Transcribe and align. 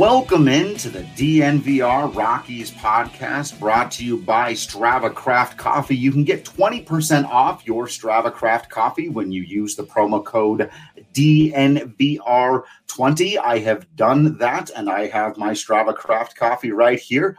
Welcome 0.00 0.48
into 0.48 0.88
the 0.88 1.02
DNVR 1.02 2.16
Rockies 2.16 2.70
podcast 2.70 3.60
brought 3.60 3.90
to 3.90 4.02
you 4.02 4.16
by 4.16 4.54
Strava 4.54 5.14
Craft 5.14 5.58
Coffee. 5.58 5.94
You 5.94 6.10
can 6.10 6.24
get 6.24 6.42
20% 6.42 7.26
off 7.26 7.66
your 7.66 7.84
Strava 7.84 8.32
Craft 8.32 8.70
Coffee 8.70 9.10
when 9.10 9.30
you 9.30 9.42
use 9.42 9.76
the 9.76 9.82
promo 9.82 10.24
code 10.24 10.70
DNVR20. 11.12 13.38
I 13.44 13.58
have 13.58 13.94
done 13.94 14.38
that 14.38 14.70
and 14.74 14.88
I 14.88 15.06
have 15.08 15.36
my 15.36 15.50
Strava 15.50 15.94
Craft 15.94 16.34
Coffee 16.34 16.72
right 16.72 16.98
here. 16.98 17.36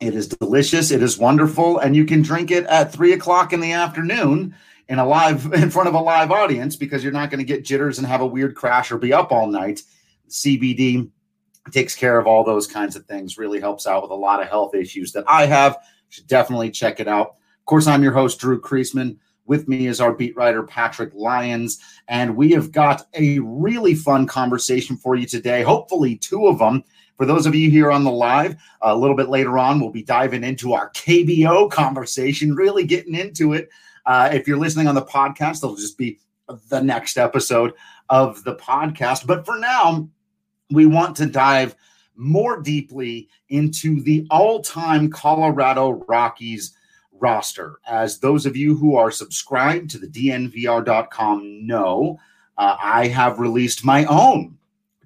It 0.00 0.16
is 0.16 0.26
delicious, 0.26 0.90
it 0.90 1.04
is 1.04 1.16
wonderful, 1.16 1.78
and 1.78 1.94
you 1.94 2.04
can 2.04 2.20
drink 2.20 2.50
it 2.50 2.64
at 2.64 2.92
three 2.92 3.12
o'clock 3.12 3.52
in 3.52 3.60
the 3.60 3.70
afternoon 3.70 4.56
in 4.88 4.98
a 4.98 5.06
live 5.06 5.52
in 5.52 5.70
front 5.70 5.88
of 5.88 5.94
a 5.94 6.00
live 6.00 6.32
audience 6.32 6.74
because 6.74 7.04
you're 7.04 7.12
not 7.12 7.30
going 7.30 7.38
to 7.38 7.44
get 7.44 7.64
jitters 7.64 7.98
and 7.98 8.08
have 8.08 8.22
a 8.22 8.26
weird 8.26 8.56
crash 8.56 8.90
or 8.90 8.98
be 8.98 9.12
up 9.12 9.30
all 9.30 9.46
night. 9.46 9.80
CBD 10.28 11.10
takes 11.70 11.94
care 11.94 12.18
of 12.18 12.26
all 12.26 12.44
those 12.44 12.66
kinds 12.66 12.96
of 12.96 13.06
things, 13.06 13.38
really 13.38 13.60
helps 13.60 13.86
out 13.86 14.02
with 14.02 14.10
a 14.10 14.14
lot 14.14 14.42
of 14.42 14.48
health 14.48 14.74
issues 14.74 15.12
that 15.12 15.24
I 15.26 15.46
have. 15.46 15.78
Should 16.10 16.26
definitely 16.26 16.70
check 16.70 17.00
it 17.00 17.08
out. 17.08 17.28
Of 17.28 17.66
course, 17.66 17.86
I'm 17.86 18.02
your 18.02 18.12
host, 18.12 18.38
Drew 18.38 18.60
Creasman. 18.60 19.16
With 19.46 19.68
me 19.68 19.86
is 19.86 20.00
our 20.00 20.12
beat 20.12 20.36
writer, 20.36 20.62
Patrick 20.62 21.12
Lyons. 21.14 21.78
And 22.08 22.36
we 22.36 22.50
have 22.52 22.72
got 22.72 23.06
a 23.14 23.38
really 23.40 23.94
fun 23.94 24.26
conversation 24.26 24.96
for 24.96 25.16
you 25.16 25.26
today. 25.26 25.62
Hopefully, 25.62 26.16
two 26.16 26.46
of 26.46 26.58
them. 26.58 26.84
For 27.16 27.26
those 27.26 27.46
of 27.46 27.54
you 27.54 27.70
here 27.70 27.92
on 27.92 28.04
the 28.04 28.10
live, 28.10 28.56
a 28.82 28.96
little 28.96 29.16
bit 29.16 29.28
later 29.28 29.58
on, 29.58 29.80
we'll 29.80 29.90
be 29.90 30.02
diving 30.02 30.44
into 30.44 30.72
our 30.72 30.90
KBO 30.90 31.70
conversation, 31.70 32.54
really 32.54 32.84
getting 32.84 33.14
into 33.14 33.52
it. 33.52 33.68
Uh, 34.04 34.30
if 34.32 34.48
you're 34.48 34.58
listening 34.58 34.88
on 34.88 34.94
the 34.94 35.02
podcast, 35.02 35.58
it'll 35.58 35.76
just 35.76 35.96
be 35.96 36.18
the 36.68 36.80
next 36.80 37.16
episode 37.16 37.72
of 38.08 38.42
the 38.44 38.56
podcast. 38.56 39.26
But 39.26 39.46
for 39.46 39.58
now, 39.58 40.08
we 40.74 40.86
want 40.86 41.16
to 41.16 41.26
dive 41.26 41.76
more 42.16 42.60
deeply 42.60 43.28
into 43.48 44.00
the 44.02 44.26
all 44.30 44.60
time 44.60 45.10
Colorado 45.10 46.04
Rockies 46.06 46.74
roster. 47.12 47.78
As 47.86 48.18
those 48.18 48.46
of 48.46 48.56
you 48.56 48.76
who 48.76 48.96
are 48.96 49.10
subscribed 49.10 49.90
to 49.90 49.98
the 49.98 50.06
DNVR.com 50.06 51.66
know, 51.66 52.18
uh, 52.58 52.76
I 52.80 53.08
have 53.08 53.38
released 53.38 53.84
my 53.84 54.04
own 54.04 54.56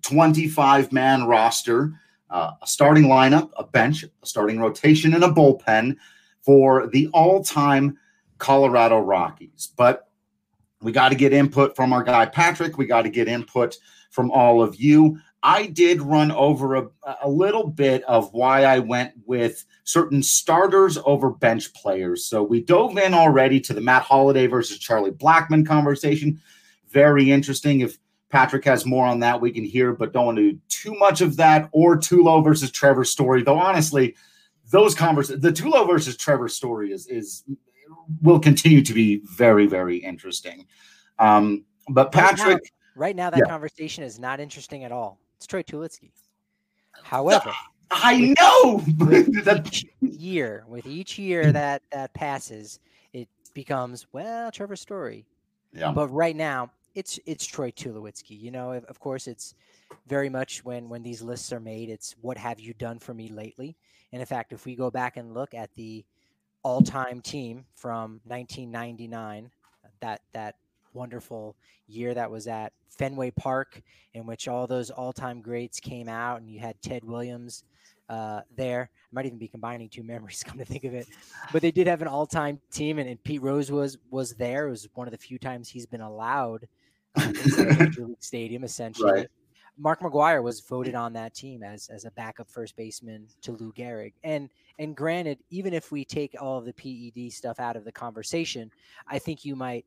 25 0.02 0.92
man 0.92 1.24
roster, 1.24 1.92
uh, 2.30 2.52
a 2.60 2.66
starting 2.66 3.04
lineup, 3.04 3.50
a 3.56 3.64
bench, 3.64 4.04
a 4.04 4.26
starting 4.26 4.58
rotation, 4.58 5.14
and 5.14 5.24
a 5.24 5.28
bullpen 5.28 5.96
for 6.42 6.86
the 6.88 7.08
all 7.12 7.42
time 7.42 7.98
Colorado 8.38 8.98
Rockies. 8.98 9.68
But 9.76 10.08
we 10.80 10.92
got 10.92 11.08
to 11.08 11.14
get 11.16 11.32
input 11.32 11.74
from 11.74 11.92
our 11.92 12.02
guy 12.02 12.26
Patrick. 12.26 12.78
We 12.78 12.86
got 12.86 13.02
to 13.02 13.10
get 13.10 13.28
input 13.28 13.76
from 14.10 14.30
all 14.30 14.62
of 14.62 14.76
you. 14.76 15.18
I 15.48 15.64
did 15.64 16.02
run 16.02 16.30
over 16.30 16.76
a, 16.76 16.88
a 17.22 17.28
little 17.28 17.66
bit 17.66 18.02
of 18.02 18.30
why 18.34 18.64
I 18.64 18.80
went 18.80 19.14
with 19.24 19.64
certain 19.84 20.22
starters 20.22 20.98
over 21.06 21.30
bench 21.30 21.72
players. 21.72 22.26
So 22.26 22.42
we 22.42 22.60
dove 22.60 22.98
in 22.98 23.14
already 23.14 23.58
to 23.60 23.72
the 23.72 23.80
Matt 23.80 24.02
Holliday 24.02 24.46
versus 24.46 24.78
Charlie 24.78 25.10
Blackmon 25.10 25.66
conversation. 25.66 26.38
Very 26.90 27.30
interesting. 27.30 27.80
If 27.80 27.96
Patrick 28.28 28.62
has 28.66 28.84
more 28.84 29.06
on 29.06 29.20
that, 29.20 29.40
we 29.40 29.50
can 29.50 29.64
hear, 29.64 29.94
but 29.94 30.12
don't 30.12 30.26
want 30.26 30.36
to 30.36 30.52
do 30.52 30.58
too 30.68 30.92
much 30.98 31.22
of 31.22 31.38
that 31.38 31.70
or 31.72 31.96
Tulo 31.96 32.44
versus 32.44 32.70
Trevor 32.70 33.06
story. 33.06 33.42
Though 33.42 33.58
honestly, 33.58 34.16
those 34.70 34.94
conversations, 34.94 35.40
the 35.40 35.50
Tulo 35.50 35.86
versus 35.86 36.18
Trevor 36.18 36.48
story 36.48 36.92
is 36.92 37.06
is 37.06 37.44
will 38.20 38.38
continue 38.38 38.82
to 38.82 38.92
be 38.92 39.22
very 39.24 39.66
very 39.66 39.96
interesting. 39.96 40.66
Um, 41.18 41.64
but 41.88 42.12
Patrick, 42.12 42.46
right 42.46 42.60
now, 42.96 43.00
right 43.00 43.16
now 43.16 43.30
that 43.30 43.38
Yeah. 43.38 43.50
conversation 43.50 44.04
is 44.04 44.18
not 44.18 44.40
interesting 44.40 44.84
at 44.84 44.92
all. 44.92 45.18
It's 45.38 45.46
Troy 45.46 45.62
Tulowitzki. 45.62 46.10
However, 47.04 47.52
I 47.92 48.34
know 48.40 48.80
that 49.44 49.82
year 50.00 50.64
with 50.66 50.84
each 50.84 51.16
year 51.16 51.52
that 51.52 51.82
that 51.92 52.12
passes, 52.12 52.80
it 53.12 53.28
becomes 53.54 54.08
well 54.10 54.50
Trevor 54.50 54.74
Story. 54.74 55.24
yeah. 55.72 55.92
But 55.92 56.08
right 56.08 56.34
now, 56.34 56.72
it's 56.96 57.20
it's 57.24 57.46
Troy 57.46 57.70
Tulowitzki. 57.70 58.38
You 58.38 58.50
know, 58.50 58.72
of, 58.72 58.84
of 58.86 58.98
course, 58.98 59.28
it's 59.28 59.54
very 60.08 60.28
much 60.28 60.64
when 60.64 60.88
when 60.88 61.04
these 61.04 61.22
lists 61.22 61.52
are 61.52 61.60
made, 61.60 61.88
it's 61.88 62.16
what 62.20 62.36
have 62.36 62.58
you 62.58 62.74
done 62.74 62.98
for 62.98 63.14
me 63.14 63.28
lately? 63.28 63.76
And 64.12 64.20
in 64.20 64.26
fact, 64.26 64.52
if 64.52 64.66
we 64.66 64.74
go 64.74 64.90
back 64.90 65.16
and 65.16 65.34
look 65.34 65.54
at 65.54 65.72
the 65.76 66.04
all-time 66.64 67.20
team 67.20 67.64
from 67.76 68.20
1999, 68.24 69.50
that 70.00 70.20
that 70.32 70.56
wonderful 70.92 71.56
year 71.86 72.14
that 72.14 72.30
was 72.30 72.46
at 72.46 72.72
Fenway 72.88 73.30
Park, 73.30 73.82
in 74.14 74.26
which 74.26 74.48
all 74.48 74.66
those 74.66 74.90
all-time 74.90 75.40
greats 75.40 75.80
came 75.80 76.08
out, 76.08 76.40
and 76.40 76.50
you 76.50 76.58
had 76.58 76.80
Ted 76.82 77.04
Williams 77.04 77.64
uh, 78.08 78.40
there. 78.56 78.90
I 78.92 79.08
might 79.12 79.26
even 79.26 79.38
be 79.38 79.48
combining 79.48 79.88
two 79.88 80.02
memories, 80.02 80.42
come 80.46 80.58
to 80.58 80.64
think 80.64 80.84
of 80.84 80.94
it. 80.94 81.08
But 81.52 81.62
they 81.62 81.70
did 81.70 81.86
have 81.86 82.02
an 82.02 82.08
all-time 82.08 82.60
team, 82.70 82.98
and, 82.98 83.08
and 83.08 83.22
Pete 83.22 83.42
Rose 83.42 83.70
was 83.70 83.98
was 84.10 84.34
there. 84.34 84.66
It 84.66 84.70
was 84.70 84.88
one 84.94 85.06
of 85.06 85.12
the 85.12 85.18
few 85.18 85.38
times 85.38 85.68
he's 85.68 85.86
been 85.86 86.00
allowed 86.00 86.66
uh, 87.16 87.28
inside 87.28 87.78
Major 87.78 88.06
League 88.06 88.16
Stadium, 88.22 88.64
essentially. 88.64 89.12
Right. 89.12 89.28
Mark 89.80 90.00
McGwire 90.00 90.42
was 90.42 90.60
voted 90.60 90.96
on 90.96 91.12
that 91.12 91.34
team 91.34 91.62
as 91.62 91.88
as 91.88 92.04
a 92.04 92.10
backup 92.12 92.50
first 92.50 92.76
baseman 92.76 93.28
to 93.42 93.52
Lou 93.52 93.72
Gehrig. 93.72 94.12
And 94.24 94.50
and 94.78 94.96
granted, 94.96 95.38
even 95.50 95.72
if 95.72 95.92
we 95.92 96.04
take 96.04 96.34
all 96.40 96.58
of 96.58 96.64
the 96.64 96.72
PED 96.72 97.32
stuff 97.32 97.60
out 97.60 97.76
of 97.76 97.84
the 97.84 97.92
conversation, 97.92 98.70
I 99.06 99.18
think 99.18 99.44
you 99.44 99.54
might 99.54 99.84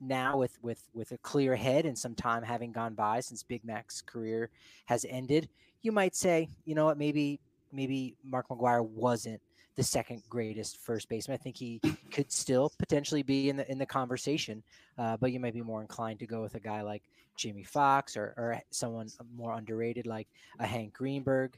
now 0.00 0.36
with 0.36 0.58
with 0.62 0.82
with 0.94 1.12
a 1.12 1.18
clear 1.18 1.54
head 1.54 1.86
and 1.86 1.96
some 1.96 2.14
time 2.14 2.42
having 2.42 2.72
gone 2.72 2.94
by 2.94 3.20
since 3.20 3.42
Big 3.42 3.64
Mac's 3.64 4.00
career 4.00 4.50
has 4.86 5.04
ended, 5.08 5.48
you 5.82 5.92
might 5.92 6.14
say, 6.14 6.48
you 6.64 6.74
know 6.74 6.86
what, 6.86 6.98
maybe 6.98 7.40
maybe 7.72 8.16
Mark 8.24 8.48
McGwire 8.48 8.84
wasn't 8.84 9.40
the 9.76 9.82
second 9.82 10.22
greatest 10.28 10.78
first 10.78 11.08
baseman. 11.08 11.38
I 11.40 11.42
think 11.42 11.56
he 11.56 11.80
could 12.10 12.30
still 12.30 12.72
potentially 12.78 13.22
be 13.22 13.48
in 13.50 13.56
the 13.56 13.70
in 13.70 13.78
the 13.78 13.86
conversation, 13.86 14.62
uh, 14.98 15.16
but 15.16 15.32
you 15.32 15.40
might 15.40 15.54
be 15.54 15.62
more 15.62 15.80
inclined 15.80 16.18
to 16.20 16.26
go 16.26 16.42
with 16.42 16.54
a 16.54 16.60
guy 16.60 16.82
like 16.82 17.02
Jimmie 17.36 17.64
Foxx 17.64 18.16
or, 18.16 18.34
or 18.36 18.60
someone 18.70 19.08
more 19.34 19.54
underrated 19.54 20.06
like 20.06 20.28
a 20.58 20.66
Hank 20.66 20.92
Greenberg. 20.92 21.56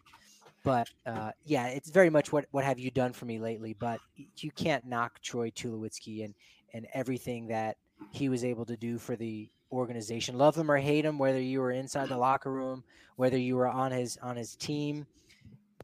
But 0.64 0.88
uh, 1.06 1.32
yeah, 1.44 1.68
it's 1.68 1.90
very 1.90 2.10
much 2.10 2.32
what 2.32 2.46
what 2.52 2.64
have 2.64 2.78
you 2.78 2.90
done 2.90 3.12
for 3.12 3.24
me 3.24 3.38
lately? 3.38 3.74
But 3.78 4.00
you 4.38 4.50
can't 4.52 4.84
knock 4.86 5.20
Troy 5.20 5.50
Tulowitzki 5.50 6.24
and 6.24 6.34
and 6.74 6.86
everything 6.94 7.48
that 7.48 7.76
he 8.10 8.28
was 8.28 8.44
able 8.44 8.64
to 8.66 8.76
do 8.76 8.98
for 8.98 9.16
the 9.16 9.48
organization. 9.70 10.36
Love 10.36 10.56
him 10.56 10.70
or 10.70 10.78
hate 10.78 11.04
him, 11.04 11.18
whether 11.18 11.40
you 11.40 11.60
were 11.60 11.70
inside 11.70 12.08
the 12.08 12.16
locker 12.16 12.52
room, 12.52 12.84
whether 13.16 13.38
you 13.38 13.56
were 13.56 13.68
on 13.68 13.90
his 13.90 14.18
on 14.22 14.36
his 14.36 14.56
team, 14.56 15.06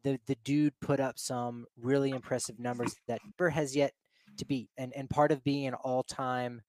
the 0.02 0.18
the 0.26 0.36
dude 0.44 0.78
put 0.80 1.00
up 1.00 1.18
some 1.18 1.66
really 1.80 2.10
impressive 2.10 2.58
numbers 2.58 2.94
that 3.06 3.20
Denver 3.22 3.50
has 3.50 3.74
yet 3.74 3.92
to 4.36 4.44
beat. 4.44 4.68
And 4.76 4.92
and 4.94 5.08
part 5.08 5.32
of 5.32 5.44
being 5.44 5.66
an 5.66 5.74
all 5.74 6.02
time 6.02 6.62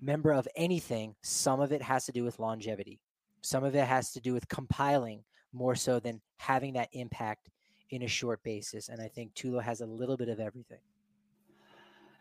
member 0.00 0.32
of 0.32 0.48
anything, 0.56 1.14
some 1.22 1.60
of 1.60 1.72
it 1.72 1.82
has 1.82 2.04
to 2.06 2.12
do 2.12 2.24
with 2.24 2.38
longevity. 2.38 3.00
Some 3.42 3.64
of 3.64 3.74
it 3.74 3.86
has 3.86 4.12
to 4.12 4.20
do 4.20 4.32
with 4.32 4.48
compiling 4.48 5.22
more 5.52 5.74
so 5.74 6.00
than 6.00 6.20
having 6.38 6.74
that 6.74 6.88
impact 6.92 7.48
in 7.90 8.02
a 8.02 8.08
short 8.08 8.42
basis. 8.42 8.88
And 8.88 9.00
I 9.00 9.08
think 9.08 9.34
Tulo 9.34 9.62
has 9.62 9.80
a 9.80 9.86
little 9.86 10.16
bit 10.16 10.28
of 10.28 10.40
everything. 10.40 10.80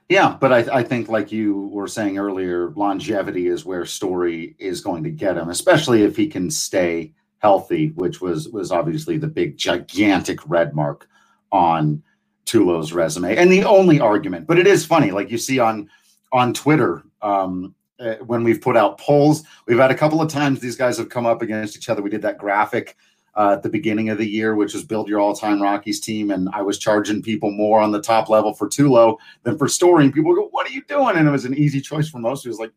Yeah, 0.08 0.38
but 0.40 0.54
I, 0.54 0.78
I, 0.80 0.84
think, 0.84 1.10
like 1.10 1.32
you 1.32 1.68
were 1.72 1.88
saying 1.88 2.20
earlier, 2.20 2.70
longevity 2.72 3.48
is 3.48 3.66
where 3.66 3.86
Story 3.86 4.56
is 4.60 4.82
going 4.82 5.04
to 5.04 5.10
get 5.10 5.38
him, 5.38 5.50
especially 5.50 6.04
if 6.04 6.16
he 6.16 6.28
can 6.28 6.52
stay 6.52 7.14
healthy, 7.40 7.90
which 7.96 8.22
was 8.22 8.50
was 8.50 8.72
obviously 8.72 9.18
the 9.18 9.28
big 9.28 9.58
gigantic 9.58 10.40
red 10.48 10.76
mark 10.76 11.08
on 11.52 12.04
Tulo's 12.46 12.94
resume, 12.94 13.36
and 13.36 13.52
the 13.52 13.64
only 13.64 14.00
argument. 14.00 14.46
But 14.46 14.60
it 14.60 14.68
is 14.68 14.86
funny, 14.86 15.10
like 15.10 15.32
you 15.32 15.40
see 15.40 15.58
on 15.58 15.90
on 16.32 16.54
Twitter 16.54 17.04
um, 17.24 17.74
uh, 18.00 18.16
when 18.16 18.44
we've 18.44 18.62
put 18.62 18.78
out 18.78 19.00
polls, 19.00 19.44
we've 19.68 19.80
had 19.80 19.92
a 19.92 19.96
couple 19.96 20.22
of 20.22 20.30
times 20.30 20.60
these 20.60 20.76
guys 20.76 20.98
have 21.00 21.10
come 21.10 21.26
up 21.26 21.42
against 21.42 21.78
each 21.78 21.90
other. 21.90 22.04
We 22.04 22.12
did 22.12 22.22
that 22.22 22.38
graphic 22.38 22.96
uh, 23.36 23.52
at 23.54 23.64
the 23.64 23.70
beginning 23.70 24.10
of 24.10 24.18
the 24.18 24.28
year, 24.28 24.56
which 24.56 24.74
was 24.74 24.84
build 24.84 25.10
your 25.10 25.20
all-time 25.20 25.62
Rockies 25.62 26.00
team, 26.00 26.32
and 26.32 26.50
I 26.54 26.62
was 26.62 26.78
charging 26.78 27.22
people 27.22 27.52
more 27.52 27.82
on 27.82 27.92
the 27.92 28.02
top 28.02 28.30
level 28.30 28.54
for 28.54 28.70
Tulo 28.70 29.18
than 29.44 29.58
for 29.58 29.68
Story. 29.68 30.06
And 30.06 30.14
people 30.14 30.34
go, 30.34 30.48
"What 30.52 30.68
are 30.68 30.72
you 30.72 30.84
doing?" 30.84 31.18
And 31.18 31.28
it 31.28 31.32
was 31.32 31.46
an 31.46 31.56
easy 31.56 31.82
choice 31.82 32.08
for 32.08 32.20
most. 32.20 32.46
It 32.46 32.50
was 32.50 32.60
like 32.60 32.72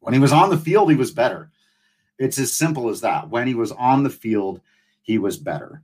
when 0.00 0.14
he 0.14 0.20
was 0.20 0.32
on 0.32 0.50
the 0.50 0.56
field, 0.56 0.90
he 0.90 0.96
was 0.96 1.10
better. 1.10 1.50
It's 2.18 2.38
as 2.38 2.52
simple 2.52 2.88
as 2.88 3.00
that. 3.02 3.28
When 3.28 3.46
he 3.46 3.54
was 3.54 3.72
on 3.72 4.04
the 4.04 4.10
field, 4.10 4.60
he 5.02 5.18
was 5.18 5.36
better. 5.36 5.82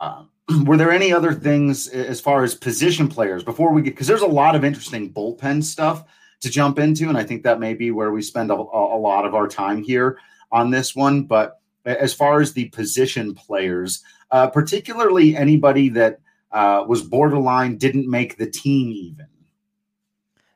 Uh, 0.00 0.24
were 0.64 0.76
there 0.76 0.92
any 0.92 1.12
other 1.12 1.34
things 1.34 1.88
as 1.88 2.20
far 2.20 2.44
as 2.44 2.54
position 2.54 3.08
players 3.08 3.42
before 3.42 3.72
we 3.72 3.82
get? 3.82 3.90
Because 3.90 4.06
there's 4.06 4.22
a 4.22 4.26
lot 4.26 4.54
of 4.54 4.64
interesting 4.64 5.12
bullpen 5.12 5.62
stuff 5.62 6.04
to 6.40 6.50
jump 6.50 6.78
into, 6.78 7.08
and 7.08 7.18
I 7.18 7.24
think 7.24 7.42
that 7.42 7.60
may 7.60 7.74
be 7.74 7.90
where 7.90 8.12
we 8.12 8.22
spend 8.22 8.50
a, 8.50 8.54
a 8.54 8.56
lot 8.98 9.26
of 9.26 9.34
our 9.34 9.48
time 9.48 9.82
here 9.82 10.18
on 10.50 10.70
this 10.70 10.94
one. 10.94 11.24
But 11.24 11.60
as 11.84 12.14
far 12.14 12.40
as 12.40 12.52
the 12.52 12.66
position 12.66 13.34
players, 13.34 14.02
uh, 14.30 14.48
particularly 14.48 15.36
anybody 15.36 15.88
that 15.90 16.20
uh, 16.52 16.84
was 16.86 17.02
borderline 17.02 17.76
didn't 17.76 18.08
make 18.08 18.36
the 18.36 18.50
team 18.50 18.90
even. 18.92 19.26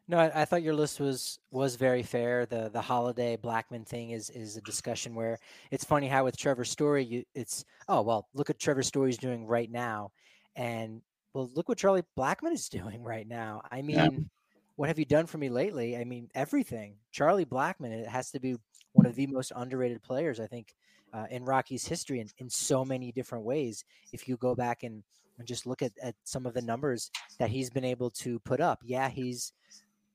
No, 0.09 0.19
I, 0.19 0.43
I, 0.43 0.45
thought 0.45 0.63
your 0.63 0.75
list 0.75 1.01
was 1.01 1.39
was 1.51 1.77
very 1.77 2.03
fair. 2.03 2.45
The 2.45 2.69
the 2.71 2.81
Holliday 2.81 3.37
Blackmon 3.37 3.87
thing 3.87 4.11
is 4.11 4.31
is 4.31 4.57
a 4.57 4.61
discussion 4.61 5.15
where 5.15 5.39
it's 5.71 5.85
funny 5.85 6.09
how 6.09 6.25
with 6.25 6.37
Trevor 6.37 6.65
Story, 6.65 7.05
you, 7.05 7.25
it's 7.35 7.65
oh 7.89 8.03
well, 8.03 8.29
look 8.35 8.51
at 8.51 8.59
Trevor 8.59 8.83
Story's 8.83 9.17
doing 9.17 9.47
right 9.47 9.71
now, 9.71 10.11
and 10.57 11.01
well, 11.35 11.51
look 11.55 11.69
what 11.69 11.79
Charlie 11.79 12.03
Blackmon 12.19 12.53
is 12.53 12.69
doing 12.71 13.03
right 13.03 13.27
now. 13.27 13.63
I 13.71 13.81
mean, 13.81 13.97
yeah. 13.97 14.09
what 14.77 14.89
have 14.89 14.99
you 14.99 15.05
done 15.05 15.27
for 15.27 15.39
me 15.39 15.49
lately? 15.49 15.97
I 15.97 16.05
mean, 16.05 16.29
everything. 16.35 16.97
Charlie 17.11 17.47
Blackmon, 17.47 17.93
it 17.93 18.09
has 18.09 18.33
to 18.33 18.41
be 18.41 18.57
one 18.93 19.07
of 19.07 19.15
the 19.15 19.27
most 19.27 19.53
underrated 19.57 20.03
players, 20.03 20.41
I 20.41 20.47
think, 20.47 20.75
uh, 21.13 21.27
in 21.31 21.45
Rockies 21.45 21.87
history 21.87 22.21
in, 22.21 22.29
in 22.39 22.49
so 22.49 22.85
many 22.85 23.13
different 23.13 23.45
ways. 23.45 23.85
If 24.13 24.29
you 24.29 24.37
go 24.37 24.55
back 24.55 24.83
and, 24.83 25.03
and 25.39 25.47
just 25.47 25.67
look 25.67 25.83
at, 25.83 25.93
at 26.03 26.15
some 26.25 26.47
of 26.47 26.55
the 26.55 26.63
numbers 26.63 27.11
that 27.39 27.51
he's 27.51 27.71
been 27.71 27.85
able 27.85 28.11
to 28.11 28.39
put 28.41 28.61
up, 28.61 28.81
yeah, 28.85 29.09
he's 29.09 29.53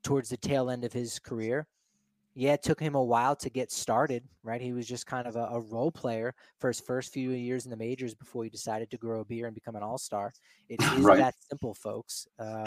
towards 0.04 0.30
the 0.30 0.38
tail 0.38 0.70
end 0.70 0.84
of 0.84 0.94
his 0.94 1.20
career. 1.20 1.68
Yeah, 2.34 2.54
it 2.54 2.62
took 2.62 2.80
him 2.80 2.94
a 2.94 3.04
while 3.04 3.36
to 3.36 3.50
get 3.50 3.72
started, 3.72 4.24
right? 4.44 4.62
He 4.62 4.72
was 4.72 4.88
just 4.88 5.08
kind 5.08 5.26
of 5.26 5.36
a, 5.36 5.46
a 5.46 5.60
role 5.60 5.92
player 5.92 6.36
for 6.60 6.68
his 6.68 6.80
first 6.80 7.12
few 7.12 7.32
years 7.32 7.66
in 7.66 7.72
the 7.72 7.78
majors 7.78 8.14
before 8.14 8.44
he 8.44 8.50
decided 8.52 8.92
to 8.92 8.98
grow 8.98 9.22
a 9.22 9.26
beard 9.26 9.48
and 9.48 9.56
become 9.56 9.76
an 9.76 9.82
all 9.82 9.98
star. 9.98 10.32
It 10.70 10.80
is 10.94 11.00
right. 11.00 11.18
that 11.18 11.34
simple, 11.50 11.74
folks. 11.74 12.28
Um, 12.38 12.66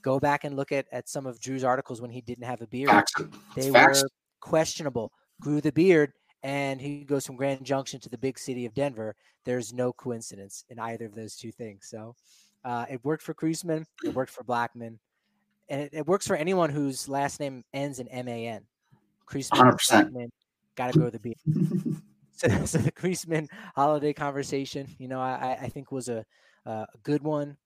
go 0.00 0.18
back 0.18 0.44
and 0.44 0.56
look 0.56 0.72
at, 0.72 0.86
at 0.90 1.06
some 1.06 1.26
of 1.26 1.38
Drew's 1.38 1.64
articles 1.64 2.00
when 2.00 2.10
he 2.10 2.22
didn't 2.22 2.44
have 2.44 2.62
a 2.62 2.66
beard. 2.66 2.88
Facts. 2.88 3.12
They 3.54 3.70
Facts. 3.70 4.02
were 4.02 4.08
questionable. 4.40 5.12
Grew 5.40 5.60
the 5.60 5.72
beard, 5.72 6.12
and 6.42 6.80
he 6.80 7.04
goes 7.04 7.26
from 7.26 7.36
Grand 7.36 7.64
Junction 7.64 8.00
to 8.00 8.08
the 8.08 8.18
big 8.18 8.38
city 8.38 8.66
of 8.66 8.74
Denver. 8.74 9.16
There's 9.44 9.72
no 9.72 9.92
coincidence 9.92 10.64
in 10.68 10.78
either 10.78 11.06
of 11.06 11.14
those 11.14 11.36
two 11.36 11.50
things. 11.50 11.86
So 11.88 12.14
uh, 12.64 12.86
it 12.90 13.04
worked 13.04 13.22
for 13.22 13.34
Creasman, 13.34 13.84
it 14.04 14.14
worked 14.14 14.32
for 14.32 14.44
Blackmon, 14.44 14.98
and 15.68 15.80
it, 15.82 15.90
it, 15.92 16.06
works 16.06 16.26
for 16.26 16.36
anyone 16.36 16.70
whose 16.70 17.08
last 17.08 17.40
name 17.40 17.64
ends 17.72 17.98
in 17.98 18.08
M 18.08 18.28
A 18.28 18.46
N. 18.46 18.62
Creasman, 19.26 20.28
got 20.76 20.92
to 20.92 20.98
go 20.98 21.04
to 21.06 21.10
the 21.10 21.18
beat. 21.18 21.38
so, 22.32 22.48
so, 22.64 22.78
the 22.78 22.92
Creasman 22.92 23.48
Holliday 23.74 24.12
conversation, 24.12 24.86
you 24.98 25.08
know, 25.08 25.20
I, 25.20 25.58
I 25.62 25.68
think 25.68 25.92
was 25.92 26.08
a, 26.08 26.24
a 26.66 26.86
good 27.02 27.22
one. 27.22 27.56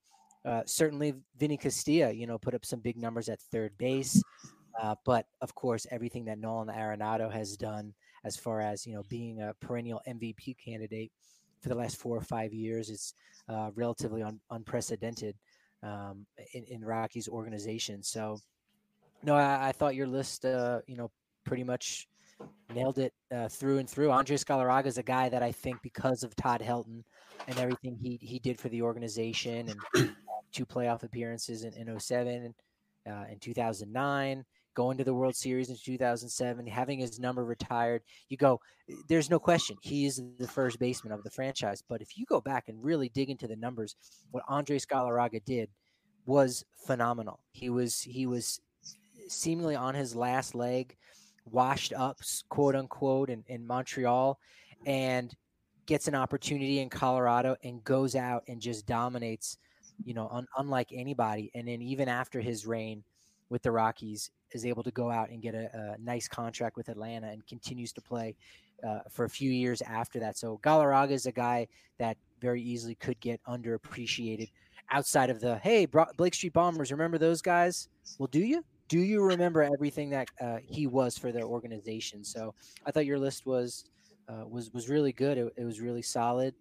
Uh, 0.45 0.63
certainly, 0.67 1.15
Vinny 1.39 1.57
Castilla, 1.57 2.13
you 2.13 2.27
know, 2.27 2.39
put 2.39 2.55
up 2.55 2.67
some 2.67 2.81
big 2.81 2.97
numbers 2.99 3.29
at 3.29 3.41
third 3.41 3.77
base. 3.79 4.23
Uh, 4.81 4.95
but 5.05 5.27
of 5.41 5.55
course, 5.55 5.87
everything 5.91 6.25
that 6.25 6.39
Nolan 6.39 6.69
Arenado 6.69 7.31
has 7.33 7.57
done 7.57 7.95
as 8.25 8.37
far 8.37 8.61
as 8.61 8.87
you 8.87 8.95
know 8.95 9.03
being 9.09 9.41
a 9.41 9.55
perennial 9.61 10.01
MVP 10.09 10.57
candidate 10.59 11.13
for 11.61 11.69
the 11.69 11.75
last 11.75 11.97
four 11.97 12.17
or 12.17 12.21
five 12.21 12.53
years 12.53 12.91
is 12.91 13.15
uh, 13.49 13.71
relatively 13.75 14.23
un- 14.23 14.41
unprecedented 14.51 15.35
um, 15.83 16.27
in, 16.53 16.65
in 16.65 16.85
Rocky's 16.85 17.29
organization. 17.29 18.03
So, 18.03 18.39
no, 19.23 19.35
I, 19.35 19.69
I 19.69 19.73
thought 19.73 19.95
your 19.95 20.07
list, 20.07 20.45
uh, 20.45 20.81
you 20.87 20.97
know, 20.97 21.11
pretty 21.45 21.65
much 21.65 22.09
nailed 22.75 22.99
it 22.99 23.13
uh, 23.33 23.49
through 23.49 23.79
and 23.79 23.89
through. 23.89 24.11
Andres 24.11 24.45
Galarraga 24.45 24.87
is 24.87 24.99
a 24.99 25.03
guy 25.03 25.29
that 25.29 25.43
I 25.43 25.53
think 25.53 25.81
because 25.83 26.23
of 26.23 26.35
Todd 26.37 26.61
Helton 26.61 27.03
and 27.49 27.59
everything 27.59 27.97
he 27.97 28.19
he 28.21 28.39
did 28.39 28.59
for 28.59 28.69
the 28.69 28.83
organization 28.83 29.69
and 29.95 30.15
two 30.53 30.67
playoff 30.67 31.03
appearances 31.03 31.65
in, 31.65 31.73
in 31.75 31.99
07 31.99 32.55
uh, 33.09 33.25
in 33.31 33.39
2009 33.39 34.45
going 34.75 34.99
to 34.99 35.05
the 35.05 35.15
World 35.15 35.37
Series 35.37 35.71
in 35.71 35.77
2007, 35.77 36.67
having 36.67 36.99
his 36.99 37.19
number 37.19 37.45
retired, 37.45 38.03
you 38.29 38.37
go, 38.37 38.61
there's 39.09 39.31
no 39.31 39.39
question 39.39 39.77
he 39.83 40.07
is 40.07 40.23
the 40.39 40.49
first 40.49 40.79
baseman 40.79 41.13
of 41.13 41.23
the 41.23 41.31
franchise. 41.31 41.83
But 41.89 42.03
if 42.03 42.17
you 42.17 42.25
go 42.27 42.41
back 42.41 42.69
and 42.69 42.83
really 42.83 43.09
dig 43.09 43.31
into 43.31 43.47
the 43.47 43.57
numbers, 43.57 43.97
what 44.31 44.45
Andre 44.49 44.79
Galarraga 44.79 45.45
did 45.45 45.71
was 46.27 46.65
phenomenal. 46.87 47.41
He 47.53 47.71
was 47.71 48.01
he 48.01 48.27
was 48.27 48.61
seemingly 49.29 49.77
on 49.77 49.95
his 49.95 50.15
last 50.15 50.55
leg, 50.55 50.97
washed 51.45 51.93
up, 51.93 52.19
quote 52.49 52.75
unquote, 52.75 53.31
in, 53.31 53.45
in 53.47 53.67
Montreal, 53.67 54.39
and 54.87 55.35
gets 55.87 56.09
an 56.09 56.15
opportunity 56.15 56.81
in 56.81 56.89
Colorado 56.89 57.57
and 57.63 57.85
goes 57.85 58.15
out 58.15 58.43
and 58.49 58.61
just 58.61 58.87
dominates, 58.87 59.59
you 60.03 60.15
know, 60.15 60.29
un, 60.31 60.47
unlike 60.57 60.89
anybody. 60.93 61.51
And 61.55 61.69
then 61.69 61.83
even 61.83 62.09
after 62.09 62.41
his 62.41 62.67
reign 62.67 63.05
with 63.55 63.63
the 63.63 63.71
Rockies, 63.71 64.33
is 64.51 64.67
able 64.67 64.83
to 64.83 64.91
go 64.91 65.13
out 65.13 65.31
and 65.31 65.41
get 65.41 65.55
a, 65.55 65.95
a 65.95 66.03
nice 66.03 66.27
contract 66.27 66.77
with 66.77 66.89
Atlanta 66.89 67.29
and 67.29 67.47
continues 67.47 67.93
to 67.93 68.01
play 68.01 68.35
uh, 68.85 68.99
for 69.09 69.27
a 69.27 69.31
few 69.31 69.49
years 69.49 69.81
after 69.83 70.19
that. 70.19 70.37
So 70.37 70.59
Galarraga 70.65 71.13
is 71.13 71.27
a 71.27 71.33
guy 71.33 71.69
that 71.99 72.17
very 72.41 72.61
easily 72.61 72.97
could 72.97 73.19
get 73.21 73.41
underappreciated 73.45 74.51
outside 74.91 75.31
of 75.31 75.41
the 75.41 75.57
hey 75.59 75.87
Blake 76.17 76.35
Street 76.35 76.53
Bombers. 76.53 76.91
Remember 76.91 77.17
those 77.17 77.41
guys? 77.41 77.89
Well, 78.19 78.27
do 78.27 78.41
you? 78.41 78.65
Do 78.89 78.99
you 78.99 79.23
remember 79.23 79.63
everything 79.63 80.11
that 80.11 80.29
uh, 80.41 80.57
he 80.61 80.89
was 80.89 81.17
for 81.17 81.31
their 81.31 81.45
organization? 81.45 82.25
So 82.25 82.55
I 82.85 82.91
thought 82.91 83.07
your 83.07 83.21
list 83.21 83.47
was 83.47 83.85
uh, 84.29 84.49
was 84.49 84.73
was 84.73 84.89
really 84.89 85.13
good. 85.13 85.39
It, 85.39 85.55
it 85.57 85.65
was 85.65 85.79
really 85.79 86.03
solid, 86.03 86.55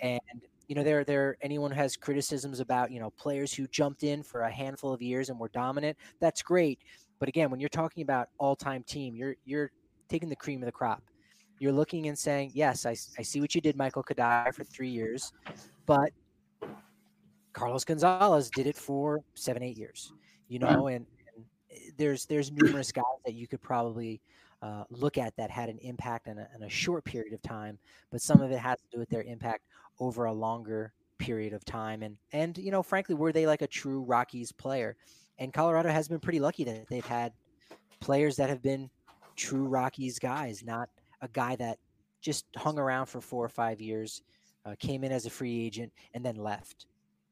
and 0.00 0.40
you 0.68 0.74
know 0.74 0.84
there 0.84 1.02
there 1.02 1.36
anyone 1.40 1.70
has 1.70 1.96
criticisms 1.96 2.60
about 2.60 2.92
you 2.92 3.00
know 3.00 3.10
players 3.10 3.52
who 3.52 3.66
jumped 3.68 4.04
in 4.04 4.22
for 4.22 4.42
a 4.42 4.50
handful 4.50 4.92
of 4.92 5.02
years 5.02 5.30
and 5.30 5.38
were 5.38 5.48
dominant. 5.48 5.96
That's 6.20 6.42
great, 6.42 6.78
but 7.18 7.28
again, 7.28 7.50
when 7.50 7.58
you're 7.58 7.68
talking 7.70 8.02
about 8.02 8.28
all-time 8.38 8.84
team, 8.84 9.16
you're 9.16 9.34
you're 9.44 9.70
taking 10.08 10.28
the 10.28 10.36
cream 10.36 10.62
of 10.62 10.66
the 10.66 10.72
crop. 10.72 11.02
You're 11.58 11.72
looking 11.72 12.06
and 12.06 12.16
saying, 12.16 12.52
yes, 12.54 12.86
I, 12.86 12.90
I 13.18 13.22
see 13.22 13.40
what 13.40 13.54
you 13.54 13.60
did, 13.60 13.76
Michael 13.76 14.04
Cuddyer, 14.04 14.54
for 14.54 14.62
three 14.62 14.90
years, 14.90 15.32
but 15.86 16.12
Carlos 17.52 17.84
Gonzalez 17.84 18.48
did 18.50 18.68
it 18.68 18.76
for 18.76 19.24
seven, 19.34 19.62
eight 19.64 19.76
years. 19.76 20.12
You 20.48 20.60
know, 20.60 20.86
and, 20.86 21.04
and 21.34 21.44
there's 21.96 22.26
there's 22.26 22.52
numerous 22.52 22.92
guys 22.92 23.04
that 23.24 23.34
you 23.34 23.48
could 23.48 23.60
probably 23.60 24.20
uh, 24.62 24.84
look 24.90 25.18
at 25.18 25.36
that 25.36 25.50
had 25.50 25.68
an 25.68 25.78
impact 25.78 26.26
in 26.26 26.38
a, 26.38 26.48
in 26.54 26.62
a, 26.64 26.68
short 26.68 27.04
period 27.04 27.32
of 27.32 27.42
time, 27.42 27.78
but 28.10 28.20
some 28.20 28.40
of 28.40 28.50
it 28.50 28.58
has 28.58 28.78
to 28.80 28.86
do 28.92 28.98
with 28.98 29.08
their 29.08 29.22
impact 29.22 29.62
over 30.00 30.24
a 30.26 30.32
longer 30.32 30.92
period 31.18 31.52
of 31.52 31.64
time, 31.64 32.02
and 32.02 32.16
and 32.32 32.56
you 32.58 32.70
know, 32.70 32.82
frankly, 32.82 33.14
were 33.14 33.32
they 33.32 33.46
like 33.46 33.62
a 33.62 33.66
true 33.66 34.02
Rockies 34.02 34.52
player? 34.52 34.96
And 35.38 35.52
Colorado 35.52 35.90
has 35.90 36.08
been 36.08 36.18
pretty 36.18 36.40
lucky 36.40 36.64
that 36.64 36.88
they've 36.88 37.04
had 37.04 37.32
players 38.00 38.36
that 38.36 38.48
have 38.48 38.62
been 38.62 38.90
true 39.36 39.66
Rockies 39.66 40.18
guys, 40.18 40.64
not 40.64 40.88
a 41.22 41.28
guy 41.28 41.56
that 41.56 41.78
just 42.20 42.46
hung 42.56 42.78
around 42.78 43.06
for 43.06 43.20
four 43.20 43.44
or 43.44 43.48
five 43.48 43.80
years, 43.80 44.22
uh, 44.64 44.74
came 44.78 45.04
in 45.04 45.12
as 45.12 45.26
a 45.26 45.30
free 45.30 45.64
agent, 45.64 45.92
and 46.14 46.24
then 46.24 46.36
left. 46.36 46.86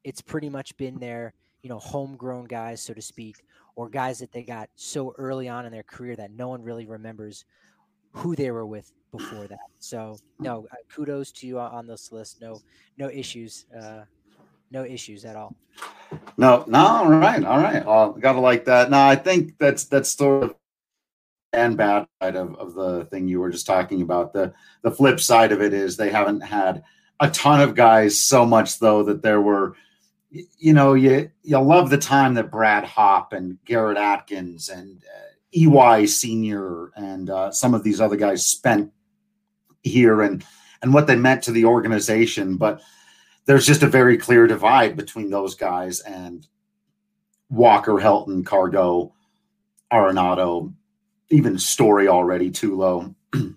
It's 0.05 0.21
pretty 0.21 0.49
much 0.49 0.77
been 0.77 0.99
their, 0.99 1.35
you 1.63 1.69
know, 1.69 1.81
homegrown 1.81 2.45
guys, 2.45 2.81
so 2.81 2.95
to 2.95 3.03
speak, 3.03 3.45
or 3.75 3.89
guys 3.89 4.21
that 4.21 4.31
they 4.31 4.45
got 4.45 4.71
so 4.77 5.13
early 5.19 5.49
on 5.49 5.67
in 5.67 5.73
their 5.73 5.83
career 5.83 6.15
that 6.17 6.31
no 6.31 6.49
one 6.49 6.63
really 6.63 6.87
remembers 6.87 7.45
who 8.13 8.37
they 8.37 8.51
were 8.51 8.67
with 8.67 8.93
before 9.17 9.47
that. 9.47 9.59
So, 9.79 10.19
no, 10.39 10.67
uh, 10.71 10.77
kudos 10.95 11.33
to 11.33 11.47
you 11.47 11.59
on 11.59 11.87
this 11.87 12.13
list. 12.13 12.41
No, 12.41 12.61
no 12.99 13.09
issues. 13.09 13.67
Uh, 13.77 14.03
no 14.71 14.85
issues 14.85 15.25
at 15.25 15.37
all. 15.37 15.55
No, 16.37 16.65
no, 16.67 16.79
all 16.79 17.09
right, 17.11 17.45
all 17.45 17.59
right. 17.59 17.87
Uh, 17.87 18.09
gotta 18.09 18.41
like 18.41 18.65
that. 18.67 18.91
No, 18.91 18.99
I 18.99 19.17
think 19.17 19.59
that's 19.59 19.85
that's 19.85 20.11
sort 20.11 20.45
of 20.45 20.55
and 21.53 21.77
bad 21.77 22.07
side 22.21 22.37
of, 22.37 22.55
of 22.57 22.75
the 22.75 23.07
thing 23.07 23.27
you 23.27 23.41
were 23.41 23.51
just 23.51 23.67
talking 23.67 24.03
about. 24.03 24.33
The 24.33 24.53
the 24.83 24.91
flip 24.91 25.21
side 25.21 25.53
of 25.53 25.63
it 25.63 25.73
is 25.73 25.97
they 25.97 26.11
haven't 26.11 26.43
had 26.43 26.85
a 27.19 27.31
ton 27.31 27.61
of 27.61 27.75
guys 27.75 28.23
so 28.23 28.45
much 28.45 28.79
though 28.79 29.03
that 29.05 29.23
there 29.23 29.41
were 29.41 29.75
you 30.31 30.75
know 30.75 30.95
you 30.95 31.31
you 31.43 31.59
love 31.59 31.91
the 31.91 31.99
time 31.99 32.35
that 32.35 32.51
Brad 32.51 32.85
Hawpe 32.85 33.33
and 33.33 33.59
Garrett 33.65 33.97
Atkins 33.99 34.69
and 34.69 35.03
uh, 35.05 35.27
EY 35.53 36.07
senior 36.07 36.91
and 36.97 37.31
uh, 37.31 37.51
some 37.51 37.75
of 37.75 37.83
these 37.83 38.01
other 38.01 38.17
guys 38.17 38.45
spent 38.45 38.93
here 39.87 40.23
and 40.23 40.45
and 40.83 40.93
what 40.93 41.07
they 41.07 41.17
meant 41.17 41.43
to 41.43 41.53
the 41.53 41.65
organization 41.65 42.57
but 42.57 42.81
there's 43.47 43.67
just 43.67 43.83
a 43.83 43.89
very 43.89 44.19
clear 44.19 44.47
divide 44.47 44.97
between 44.97 45.31
those 45.31 45.55
guys 45.55 46.01
and 46.01 46.47
Walker, 47.49 47.95
Helton, 47.95 48.45
Cargo, 48.45 49.15
Arenado, 49.93 50.73
even 51.31 51.59
Story 51.59 52.09
already 52.09 52.51
Tulo. 52.51 53.15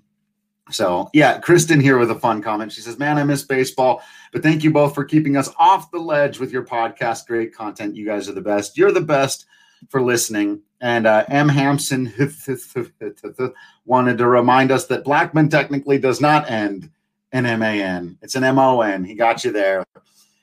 so 0.71 1.09
yeah, 1.13 1.39
Kristen 1.39 1.79
here 1.79 1.97
with 1.97 2.11
a 2.11 2.15
fun 2.15 2.41
comment. 2.41 2.71
She 2.71 2.81
says, 2.81 2.99
"Man, 2.99 3.17
I 3.17 3.23
miss 3.23 3.43
baseball, 3.43 4.03
but 4.31 4.43
thank 4.43 4.63
you 4.63 4.71
both 4.71 4.93
for 4.93 5.03
keeping 5.03 5.37
us 5.37 5.49
off 5.57 5.91
the 5.91 5.99
ledge 5.99 6.39
with 6.39 6.51
your 6.51 6.63
podcast. 6.63 7.27
Great 7.27 7.53
content. 7.53 7.95
You 7.95 8.05
guys 8.05 8.29
are 8.29 8.33
the 8.33 8.41
best. 8.41 8.77
You're 8.77 8.91
the 8.91 9.01
best 9.01 9.45
for 9.89 10.01
listening." 10.01 10.61
And 10.81 11.07
uh, 11.07 11.25
M. 11.27 11.49
Hampson 11.49 12.13
wanted 13.85 14.17
to 14.17 14.27
remind 14.27 14.71
us 14.71 14.87
that 14.87 15.03
Blackmon 15.03 15.49
technically 15.49 15.97
does 15.97 16.21
not 16.21 16.49
end 16.49 16.89
in 17.31 17.45
M 17.45 17.61
A 17.61 17.81
N. 17.81 18.17
It's 18.21 18.35
an 18.35 18.43
M 18.43 18.59
O 18.59 18.81
N. 18.81 19.03
He 19.03 19.15
got 19.15 19.43
you 19.43 19.51
there. 19.51 19.85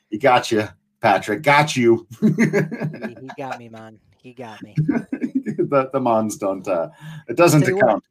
He 0.09 0.17
got 0.17 0.51
you, 0.51 0.67
Patrick. 1.01 1.41
Got 1.41 1.75
you. 1.75 2.07
he, 2.21 2.27
he, 2.27 3.29
got 3.37 3.59
me, 3.59 3.69
man. 3.69 3.99
He 4.17 4.33
got 4.33 4.61
me. 4.61 4.75
the 4.77 5.89
the 5.91 5.99
mons 5.99 6.37
don't. 6.37 6.67
Uh, 6.67 6.89
it 7.27 7.35
doesn't 7.35 7.63
count. 7.79 8.03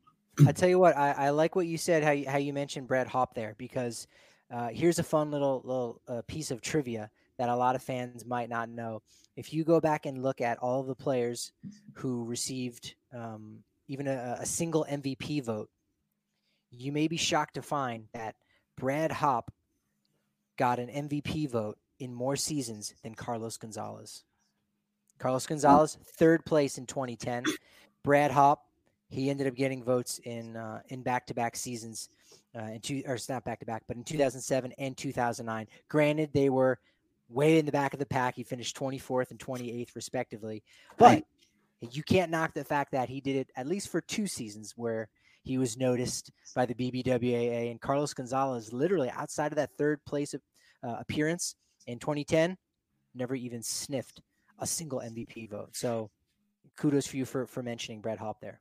I 0.46 0.52
tell 0.52 0.68
you 0.68 0.78
what, 0.78 0.96
I, 0.96 1.12
I 1.12 1.30
like 1.30 1.56
what 1.56 1.66
you 1.66 1.78
said. 1.78 2.04
How 2.04 2.10
you, 2.10 2.28
how 2.28 2.38
you 2.38 2.52
mentioned 2.52 2.88
Brad 2.88 3.08
Hawpe 3.08 3.34
there 3.34 3.54
because 3.56 4.06
uh, 4.50 4.68
here's 4.68 4.98
a 4.98 5.02
fun 5.02 5.30
little 5.30 5.62
little 5.64 6.00
uh, 6.08 6.22
piece 6.26 6.50
of 6.50 6.60
trivia 6.60 7.10
that 7.38 7.48
a 7.48 7.56
lot 7.56 7.74
of 7.74 7.82
fans 7.82 8.24
might 8.26 8.48
not 8.48 8.68
know. 8.68 9.02
If 9.36 9.52
you 9.52 9.64
go 9.64 9.80
back 9.80 10.06
and 10.06 10.22
look 10.22 10.40
at 10.40 10.58
all 10.58 10.82
the 10.82 10.94
players 10.94 11.52
who 11.94 12.24
received 12.24 12.94
um, 13.14 13.62
even 13.88 14.08
a, 14.08 14.38
a 14.40 14.46
single 14.46 14.86
MVP 14.90 15.44
vote, 15.44 15.68
you 16.70 16.90
may 16.92 17.06
be 17.06 17.16
shocked 17.16 17.54
to 17.54 17.62
find 17.62 18.06
that 18.12 18.34
Brad 18.76 19.10
Hawpe 19.10 19.48
got 20.56 20.78
an 20.78 20.88
MVP 20.88 21.50
vote 21.50 21.78
in 21.98 22.12
more 22.12 22.36
seasons 22.36 22.94
than 23.02 23.14
Carlos 23.14 23.56
Gonzalez. 23.56 24.24
Carlos 25.18 25.46
Gonzalez, 25.46 25.96
third 26.18 26.44
place 26.44 26.78
in 26.78 26.86
2010. 26.86 27.44
Brad 28.02 28.30
Hawpe, 28.30 28.58
he 29.08 29.30
ended 29.30 29.46
up 29.46 29.54
getting 29.54 29.82
votes 29.82 30.20
in 30.24 30.56
uh, 30.56 30.80
in 30.88 31.02
back 31.02 31.26
to 31.26 31.34
back 31.34 31.56
seasons, 31.56 32.08
uh, 32.54 32.64
in 32.64 32.80
two 32.80 33.02
or 33.06 33.14
it's 33.14 33.28
not 33.28 33.44
back 33.44 33.60
to 33.60 33.66
back, 33.66 33.84
but 33.86 33.96
in 33.96 34.04
2007 34.04 34.72
and 34.78 34.96
2009. 34.96 35.66
Granted, 35.88 36.30
they 36.32 36.50
were 36.50 36.78
way 37.28 37.58
in 37.58 37.66
the 37.66 37.72
back 37.72 37.92
of 37.92 37.98
the 37.98 38.06
pack. 38.06 38.34
He 38.34 38.42
finished 38.42 38.76
24th 38.76 39.30
and 39.30 39.38
28th 39.38 39.94
respectively, 39.94 40.62
but 40.96 41.24
you 41.80 42.02
can't 42.02 42.30
knock 42.30 42.54
the 42.54 42.64
fact 42.64 42.92
that 42.92 43.08
he 43.08 43.20
did 43.20 43.36
it 43.36 43.50
at 43.56 43.66
least 43.66 43.88
for 43.90 44.00
two 44.00 44.26
seasons 44.26 44.72
where 44.76 45.08
he 45.42 45.58
was 45.58 45.76
noticed 45.76 46.30
by 46.54 46.66
the 46.66 46.74
BBWAA. 46.74 47.70
And 47.70 47.80
Carlos 47.80 48.14
Gonzalez, 48.14 48.72
literally 48.72 49.10
outside 49.10 49.52
of 49.52 49.56
that 49.56 49.70
third 49.78 50.04
place 50.04 50.34
of, 50.34 50.40
uh, 50.82 50.96
appearance 50.98 51.54
in 51.86 51.98
2010, 51.98 52.56
never 53.14 53.34
even 53.34 53.62
sniffed 53.62 54.20
a 54.58 54.66
single 54.66 55.00
MVP 55.00 55.48
vote. 55.50 55.76
So 55.76 56.10
kudos 56.76 57.06
for 57.06 57.16
you 57.16 57.24
for, 57.24 57.46
for 57.46 57.62
mentioning 57.62 58.00
Brad 58.00 58.18
Hawpe 58.18 58.40
there. 58.40 58.60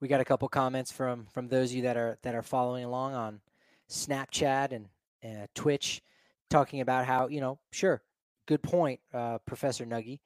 We 0.00 0.08
got 0.08 0.20
a 0.20 0.24
couple 0.24 0.48
comments 0.48 0.92
from 0.92 1.26
from 1.32 1.48
those 1.48 1.70
of 1.70 1.76
you 1.76 1.82
that 1.82 1.96
are 1.96 2.18
that 2.22 2.34
are 2.34 2.42
following 2.42 2.84
along 2.84 3.14
on 3.14 3.40
Snapchat 3.90 4.72
and 4.72 4.86
uh, 5.24 5.46
Twitch, 5.54 6.02
talking 6.50 6.80
about 6.80 7.06
how 7.06 7.28
you 7.28 7.40
know, 7.40 7.58
sure, 7.72 8.02
good 8.46 8.62
point, 8.62 9.00
uh, 9.12 9.38
Professor 9.46 9.84
Nuggy. 9.84 10.20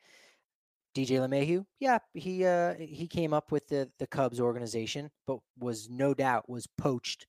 DJ 0.94 1.26
LeMahieu, 1.26 1.64
yeah, 1.80 1.98
he 2.12 2.44
uh, 2.44 2.74
he 2.74 3.06
came 3.06 3.32
up 3.32 3.50
with 3.50 3.66
the 3.68 3.88
the 3.98 4.06
Cubs 4.06 4.40
organization, 4.40 5.10
but 5.26 5.38
was 5.58 5.88
no 5.88 6.12
doubt 6.12 6.50
was 6.50 6.66
poached 6.66 7.26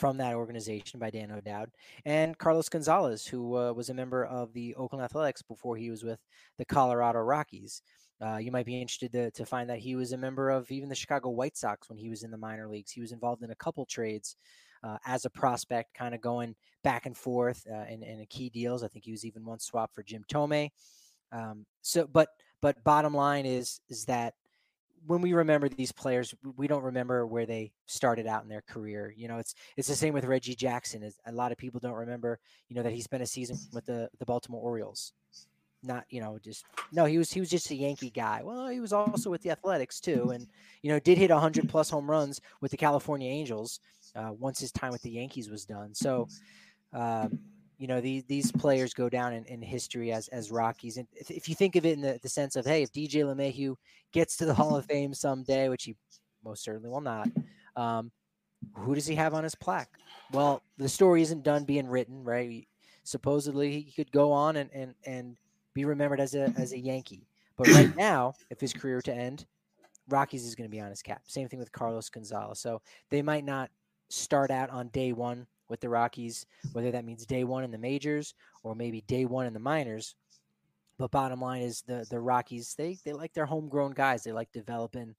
from 0.00 0.16
that 0.16 0.34
organization 0.34 1.00
by 1.00 1.10
Dan 1.10 1.30
O'Dowd 1.30 1.70
and 2.06 2.38
Carlos 2.38 2.68
Gonzalez, 2.68 3.26
who 3.26 3.56
uh, 3.56 3.72
was 3.72 3.90
a 3.90 3.94
member 3.94 4.24
of 4.24 4.52
the 4.54 4.74
Oakland 4.76 5.04
Athletics 5.04 5.42
before 5.42 5.76
he 5.76 5.90
was 5.90 6.04
with 6.04 6.20
the 6.56 6.64
Colorado 6.64 7.18
Rockies. 7.18 7.82
Uh, 8.22 8.36
you 8.36 8.52
might 8.52 8.66
be 8.66 8.80
interested 8.80 9.12
to, 9.12 9.30
to 9.30 9.46
find 9.46 9.70
that 9.70 9.78
he 9.78 9.96
was 9.96 10.12
a 10.12 10.16
member 10.16 10.50
of 10.50 10.70
even 10.70 10.88
the 10.88 10.94
Chicago 10.94 11.30
White 11.30 11.56
Sox 11.56 11.88
when 11.88 11.98
he 11.98 12.10
was 12.10 12.22
in 12.22 12.30
the 12.30 12.36
minor 12.36 12.68
leagues. 12.68 12.90
He 12.90 13.00
was 13.00 13.12
involved 13.12 13.42
in 13.42 13.50
a 13.50 13.54
couple 13.54 13.86
trades 13.86 14.36
uh, 14.82 14.98
as 15.06 15.24
a 15.24 15.30
prospect, 15.30 15.94
kind 15.94 16.14
of 16.14 16.20
going 16.20 16.54
back 16.84 17.06
and 17.06 17.16
forth 17.16 17.66
uh, 17.70 17.84
in, 17.90 18.02
in 18.02 18.24
key 18.28 18.50
deals. 18.50 18.82
I 18.82 18.88
think 18.88 19.04
he 19.04 19.10
was 19.10 19.24
even 19.24 19.44
once 19.44 19.64
swapped 19.64 19.94
for 19.94 20.02
Jim 20.02 20.24
Thome. 20.30 20.70
Um, 21.32 21.64
so, 21.82 22.06
but 22.06 22.28
but 22.60 22.82
bottom 22.84 23.14
line 23.14 23.46
is 23.46 23.80
is 23.88 24.04
that 24.06 24.34
when 25.06 25.22
we 25.22 25.32
remember 25.32 25.68
these 25.68 25.92
players, 25.92 26.34
we 26.56 26.66
don't 26.66 26.82
remember 26.82 27.26
where 27.26 27.46
they 27.46 27.72
started 27.86 28.26
out 28.26 28.42
in 28.42 28.48
their 28.48 28.62
career. 28.62 29.14
You 29.16 29.28
know, 29.28 29.38
it's 29.38 29.54
it's 29.76 29.88
the 29.88 29.94
same 29.94 30.12
with 30.12 30.24
Reggie 30.24 30.54
Jackson. 30.54 31.10
a 31.26 31.32
lot 31.32 31.52
of 31.52 31.58
people 31.58 31.80
don't 31.80 31.94
remember, 31.94 32.38
you 32.68 32.76
know, 32.76 32.82
that 32.82 32.92
he 32.92 33.00
spent 33.00 33.22
a 33.22 33.26
season 33.26 33.58
with 33.72 33.86
the 33.86 34.08
the 34.18 34.26
Baltimore 34.26 34.62
Orioles 34.62 35.12
not 35.82 36.04
you 36.10 36.20
know 36.20 36.38
just 36.42 36.64
no 36.92 37.04
he 37.04 37.18
was 37.18 37.32
he 37.32 37.40
was 37.40 37.50
just 37.50 37.70
a 37.70 37.74
yankee 37.74 38.10
guy. 38.10 38.42
Well 38.44 38.68
he 38.68 38.80
was 38.80 38.92
also 38.92 39.30
with 39.30 39.42
the 39.42 39.50
athletics 39.50 40.00
too 40.00 40.30
and 40.30 40.46
you 40.82 40.90
know 40.90 40.98
did 41.00 41.18
hit 41.18 41.30
100 41.30 41.68
plus 41.68 41.90
home 41.90 42.10
runs 42.10 42.40
with 42.60 42.70
the 42.70 42.76
california 42.76 43.30
angels 43.30 43.80
uh, 44.16 44.32
once 44.38 44.60
his 44.60 44.72
time 44.72 44.92
with 44.92 45.02
the 45.02 45.10
yankees 45.10 45.50
was 45.50 45.64
done. 45.64 45.94
So 45.94 46.28
um, 46.92 47.38
you 47.78 47.86
know 47.86 48.00
these 48.00 48.24
these 48.24 48.52
players 48.52 48.92
go 48.92 49.08
down 49.08 49.32
in, 49.32 49.44
in 49.46 49.62
history 49.62 50.12
as 50.12 50.28
as 50.28 50.50
rockies. 50.50 50.96
And 50.96 51.08
if, 51.14 51.30
if 51.30 51.48
you 51.48 51.54
think 51.54 51.76
of 51.76 51.86
it 51.86 51.94
in 51.94 52.00
the, 52.00 52.18
the 52.22 52.28
sense 52.28 52.56
of 52.56 52.66
hey 52.66 52.82
if 52.82 52.92
dj 52.92 53.14
LeMahieu 53.14 53.74
gets 54.12 54.36
to 54.36 54.44
the 54.44 54.54
hall 54.60 54.76
of 54.76 54.86
fame 54.86 55.14
someday 55.14 55.68
which 55.68 55.84
he 55.84 55.96
most 56.44 56.62
certainly 56.62 56.88
will 56.88 57.00
not 57.00 57.28
um, 57.76 58.10
who 58.74 58.94
does 58.94 59.06
he 59.06 59.14
have 59.14 59.34
on 59.34 59.44
his 59.44 59.54
plaque? 59.54 59.98
Well 60.32 60.62
the 60.76 60.88
story 60.88 61.22
isn't 61.22 61.42
done 61.42 61.64
being 61.64 61.88
written 61.88 62.22
right? 62.22 62.66
Supposedly 63.04 63.80
he 63.80 63.92
could 63.92 64.12
go 64.12 64.32
on 64.32 64.56
and 64.56 64.70
and 64.72 64.94
and 65.06 65.36
be 65.80 65.84
remembered 65.86 66.20
as 66.20 66.34
a 66.34 66.52
as 66.56 66.72
a 66.72 66.78
Yankee. 66.90 67.26
But 67.56 67.68
right 67.68 67.94
now, 67.96 68.34
if 68.50 68.60
his 68.60 68.72
career 68.72 69.02
to 69.02 69.14
end, 69.14 69.46
Rockies 70.08 70.46
is 70.46 70.54
going 70.54 70.68
to 70.68 70.74
be 70.74 70.80
on 70.80 70.90
his 70.90 71.02
cap. 71.02 71.22
Same 71.26 71.48
thing 71.48 71.58
with 71.58 71.72
Carlos 71.72 72.08
Gonzalez. 72.08 72.58
So 72.58 72.80
they 73.10 73.22
might 73.22 73.44
not 73.44 73.70
start 74.08 74.50
out 74.50 74.70
on 74.70 74.88
day 74.88 75.12
one 75.12 75.46
with 75.68 75.80
the 75.80 75.88
Rockies, 75.88 76.46
whether 76.72 76.90
that 76.90 77.04
means 77.04 77.26
day 77.26 77.44
one 77.44 77.64
in 77.64 77.70
the 77.70 77.78
majors 77.78 78.34
or 78.62 78.74
maybe 78.74 79.02
day 79.02 79.24
one 79.24 79.46
in 79.46 79.52
the 79.52 79.60
minors. 79.60 80.14
But 80.98 81.10
bottom 81.10 81.40
line 81.40 81.62
is 81.62 81.82
the 81.82 82.06
the 82.10 82.20
Rockies 82.20 82.74
they 82.74 82.98
they 83.04 83.12
like 83.12 83.32
their 83.32 83.46
homegrown 83.46 83.92
guys. 83.92 84.22
They 84.22 84.32
like 84.32 84.52
developing 84.52 85.14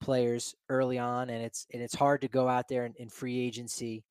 players 0.00 0.54
early 0.68 0.98
on, 0.98 1.30
and 1.30 1.42
it's 1.42 1.66
and 1.72 1.82
it's 1.82 1.94
hard 1.94 2.20
to 2.20 2.28
go 2.28 2.48
out 2.48 2.68
there 2.68 2.84
in, 2.84 2.94
in 2.98 3.08
free 3.08 3.40
agency 3.40 4.04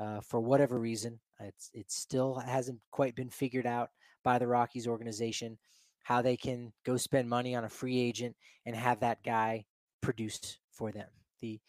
uh, 0.00 0.20
for 0.20 0.40
whatever 0.40 0.78
reason. 0.78 1.20
It's 1.40 1.70
it 1.74 1.90
still 1.90 2.34
hasn't 2.36 2.80
quite 2.90 3.14
been 3.14 3.30
figured 3.30 3.66
out 3.66 3.90
by 4.26 4.40
the 4.40 4.48
Rockies 4.48 4.88
organization, 4.88 5.56
how 6.02 6.20
they 6.20 6.36
can 6.36 6.72
go 6.84 6.96
spend 6.96 7.28
money 7.28 7.54
on 7.54 7.62
a 7.62 7.68
free 7.68 8.00
agent 8.00 8.34
and 8.66 8.74
have 8.74 8.98
that 8.98 9.22
guy 9.22 9.64
produced 10.00 10.58
for 10.72 10.90
them. 10.90 11.06
The 11.40 11.60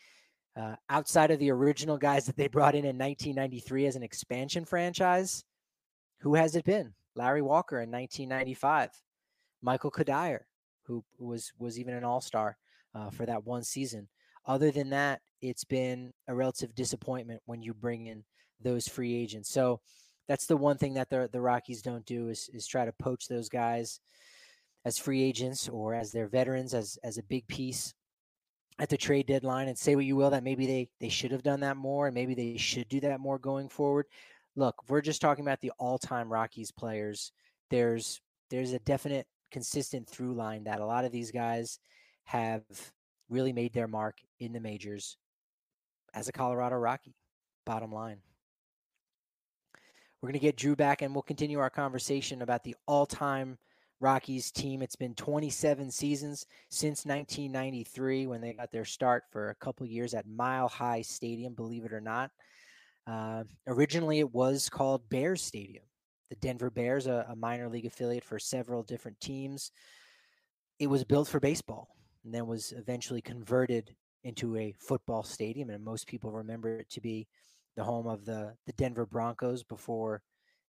uh, 0.59 0.75
outside 0.89 1.29
of 1.29 1.37
the 1.37 1.51
original 1.51 1.99
guys 1.99 2.25
that 2.25 2.35
they 2.35 2.47
brought 2.47 2.73
in 2.73 2.83
in 2.83 2.97
1993 2.97 3.85
as 3.85 3.95
an 3.95 4.01
expansion 4.01 4.65
franchise, 4.65 5.43
who 6.21 6.33
has 6.33 6.55
it 6.55 6.65
been? 6.65 6.95
Larry 7.13 7.43
Walker 7.43 7.79
in 7.79 7.91
1995, 7.91 8.89
Michael 9.61 9.91
Cuddyer, 9.91 10.39
who 10.81 11.03
was 11.19 11.53
was 11.59 11.77
even 11.77 11.93
an 11.93 12.03
All 12.03 12.21
Star 12.21 12.57
uh, 12.95 13.11
for 13.11 13.27
that 13.27 13.45
one 13.45 13.63
season. 13.63 14.07
Other 14.47 14.71
than 14.71 14.89
that, 14.89 15.21
it's 15.43 15.63
been 15.63 16.11
a 16.27 16.33
relative 16.33 16.73
disappointment 16.73 17.43
when 17.45 17.61
you 17.61 17.75
bring 17.75 18.07
in 18.07 18.23
those 18.59 18.87
free 18.87 19.15
agents. 19.15 19.51
So 19.51 19.79
that's 20.27 20.45
the 20.45 20.57
one 20.57 20.77
thing 20.77 20.93
that 20.95 21.09
the 21.09 21.29
the 21.31 21.41
Rockies 21.41 21.81
don't 21.81 22.05
do 22.05 22.29
is 22.29 22.49
is 22.53 22.67
try 22.67 22.85
to 22.85 22.93
poach 22.93 23.27
those 23.27 23.49
guys 23.49 23.99
as 24.85 24.97
free 24.97 25.23
agents 25.23 25.67
or 25.69 25.93
as 25.93 26.11
their 26.11 26.27
veterans 26.27 26.73
as 26.73 26.97
as 27.03 27.17
a 27.17 27.23
big 27.23 27.47
piece 27.47 27.93
at 28.79 28.89
the 28.89 28.97
trade 28.97 29.25
deadline 29.25 29.67
and 29.67 29.77
say 29.77 29.95
what 29.95 30.05
you 30.05 30.15
will 30.15 30.29
that 30.29 30.43
maybe 30.43 30.67
they 30.67 30.89
they 30.99 31.09
should 31.09 31.31
have 31.31 31.43
done 31.43 31.61
that 31.61 31.77
more 31.77 32.07
and 32.07 32.15
maybe 32.15 32.35
they 32.35 32.57
should 32.57 32.87
do 32.89 32.99
that 32.99 33.19
more 33.19 33.39
going 33.39 33.69
forward. 33.69 34.05
Look, 34.55 34.75
we're 34.89 35.01
just 35.01 35.21
talking 35.21 35.45
about 35.45 35.61
the 35.61 35.71
all-time 35.77 36.31
Rockies 36.31 36.71
players. 36.71 37.31
There's 37.69 38.21
there's 38.49 38.73
a 38.73 38.79
definite 38.79 39.27
consistent 39.51 40.07
through 40.09 40.33
line 40.33 40.63
that 40.65 40.79
a 40.79 40.85
lot 40.85 41.05
of 41.05 41.11
these 41.11 41.31
guys 41.31 41.79
have 42.25 42.63
really 43.29 43.53
made 43.53 43.73
their 43.73 43.87
mark 43.87 44.17
in 44.39 44.53
the 44.53 44.59
majors 44.59 45.17
as 46.13 46.27
a 46.27 46.31
Colorado 46.31 46.75
Rocky. 46.75 47.15
Bottom 47.65 47.91
line. 47.91 48.19
We're 50.27 50.33
going 50.33 50.41
to 50.41 50.45
get 50.47 50.57
Drew 50.57 50.75
back 50.75 51.01
and 51.01 51.15
we'll 51.15 51.21
continue 51.21 51.59
our 51.59 51.69
conversation 51.69 52.41
about 52.41 52.65
the 52.65 52.75
all-time 52.85 53.57
Rockies 54.01 54.51
team. 54.51 54.81
It's 54.81 54.97
been 54.97 55.13
27 55.13 55.89
seasons 55.89 56.45
since 56.69 57.05
1993 57.05 58.27
when 58.27 58.41
they 58.41 58.51
got 58.51 58.69
their 58.69 58.83
start 58.83 59.23
for 59.31 59.51
a 59.51 59.55
couple 59.55 59.85
years 59.85 60.13
at 60.13 60.27
Mile 60.27 60.67
High 60.67 61.01
Stadium, 61.01 61.53
believe 61.53 61.85
it 61.85 61.93
or 61.93 62.01
not. 62.01 62.31
Uh, 63.09 63.45
originally, 63.67 64.19
it 64.19 64.33
was 64.33 64.67
called 64.67 65.07
Bears 65.07 65.41
Stadium. 65.41 65.85
The 66.29 66.35
Denver 66.35 66.71
Bears, 66.71 67.07
a, 67.07 67.25
a 67.29 67.35
minor 67.37 67.69
league 67.69 67.85
affiliate 67.85 68.25
for 68.25 68.37
several 68.37 68.83
different 68.83 69.21
teams, 69.21 69.71
it 70.77 70.87
was 70.87 71.05
built 71.05 71.29
for 71.29 71.39
baseball 71.39 71.87
and 72.25 72.33
then 72.33 72.47
was 72.47 72.73
eventually 72.73 73.21
converted 73.21 73.95
into 74.25 74.57
a 74.57 74.73
football 74.77 75.23
stadium. 75.23 75.69
And 75.69 75.85
most 75.85 76.05
people 76.05 76.33
remember 76.33 76.79
it 76.79 76.89
to 76.89 76.99
be 76.99 77.29
the 77.77 77.83
home 77.83 78.07
of 78.07 78.25
the, 78.25 78.53
the 78.65 78.73
Denver 78.73 79.05
Broncos 79.05 79.63
before 79.63 80.21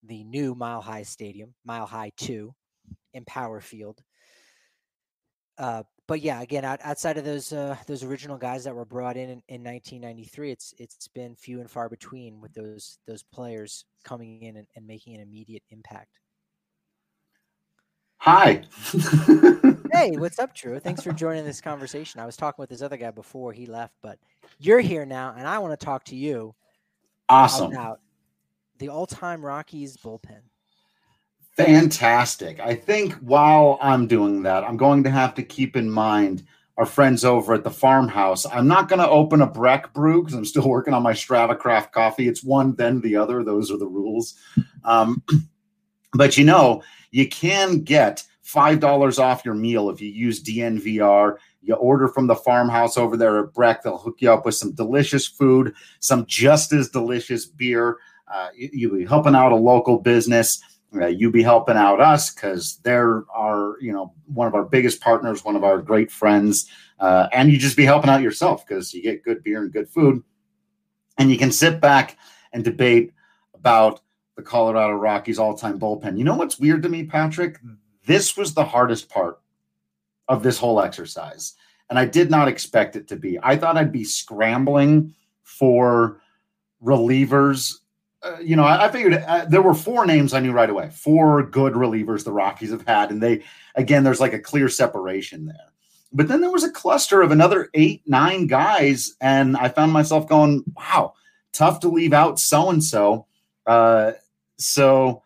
the 0.03 0.25
new 0.25 0.55
Mile 0.55 0.83
High 0.83 1.05
Stadium, 1.05 1.55
Mile 1.65 1.87
High 1.87 2.13
2, 2.19 2.53
Empower 3.15 3.61
Field. 3.61 4.03
Uh, 5.57 5.85
but 6.07 6.21
yeah, 6.21 6.43
again, 6.43 6.65
out, 6.65 6.81
outside 6.83 7.17
of 7.17 7.25
those 7.25 7.53
uh, 7.53 7.77
those 7.87 8.05
original 8.05 8.37
guys 8.37 8.65
that 8.65 8.75
were 8.75 8.85
brought 8.85 9.17
in, 9.17 9.31
in 9.31 9.43
in 9.49 9.65
1993, 9.65 10.53
it's 10.53 10.75
it's 10.79 11.09
been 11.09 11.35
few 11.35 11.61
and 11.61 11.71
far 11.71 11.89
between 11.89 12.41
with 12.41 12.53
those 12.53 12.99
those 13.07 13.23
players 13.23 13.87
coming 14.05 14.43
in 14.43 14.57
and, 14.59 14.67
and 14.77 14.87
making 14.87 15.15
an 15.15 15.23
immediate 15.23 15.63
impact. 15.71 16.21
Hi. 18.19 18.63
hey, 19.93 20.11
what's 20.17 20.39
up, 20.39 20.55
Drew? 20.55 20.79
Thanks 20.79 21.03
for 21.03 21.13
joining 21.13 21.45
this 21.45 21.61
conversation. 21.61 22.21
I 22.21 22.27
was 22.27 22.37
talking 22.37 22.63
with 22.63 22.71
this 22.71 22.83
other 22.83 22.97
guy 22.97 23.11
before 23.11 23.53
he 23.53 23.67
left, 23.67 23.95
but 24.03 24.19
you're 24.59 24.81
here 24.81 25.07
now, 25.07 25.35
and 25.37 25.47
I 25.47 25.59
want 25.59 25.79
to 25.79 25.85
talk 25.85 26.05
to 26.05 26.17
you. 26.17 26.55
Awesome. 27.29 27.73
About 27.73 28.01
the 28.79 28.89
all-time 28.89 29.45
Rockies 29.45 29.97
bullpen. 29.97 30.41
Fantastic. 31.57 32.61
I 32.61 32.75
think 32.75 33.15
while 33.15 33.79
I'm 33.81 34.07
doing 34.07 34.43
that, 34.43 34.63
I'm 34.63 34.77
going 34.77 35.03
to 35.05 35.11
have 35.11 35.35
to 35.37 35.43
keep 35.43 35.75
in 35.75 35.91
mind 35.91 36.43
our 36.77 36.85
friends 36.85 37.25
over 37.25 37.55
at 37.55 37.65
the 37.65 37.71
farmhouse. 37.71 38.45
I'm 38.45 38.69
not 38.69 38.89
going 38.89 38.99
to 38.99 39.09
open 39.09 39.41
a 39.41 39.47
Breck 39.47 39.95
brew 39.95 40.23
because 40.23 40.37
I'm 40.37 40.45
still 40.45 40.69
working 40.69 40.93
on 40.93 41.03
my 41.03 41.15
Strava 41.15 41.59
Craft 41.59 41.93
coffee. 41.93 42.29
It's 42.29 42.45
one, 42.45 42.75
then 42.75 43.01
the 43.01 43.17
other. 43.17 43.43
Those 43.43 43.71
are 43.71 43.79
the 43.79 43.87
rules. 43.87 44.35
Um, 44.85 45.23
but 46.13 46.37
you 46.37 46.45
know, 46.45 46.83
you 47.11 47.27
can 47.27 47.81
get 47.81 48.23
$5 48.45 49.19
off 49.19 49.45
your 49.45 49.55
meal 49.55 49.89
if 49.89 50.01
you 50.03 50.11
use 50.11 50.43
DNVR. 50.43 51.37
You 51.67 51.75
order 51.75 52.07
from 52.07 52.29
the 52.29 52.37
farmhouse 52.37 52.97
over 52.97 53.17
there 53.17 53.41
at 53.41 53.53
Breck. 53.53 53.83
They'll 53.83 53.99
hook 53.99 54.17
you 54.21 54.31
up 54.31 54.45
with 54.45 54.55
some 54.55 54.73
delicious 54.73 55.27
food, 55.27 55.75
some 55.99 56.25
just 56.27 56.73
as 56.73 56.89
delicious 56.89 57.45
beer. 57.45 57.97
Uh, 58.33 58.49
you, 58.57 58.71
you'll 58.73 58.97
be 58.97 59.05
helping 59.05 59.35
out 59.35 59.53
a 59.53 59.57
local 59.57 59.99
business. 59.99 60.63
Uh, 60.95 61.07
you 61.07 61.31
be 61.31 61.43
helping 61.43 61.77
out 61.77 62.01
us 62.01 62.33
because 62.33 62.79
they're 62.85 63.25
our 63.35 63.77
you 63.81 63.93
know 63.93 64.15
one 64.27 64.47
of 64.47 64.55
our 64.55 64.63
biggest 64.63 65.01
partners 65.01 65.45
one 65.45 65.57
of 65.57 65.65
our 65.65 65.79
great 65.79 66.11
friends. 66.11 66.71
Uh, 67.01 67.29
and 67.33 67.51
you 67.51 67.59
just 67.59 67.77
be 67.77 67.85
helping 67.85 68.09
out 68.09 68.23
yourself 68.23 68.67
because 68.67 68.95
you 68.95 69.03
get 69.03 69.25
good 69.25 69.43
beer 69.43 69.63
and 69.63 69.73
good 69.73 69.89
food. 69.89 70.23
And 71.19 71.31
you 71.31 71.37
can 71.37 71.53
sit 71.53 71.81
back 71.81 72.17
and 72.53 72.65
debate 72.65 73.13
about 73.55 74.01
the 74.37 74.43
colorado 74.43 74.95
rockies 74.95 75.39
all-time 75.39 75.79
bullpen. 75.79 76.17
You 76.17 76.25
know 76.25 76.37
what's 76.37 76.59
weird 76.59 76.83
to 76.85 76.89
me 76.89 77.05
patrick? 77.05 77.59
This 78.07 78.37
was 78.37 78.55
the 78.55 78.65
hardest 78.65 79.09
part 79.09 79.41
of 80.29 80.43
this 80.43 80.59
whole 80.59 80.81
exercise 80.81 81.55
and 81.91 81.99
i 81.99 82.05
did 82.05 82.31
not 82.31 82.49
expect 82.49 82.97
it 82.97 83.09
to 83.09 83.17
be 83.17 83.39
i 83.43 83.57
thought 83.57 83.77
i'd 83.77 83.93
be 83.93 84.05
scrambling 84.05 85.15
for 85.43 86.21
relievers 86.83 87.75
uh, 88.23 88.39
you 88.41 88.57
know, 88.57 88.65
I, 88.65 88.87
I 88.87 88.91
figured 88.91 89.15
uh, 89.15 89.45
there 89.45 89.63
were 89.63 89.75
four 89.75 90.07
names 90.07 90.33
I 90.33 90.41
knew 90.41 90.53
right 90.53 90.71
away. 90.71 90.91
Four 90.91 91.43
good 91.43 91.75
relievers 91.75 92.25
the 92.25 92.33
Rockies 92.33 92.71
have 92.71 92.87
had, 92.87 93.11
and 93.11 93.23
they 93.23 93.45
again, 93.75 94.05
there's 94.05 94.21
like 94.21 94.33
a 94.33 94.39
clear 94.39 94.69
separation 94.69 95.47
there. 95.47 95.73
But 96.13 96.29
then 96.29 96.41
there 96.41 96.51
was 96.51 96.65
a 96.65 96.71
cluster 96.71 97.21
of 97.21 97.31
another 97.31 97.69
eight, 97.75 98.03
nine 98.07 98.47
guys, 98.47 99.15
and 99.21 99.57
I 99.57 99.69
found 99.69 99.93
myself 99.93 100.29
going, 100.29 100.65
"Wow, 100.75 101.15
tough 101.53 101.81
to 101.81 101.89
leave 101.89 102.13
out 102.13 102.41
so 102.41 102.71
and 102.71 102.83
so." 102.83 103.27
So, 104.59 105.23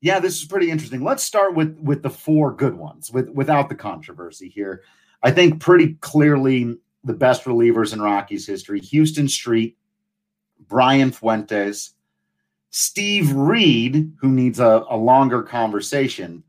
yeah, 0.00 0.18
this 0.18 0.40
is 0.40 0.44
pretty 0.44 0.70
interesting. 0.70 1.04
Let's 1.04 1.22
start 1.22 1.54
with 1.54 1.78
with 1.78 2.02
the 2.02 2.10
four 2.10 2.52
good 2.52 2.74
ones, 2.74 3.12
with 3.12 3.28
without 3.30 3.68
the 3.68 3.76
controversy 3.76 4.48
here. 4.48 4.82
I 5.22 5.30
think 5.30 5.60
pretty 5.60 5.94
clearly 5.94 6.76
the 7.04 7.14
best 7.14 7.44
relievers 7.44 7.92
in 7.92 8.00
Rockies 8.00 8.46
history: 8.46 8.80
Huston 8.80 9.28
Street, 9.28 9.76
Brian 10.68 11.12
Fuentes. 11.12 11.94
Steve 12.74 13.30
Reed, 13.34 14.14
who 14.18 14.28
needs 14.30 14.58
a, 14.58 14.86
a 14.88 14.96
longer 14.96 15.42
conversation, 15.42 16.42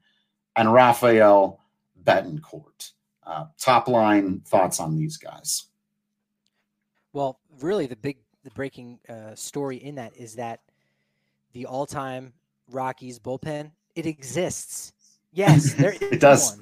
and 0.55 0.73
Rafael 0.73 1.59
Betancourt. 2.01 2.91
Uh, 3.25 3.47
top 3.57 3.89
line 3.89 4.39
thoughts 4.45 4.79
on 4.79 4.97
these 4.97 5.17
guys. 5.17 5.65
Well, 7.11 7.39
really, 7.59 7.87
the 7.87 7.95
big 7.97 8.17
the 8.43 8.51
breaking 8.51 8.99
uh, 9.07 9.35
story 9.35 9.77
in 9.77 9.95
that 9.95 10.15
is 10.17 10.35
that 10.35 10.61
the 11.53 11.65
all-time 11.65 12.33
Rockies 12.69 13.19
bullpen 13.19 13.71
it 13.95 14.05
exists. 14.05 14.93
Yes, 15.31 15.73
there 15.73 15.95
it 16.01 16.19
does. 16.19 16.57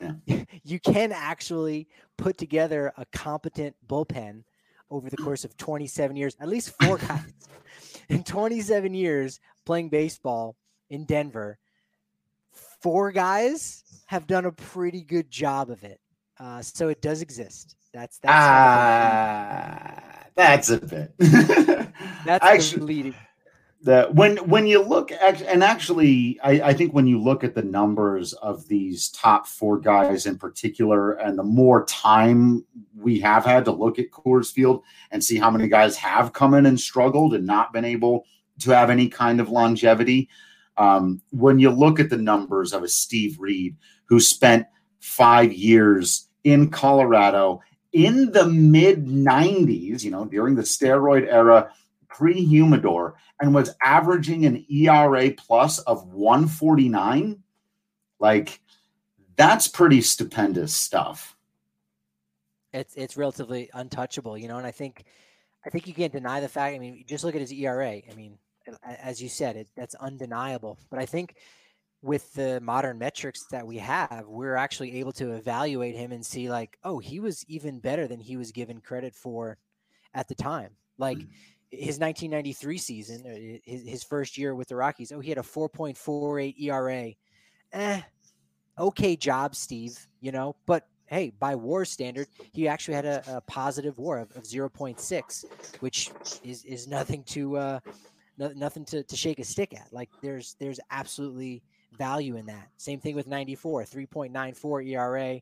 Yeah. 0.00 0.12
You 0.64 0.80
can 0.80 1.12
actually 1.12 1.86
put 2.18 2.38
together 2.38 2.92
a 2.96 3.04
competent 3.06 3.76
bullpen 3.86 4.42
over 4.90 5.08
the 5.08 5.16
course 5.16 5.44
of 5.44 5.56
27 5.56 6.16
years, 6.16 6.36
at 6.40 6.48
least 6.48 6.74
four 6.82 6.98
guys 7.08 7.32
in 8.08 8.22
27 8.22 8.94
years 8.94 9.40
playing 9.64 9.88
baseball 9.88 10.56
in 10.90 11.04
Denver, 11.04 11.58
four 12.52 13.12
guys 13.12 13.82
have 14.06 14.26
done 14.26 14.44
a 14.44 14.52
pretty 14.52 15.02
good 15.02 15.30
job 15.30 15.70
of 15.70 15.82
it. 15.84 16.00
Uh, 16.38 16.62
so 16.62 16.88
it 16.88 17.00
does 17.00 17.22
exist. 17.22 17.76
That's 17.92 18.18
that's 18.18 18.34
ah, 18.34 20.02
that's 20.34 20.68
a 20.68 20.78
bit. 20.78 21.14
that's 21.18 22.44
actually 22.44 22.82
leading. 22.82 23.14
The, 23.82 24.08
when 24.10 24.38
when 24.48 24.66
you 24.66 24.82
look 24.82 25.12
at 25.12 25.42
and 25.42 25.62
actually 25.62 26.40
I, 26.42 26.52
I 26.62 26.72
think 26.72 26.94
when 26.94 27.06
you 27.06 27.22
look 27.22 27.44
at 27.44 27.54
the 27.54 27.62
numbers 27.62 28.32
of 28.32 28.66
these 28.68 29.10
top 29.10 29.46
four 29.46 29.78
guys 29.78 30.24
in 30.24 30.38
particular 30.38 31.12
and 31.12 31.38
the 31.38 31.44
more 31.44 31.84
time 31.84 32.64
we 32.96 33.20
have 33.20 33.44
had 33.44 33.66
to 33.66 33.72
look 33.72 33.98
at 33.98 34.10
Coors 34.10 34.50
Field 34.50 34.82
and 35.10 35.22
see 35.22 35.36
how 35.36 35.50
many 35.50 35.68
guys 35.68 35.96
have 35.98 36.32
come 36.32 36.54
in 36.54 36.66
and 36.66 36.80
struggled 36.80 37.34
and 37.34 37.46
not 37.46 37.72
been 37.72 37.84
able 37.84 38.24
to 38.60 38.70
have 38.70 38.90
any 38.90 39.08
kind 39.08 39.40
of 39.40 39.50
longevity. 39.50 40.28
Um, 40.78 41.22
when 41.30 41.58
you 41.58 41.70
look 41.70 42.00
at 42.00 42.10
the 42.10 42.16
numbers 42.16 42.72
of 42.72 42.82
a 42.82 42.88
Steve 42.88 43.38
Reed 43.38 43.76
who 44.06 44.20
spent 44.20 44.66
five 45.00 45.52
years 45.52 46.28
in 46.44 46.70
Colorado 46.70 47.60
in 47.92 48.32
the 48.32 48.46
mid 48.46 49.06
90s, 49.06 50.04
you 50.04 50.10
know, 50.10 50.24
during 50.24 50.54
the 50.54 50.62
steroid 50.62 51.26
era, 51.30 51.70
pre 52.16 52.44
humidor, 52.44 53.14
and 53.40 53.54
was 53.54 53.74
averaging 53.82 54.46
an 54.46 54.64
ERA 54.70 55.30
plus 55.32 55.78
of 55.80 56.06
149, 56.08 57.42
like 58.18 58.60
that's 59.36 59.68
pretty 59.68 60.00
stupendous 60.00 60.74
stuff 60.74 61.36
it's 62.76 62.94
it's 62.94 63.16
relatively 63.16 63.70
untouchable, 63.74 64.36
you 64.36 64.48
know. 64.48 64.58
And 64.58 64.66
I 64.66 64.70
think 64.70 65.04
I 65.64 65.70
think 65.70 65.86
you 65.86 65.94
can't 65.94 66.12
deny 66.12 66.40
the 66.40 66.48
fact. 66.48 66.74
I 66.74 66.78
mean, 66.78 67.04
just 67.06 67.24
look 67.24 67.34
at 67.34 67.40
his 67.40 67.52
ERA. 67.52 67.88
I 67.88 68.14
mean, 68.14 68.38
as 68.84 69.22
you 69.22 69.28
said, 69.28 69.56
it, 69.56 69.68
that's 69.76 69.94
undeniable. 69.96 70.78
But 70.90 71.00
I 71.00 71.06
think 71.06 71.36
with 72.02 72.32
the 72.34 72.60
modern 72.60 72.98
metrics 72.98 73.46
that 73.50 73.66
we 73.66 73.78
have, 73.78 74.24
we're 74.26 74.54
actually 74.54 74.98
able 74.98 75.12
to 75.12 75.32
evaluate 75.32 75.96
him 75.96 76.12
and 76.12 76.24
see 76.24 76.50
like, 76.50 76.78
oh, 76.84 76.98
he 76.98 77.18
was 77.18 77.44
even 77.48 77.80
better 77.80 78.06
than 78.06 78.20
he 78.20 78.36
was 78.36 78.52
given 78.52 78.80
credit 78.80 79.14
for 79.14 79.58
at 80.14 80.28
the 80.28 80.34
time. 80.34 80.70
Like, 80.98 81.18
mm-hmm. 81.18 81.30
His 81.70 81.98
1993 81.98 82.78
season, 82.78 83.22
uh, 83.26 83.60
his, 83.64 83.86
his 83.86 84.04
first 84.04 84.38
year 84.38 84.54
with 84.54 84.68
the 84.68 84.76
Rockies, 84.76 85.12
oh, 85.12 85.20
he 85.20 85.28
had 85.28 85.38
a 85.38 85.42
4.48 85.42 86.54
ERA. 86.60 87.12
Eh, 87.72 88.00
okay 88.78 89.16
job, 89.16 89.54
Steve, 89.54 90.06
you 90.20 90.32
know, 90.32 90.56
but 90.66 90.86
hey, 91.06 91.32
by 91.38 91.54
WAR 91.54 91.84
standard, 91.84 92.28
he 92.52 92.68
actually 92.68 92.94
had 92.94 93.04
a, 93.04 93.22
a 93.28 93.40
positive 93.42 93.98
WAR 93.98 94.18
of, 94.18 94.36
of 94.36 94.42
0.6, 94.44 95.44
which 95.80 96.10
is 96.44 96.64
is 96.64 96.88
nothing 96.88 97.22
to 97.24 97.56
uh, 97.56 97.80
no, 98.38 98.48
nothing 98.54 98.84
to, 98.86 99.02
to 99.02 99.16
shake 99.16 99.38
a 99.38 99.44
stick 99.44 99.74
at. 99.74 99.92
Like 99.92 100.10
there's 100.22 100.56
there's 100.58 100.80
absolutely 100.90 101.62
value 101.96 102.36
in 102.36 102.46
that. 102.46 102.68
Same 102.76 103.00
thing 103.00 103.14
with 103.14 103.26
94, 103.26 103.84
3.94 103.84 104.88
ERA. 104.90 105.40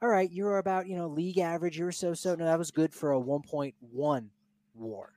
All 0.00 0.08
right, 0.08 0.30
you're 0.30 0.58
about 0.58 0.86
you 0.86 0.96
know 0.96 1.06
league 1.06 1.38
average. 1.38 1.78
You're 1.78 1.92
so 1.92 2.14
so. 2.14 2.34
No, 2.34 2.44
that 2.44 2.58
was 2.58 2.70
good 2.70 2.92
for 2.92 3.12
a 3.12 3.20
1.1 3.20 4.28
WAR. 4.74 5.12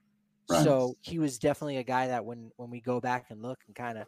Right. 0.48 0.64
So 0.64 0.96
he 1.00 1.18
was 1.18 1.38
definitely 1.38 1.78
a 1.78 1.82
guy 1.82 2.06
that 2.08 2.24
when 2.24 2.52
when 2.56 2.70
we 2.70 2.80
go 2.80 3.00
back 3.00 3.26
and 3.30 3.42
look 3.42 3.58
and 3.66 3.74
kind 3.74 3.98
of 3.98 4.06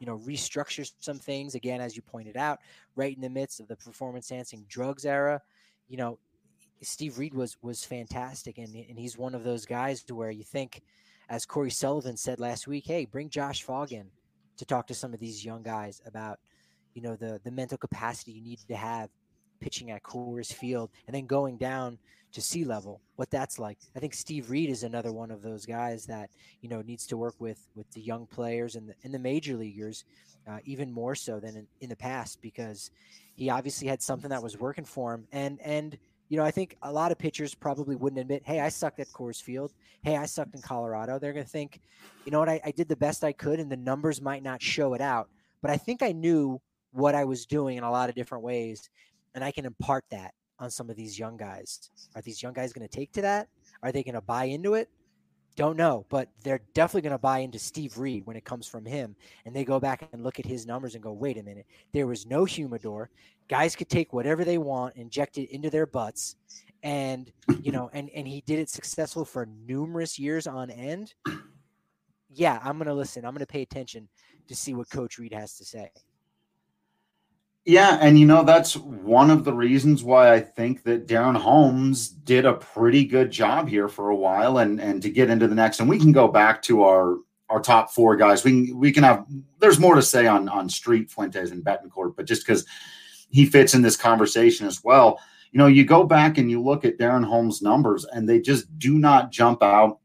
you 0.00 0.06
know, 0.06 0.18
restructure 0.18 0.90
some 0.98 1.18
things 1.18 1.54
again, 1.54 1.80
as 1.80 1.94
you 1.94 2.02
pointed 2.02 2.36
out, 2.36 2.58
right 2.96 3.14
in 3.14 3.20
the 3.20 3.28
midst 3.28 3.60
of 3.60 3.68
the 3.68 3.76
performance 3.76 4.30
enhancing 4.30 4.64
drugs 4.66 5.04
era. 5.04 5.40
You 5.88 5.98
know, 5.98 6.18
Steve 6.80 7.18
Reed 7.18 7.34
was 7.34 7.58
was 7.62 7.84
fantastic, 7.84 8.56
and 8.58 8.74
and 8.74 8.98
he's 8.98 9.18
one 9.18 9.34
of 9.34 9.44
those 9.44 9.66
guys 9.66 10.02
to 10.04 10.14
where 10.14 10.30
you 10.30 10.42
think, 10.42 10.82
as 11.28 11.44
Cory 11.44 11.70
Sullivan 11.70 12.16
said 12.16 12.40
last 12.40 12.66
week, 12.66 12.84
hey, 12.86 13.04
bring 13.04 13.28
Josh 13.28 13.62
Fogg 13.62 13.92
in 13.92 14.06
to 14.56 14.64
talk 14.64 14.86
to 14.86 14.94
some 14.94 15.12
of 15.12 15.20
these 15.20 15.44
young 15.44 15.62
guys 15.62 16.00
about, 16.06 16.38
you 16.94 17.02
know, 17.02 17.14
the 17.14 17.38
the 17.44 17.50
mental 17.50 17.76
capacity 17.76 18.32
you 18.32 18.42
need 18.42 18.60
to 18.68 18.76
have 18.76 19.10
pitching 19.60 19.90
at 19.90 20.02
Coors 20.02 20.52
Field, 20.52 20.90
and 21.06 21.14
then 21.14 21.26
going 21.26 21.56
down 21.56 21.98
to 22.32 22.40
sea 22.40 22.64
level, 22.64 23.00
what 23.16 23.30
that's 23.30 23.58
like. 23.58 23.78
I 23.96 24.00
think 24.00 24.14
Steve 24.14 24.50
Reed 24.50 24.70
is 24.70 24.82
another 24.82 25.12
one 25.12 25.30
of 25.30 25.42
those 25.42 25.66
guys 25.66 26.06
that 26.06 26.30
you 26.60 26.68
know 26.68 26.82
needs 26.82 27.06
to 27.06 27.16
work 27.16 27.34
with 27.38 27.68
with 27.74 27.90
the 27.92 28.00
young 28.00 28.26
players 28.26 28.76
and 28.76 28.88
the 28.88 28.94
in 29.02 29.12
the 29.12 29.18
major 29.18 29.56
leaguers, 29.56 30.04
uh, 30.48 30.58
even 30.64 30.92
more 30.92 31.14
so 31.14 31.40
than 31.40 31.56
in, 31.56 31.66
in 31.80 31.88
the 31.88 31.96
past 31.96 32.40
because 32.40 32.90
he 33.34 33.50
obviously 33.50 33.88
had 33.88 34.02
something 34.02 34.30
that 34.30 34.42
was 34.42 34.58
working 34.58 34.84
for 34.84 35.14
him. 35.14 35.26
And 35.32 35.58
and 35.60 35.98
you 36.28 36.36
know 36.36 36.44
I 36.44 36.50
think 36.50 36.76
a 36.82 36.92
lot 36.92 37.10
of 37.10 37.18
pitchers 37.18 37.54
probably 37.54 37.96
wouldn't 37.96 38.20
admit, 38.20 38.42
hey, 38.44 38.60
I 38.60 38.68
sucked 38.68 39.00
at 39.00 39.08
Coors 39.08 39.42
Field. 39.42 39.72
Hey, 40.02 40.16
I 40.16 40.26
sucked 40.26 40.54
in 40.54 40.62
Colorado. 40.62 41.18
They're 41.18 41.32
going 41.32 41.44
to 41.44 41.50
think, 41.50 41.80
you 42.24 42.30
know 42.30 42.38
what, 42.38 42.48
I, 42.48 42.60
I 42.64 42.70
did 42.70 42.88
the 42.88 42.96
best 42.96 43.24
I 43.24 43.32
could, 43.32 43.60
and 43.60 43.70
the 43.70 43.76
numbers 43.76 44.22
might 44.22 44.42
not 44.42 44.62
show 44.62 44.94
it 44.94 45.00
out. 45.00 45.28
But 45.62 45.70
I 45.70 45.76
think 45.76 46.02
I 46.02 46.12
knew 46.12 46.60
what 46.92 47.14
I 47.14 47.24
was 47.24 47.46
doing 47.46 47.76
in 47.76 47.84
a 47.84 47.90
lot 47.90 48.08
of 48.08 48.14
different 48.14 48.44
ways 48.44 48.88
and 49.34 49.44
I 49.44 49.50
can 49.50 49.64
impart 49.64 50.04
that 50.10 50.34
on 50.58 50.70
some 50.70 50.90
of 50.90 50.96
these 50.96 51.18
young 51.18 51.36
guys. 51.36 51.90
Are 52.14 52.22
these 52.22 52.42
young 52.42 52.52
guys 52.52 52.72
going 52.72 52.86
to 52.86 52.96
take 52.96 53.12
to 53.12 53.22
that? 53.22 53.48
Are 53.82 53.92
they 53.92 54.02
going 54.02 54.14
to 54.14 54.20
buy 54.20 54.44
into 54.44 54.74
it? 54.74 54.90
Don't 55.56 55.76
know, 55.76 56.06
but 56.08 56.28
they're 56.44 56.60
definitely 56.74 57.02
going 57.02 57.14
to 57.14 57.18
buy 57.18 57.40
into 57.40 57.58
Steve 57.58 57.98
Reed 57.98 58.24
when 58.24 58.36
it 58.36 58.44
comes 58.44 58.68
from 58.68 58.84
him. 58.84 59.16
And 59.44 59.54
they 59.54 59.64
go 59.64 59.80
back 59.80 60.08
and 60.12 60.22
look 60.22 60.38
at 60.38 60.46
his 60.46 60.66
numbers 60.66 60.94
and 60.94 61.02
go, 61.02 61.12
wait 61.12 61.38
a 61.38 61.42
minute, 61.42 61.66
there 61.92 62.06
was 62.06 62.24
no 62.24 62.44
humidor. 62.44 63.10
Guys 63.48 63.74
could 63.74 63.88
take 63.88 64.12
whatever 64.12 64.44
they 64.44 64.58
want, 64.58 64.96
inject 64.96 65.38
it 65.38 65.52
into 65.52 65.68
their 65.68 65.86
butts. 65.86 66.36
And, 66.82 67.30
you 67.62 67.72
know, 67.72 67.90
and, 67.92 68.08
and 68.10 68.26
he 68.28 68.42
did 68.42 68.58
it 68.58 68.70
successful 68.70 69.24
for 69.24 69.46
numerous 69.66 70.18
years 70.18 70.46
on 70.46 70.70
end. 70.70 71.14
Yeah, 72.32 72.60
I'm 72.62 72.78
going 72.78 72.86
to 72.86 72.94
listen. 72.94 73.24
I'm 73.24 73.32
going 73.32 73.40
to 73.40 73.46
pay 73.46 73.62
attention 73.62 74.08
to 74.48 74.54
see 74.54 74.72
what 74.72 74.88
Coach 74.88 75.18
Reed 75.18 75.34
has 75.34 75.56
to 75.58 75.64
say. 75.64 75.90
Yeah, 77.66 77.98
and 78.00 78.18
you 78.18 78.26
know 78.26 78.42
that's 78.42 78.76
one 78.76 79.30
of 79.30 79.44
the 79.44 79.52
reasons 79.52 80.02
why 80.02 80.32
I 80.32 80.40
think 80.40 80.82
that 80.84 81.06
Darren 81.06 81.36
Holmes 81.36 82.08
did 82.08 82.46
a 82.46 82.54
pretty 82.54 83.04
good 83.04 83.30
job 83.30 83.68
here 83.68 83.86
for 83.88 84.08
a 84.08 84.16
while, 84.16 84.58
and 84.58 84.80
and 84.80 85.02
to 85.02 85.10
get 85.10 85.28
into 85.28 85.46
the 85.46 85.54
next, 85.54 85.78
and 85.78 85.88
we 85.88 85.98
can 85.98 86.12
go 86.12 86.26
back 86.26 86.62
to 86.62 86.82
our 86.84 87.16
our 87.50 87.60
top 87.60 87.90
four 87.90 88.16
guys. 88.16 88.44
We 88.44 88.66
can, 88.66 88.78
we 88.78 88.92
can 88.92 89.04
have 89.04 89.26
there's 89.58 89.78
more 89.78 89.94
to 89.94 90.02
say 90.02 90.26
on 90.26 90.48
on 90.48 90.70
Street 90.70 91.10
Fuentes 91.10 91.50
and 91.50 91.62
Betancourt, 91.62 92.16
but 92.16 92.24
just 92.24 92.46
because 92.46 92.64
he 93.28 93.44
fits 93.44 93.74
in 93.74 93.82
this 93.82 93.96
conversation 93.96 94.66
as 94.66 94.82
well, 94.82 95.20
you 95.52 95.58
know, 95.58 95.66
you 95.66 95.84
go 95.84 96.02
back 96.02 96.38
and 96.38 96.50
you 96.50 96.62
look 96.62 96.86
at 96.86 96.98
Darren 96.98 97.24
Holmes' 97.24 97.60
numbers, 97.60 98.06
and 98.06 98.26
they 98.26 98.40
just 98.40 98.78
do 98.78 98.98
not 98.98 99.32
jump 99.32 99.62
out 99.62 99.98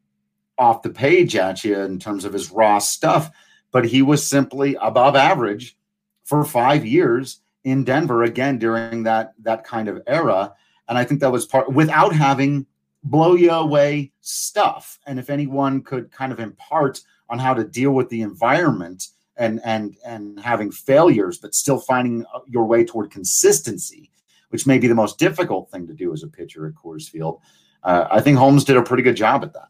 off 0.58 0.82
the 0.82 0.90
page 0.90 1.38
at 1.38 1.64
you 1.64 1.80
in 1.80 2.00
terms 2.00 2.26
of 2.26 2.34
his 2.34 2.52
raw 2.52 2.80
stuff. 2.80 3.32
But 3.72 3.86
he 3.86 4.02
was 4.02 4.28
simply 4.28 4.76
above 4.82 5.16
average 5.16 5.78
for 6.26 6.44
five 6.44 6.86
years 6.86 7.42
in 7.66 7.84
Denver 7.84 8.24
again 8.24 8.58
during 8.58 9.04
that 9.04 9.34
that 9.42 9.66
kind 9.66 9.90
of 9.90 10.02
era. 10.08 10.54
And 10.88 10.98
I 10.98 11.04
think 11.04 11.20
that 11.20 11.32
was 11.32 11.46
part 11.46 11.70
without 11.72 12.14
having 12.14 12.66
blow 13.04 13.36
you 13.36 13.52
away 13.52 14.12
stuff. 14.22 15.00
And 15.06 15.20
if 15.20 15.30
anyone 15.30 15.82
could 15.82 16.12
kind 16.12 16.32
of 16.32 16.40
impart 16.40 17.02
on 17.30 17.40
how 17.40 17.54
to 17.54 17.64
deal 17.64 17.92
with 17.92 18.08
the 18.10 18.22
environment 18.22 19.08
and 19.36 19.60
and 19.66 19.98
and 20.06 20.40
having 20.40 20.72
failures, 20.72 21.40
but 21.40 21.54
still 21.54 21.80
finding 21.80 22.24
uh, 22.34 22.40
your 22.48 22.66
way 22.66 22.86
toward 22.86 23.12
consistency, 23.12 24.12
which 24.50 24.68
may 24.68 24.78
be 24.78 24.88
the 24.88 24.96
most 24.96 25.18
difficult 25.18 25.70
thing 25.72 25.88
to 25.88 25.94
do 25.94 26.14
as 26.14 26.24
a 26.24 26.28
pitcher 26.28 26.68
at 26.68 26.76
Coors 26.76 27.10
Field. 27.10 27.42
Uh, 27.84 28.08
I 28.10 28.22
think 28.22 28.38
Holmes 28.38 28.64
did 28.64 28.78
a 28.78 28.84
pretty 28.84 29.04
good 29.04 29.16
job 29.18 29.44
at 29.44 29.54
that. 29.54 29.68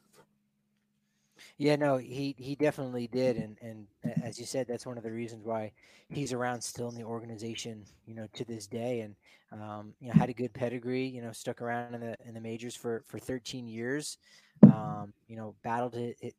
Yeah, 1.58 1.78
no, 1.78 1.96
he 1.98 2.36
he 2.38 2.56
definitely 2.56 3.08
did, 3.08 3.38
and 3.38 3.58
and 3.62 3.88
as 4.22 4.38
you 4.38 4.46
said, 4.46 4.68
that's 4.68 4.86
one 4.86 4.98
of 4.98 5.04
the 5.04 5.12
reasons 5.12 5.46
why 5.46 5.72
he's 6.10 6.34
around 6.34 6.62
still 6.62 6.90
in 6.90 6.96
the 6.96 7.04
organization, 7.04 7.86
you 8.06 8.14
know, 8.14 8.28
to 8.34 8.44
this 8.44 8.68
day, 8.68 9.02
and 9.02 9.16
um, 9.54 9.94
you 10.02 10.10
know 10.10 10.14
had 10.16 10.30
a 10.30 10.34
good 10.34 10.54
pedigree, 10.54 11.06
you 11.06 11.22
know, 11.22 11.32
stuck 11.32 11.62
around 11.62 11.94
in 11.96 12.02
the 12.02 12.18
in 12.26 12.34
the 12.34 12.42
majors 12.42 12.76
for 12.76 13.04
for 13.08 13.20
13 13.20 13.68
years, 13.68 14.18
um, 14.64 15.14
you 15.28 15.38
know, 15.38 15.56
battled 15.64 15.96
it, 15.96 16.18
it 16.20 16.34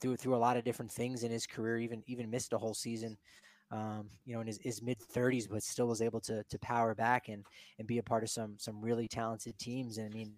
through 0.00 0.16
through 0.16 0.34
a 0.34 0.38
lot 0.38 0.56
of 0.56 0.64
different 0.64 0.92
things 0.92 1.24
in 1.24 1.30
his 1.30 1.46
career, 1.46 1.78
even 1.78 2.02
even 2.06 2.30
missed 2.30 2.54
a 2.54 2.58
whole 2.58 2.74
season, 2.74 3.18
um, 3.70 4.08
you 4.24 4.34
know, 4.34 4.40
in 4.40 4.46
his, 4.46 4.58
his 4.62 4.82
mid 4.82 4.98
30s, 4.98 5.46
but 5.46 5.62
still 5.62 5.88
was 5.88 6.00
able 6.02 6.20
to 6.22 6.42
to 6.44 6.58
power 6.60 6.94
back 6.94 7.28
and 7.28 7.44
and 7.78 7.86
be 7.86 7.98
a 7.98 8.02
part 8.02 8.22
of 8.22 8.30
some 8.30 8.56
some 8.58 8.80
really 8.80 9.08
talented 9.08 9.58
teams, 9.58 9.98
and 9.98 10.06
I 10.06 10.10
mean 10.10 10.34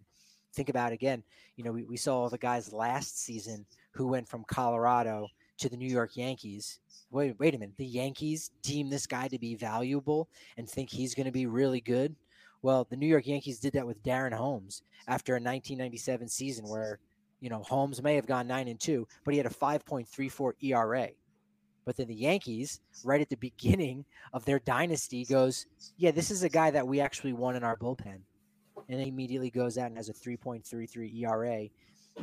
think 0.56 0.70
about 0.70 0.92
again, 0.92 1.22
you 1.56 1.62
know, 1.62 1.70
we, 1.70 1.84
we 1.84 1.96
saw 1.96 2.22
all 2.22 2.30
the 2.30 2.38
guys 2.38 2.72
last 2.72 3.22
season 3.22 3.66
who 3.92 4.08
went 4.08 4.26
from 4.26 4.44
Colorado 4.44 5.28
to 5.58 5.68
the 5.68 5.76
New 5.76 5.88
York 5.88 6.16
Yankees. 6.16 6.80
Wait, 7.10 7.38
wait 7.38 7.54
a 7.54 7.58
minute. 7.58 7.76
The 7.76 7.86
Yankees 7.86 8.50
deem 8.62 8.90
this 8.90 9.06
guy 9.06 9.28
to 9.28 9.38
be 9.38 9.54
valuable 9.54 10.28
and 10.56 10.68
think 10.68 10.90
he's 10.90 11.14
going 11.14 11.26
to 11.26 11.32
be 11.32 11.46
really 11.46 11.80
good. 11.80 12.16
Well, 12.62 12.86
the 12.88 12.96
New 12.96 13.06
York 13.06 13.26
Yankees 13.26 13.60
did 13.60 13.74
that 13.74 13.86
with 13.86 14.02
Darren 14.02 14.32
Holmes 14.32 14.82
after 15.06 15.32
a 15.34 15.36
1997 15.36 16.28
season 16.28 16.68
where, 16.68 16.98
you 17.40 17.50
know, 17.50 17.62
Holmes 17.62 18.02
may 18.02 18.16
have 18.16 18.26
gone 18.26 18.48
9 18.48 18.68
and 18.68 18.80
2, 18.80 19.06
but 19.24 19.34
he 19.34 19.38
had 19.38 19.46
a 19.46 19.50
5.34 19.50 20.52
ERA. 20.62 21.08
But 21.84 21.96
then 21.96 22.08
the 22.08 22.14
Yankees, 22.14 22.80
right 23.04 23.20
at 23.20 23.28
the 23.28 23.36
beginning 23.36 24.04
of 24.32 24.44
their 24.44 24.58
dynasty, 24.58 25.24
goes, 25.24 25.66
Yeah, 25.96 26.10
this 26.10 26.30
is 26.30 26.42
a 26.42 26.48
guy 26.48 26.70
that 26.72 26.88
we 26.88 27.00
actually 27.00 27.34
won 27.34 27.54
in 27.54 27.62
our 27.62 27.76
bullpen 27.76 28.22
and 28.88 29.00
then 29.00 29.06
immediately 29.06 29.50
goes 29.50 29.78
out 29.78 29.88
and 29.88 29.96
has 29.96 30.08
a 30.08 30.12
3.33 30.12 31.22
ERA 31.22 31.68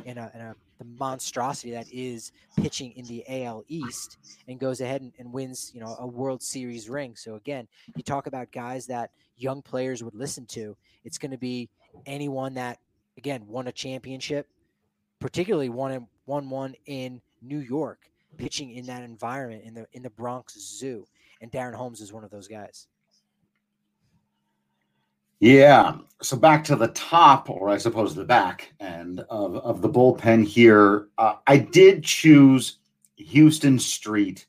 and 0.06 0.18
a, 0.18 0.30
in 0.34 0.40
a 0.40 0.54
the 0.78 0.84
monstrosity 0.98 1.70
that 1.70 1.86
is 1.92 2.32
pitching 2.56 2.92
in 2.92 3.04
the 3.06 3.24
AL 3.28 3.64
East 3.68 4.18
and 4.48 4.58
goes 4.58 4.80
ahead 4.80 5.00
and, 5.00 5.12
and, 5.18 5.32
wins, 5.32 5.70
you 5.74 5.80
know, 5.80 5.96
a 5.98 6.06
World 6.06 6.42
Series 6.42 6.88
ring. 6.88 7.14
So 7.16 7.36
again, 7.36 7.68
you 7.96 8.02
talk 8.02 8.26
about 8.26 8.50
guys 8.50 8.86
that 8.86 9.10
young 9.36 9.62
players 9.62 10.02
would 10.02 10.14
listen 10.14 10.46
to. 10.46 10.76
It's 11.04 11.18
going 11.18 11.30
to 11.30 11.38
be 11.38 11.68
anyone 12.06 12.54
that 12.54 12.78
again 13.16 13.46
won 13.46 13.68
a 13.68 13.72
championship, 13.72 14.48
particularly 15.20 15.68
won 15.68 16.06
won 16.26 16.50
one 16.50 16.74
in 16.86 17.20
New 17.42 17.60
York, 17.60 18.10
pitching 18.36 18.72
in 18.72 18.86
that 18.86 19.02
environment 19.02 19.62
in 19.64 19.74
the 19.74 19.86
in 19.92 20.02
the 20.02 20.10
Bronx 20.10 20.58
Zoo. 20.58 21.06
And 21.40 21.52
Darren 21.52 21.74
Holmes 21.74 22.00
is 22.00 22.12
one 22.12 22.24
of 22.24 22.30
those 22.30 22.48
guys. 22.48 22.88
Yeah. 25.40 25.96
So 26.22 26.36
back 26.36 26.64
to 26.64 26.76
the 26.76 26.88
top, 26.88 27.50
or 27.50 27.68
I 27.68 27.76
suppose 27.76 28.14
the 28.14 28.24
back 28.24 28.72
end 28.80 29.20
of, 29.28 29.56
of 29.56 29.82
the 29.82 29.90
bullpen 29.90 30.46
here. 30.46 31.08
Uh, 31.18 31.34
I 31.46 31.58
did 31.58 32.02
choose 32.04 32.78
Huston 33.18 33.78
Street 33.78 34.46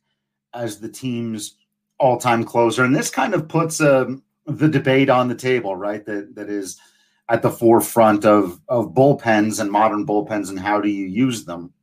as 0.54 0.80
the 0.80 0.90
team's 0.90 1.56
all 2.00 2.18
time 2.18 2.44
closer. 2.44 2.84
And 2.84 2.96
this 2.96 3.10
kind 3.10 3.34
of 3.34 3.48
puts 3.48 3.82
um, 3.82 4.24
the 4.46 4.70
debate 4.70 5.10
on 5.10 5.28
the 5.28 5.36
table, 5.36 5.76
right? 5.76 6.06
That 6.06 6.36
That 6.36 6.50
is 6.50 6.80
at 7.28 7.42
the 7.42 7.50
forefront 7.50 8.24
of, 8.24 8.62
of 8.70 8.94
bullpens 8.94 9.60
and 9.60 9.72
modern 9.72 10.06
bullpens 10.06 10.50
and 10.50 10.60
how 10.60 10.80
do 10.80 10.90
you 10.90 11.06
use 11.06 11.46
them. 11.46 11.74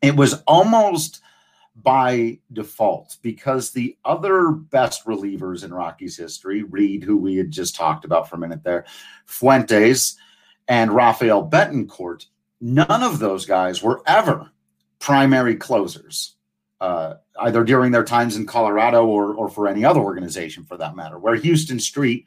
It 0.00 0.14
was 0.14 0.42
almost 0.46 1.20
by 1.82 2.38
default 2.52 3.18
because 3.22 3.70
the 3.70 3.96
other 4.04 4.50
best 4.50 5.06
relievers 5.06 5.64
in 5.64 5.72
Rockies 5.72 6.16
history, 6.16 6.62
Reed, 6.62 7.04
who 7.04 7.16
we 7.16 7.36
had 7.36 7.50
just 7.50 7.76
talked 7.76 8.04
about 8.04 8.28
for 8.28 8.36
a 8.36 8.38
minute 8.38 8.62
there, 8.62 8.84
Fuentes, 9.26 10.16
and 10.66 10.92
Rafael 10.92 11.48
Betancourt, 11.48 12.26
none 12.60 13.02
of 13.02 13.18
those 13.18 13.46
guys 13.46 13.82
were 13.82 14.02
ever 14.06 14.50
primary 14.98 15.54
closers, 15.54 16.34
uh, 16.80 17.14
either 17.40 17.64
during 17.64 17.92
their 17.92 18.04
times 18.04 18.36
in 18.36 18.46
Colorado 18.46 19.06
or, 19.06 19.34
or 19.34 19.48
for 19.48 19.68
any 19.68 19.84
other 19.84 20.00
organization 20.00 20.64
for 20.64 20.76
that 20.76 20.96
matter, 20.96 21.18
where 21.18 21.40
Huston 21.40 21.78
Street 21.78 22.26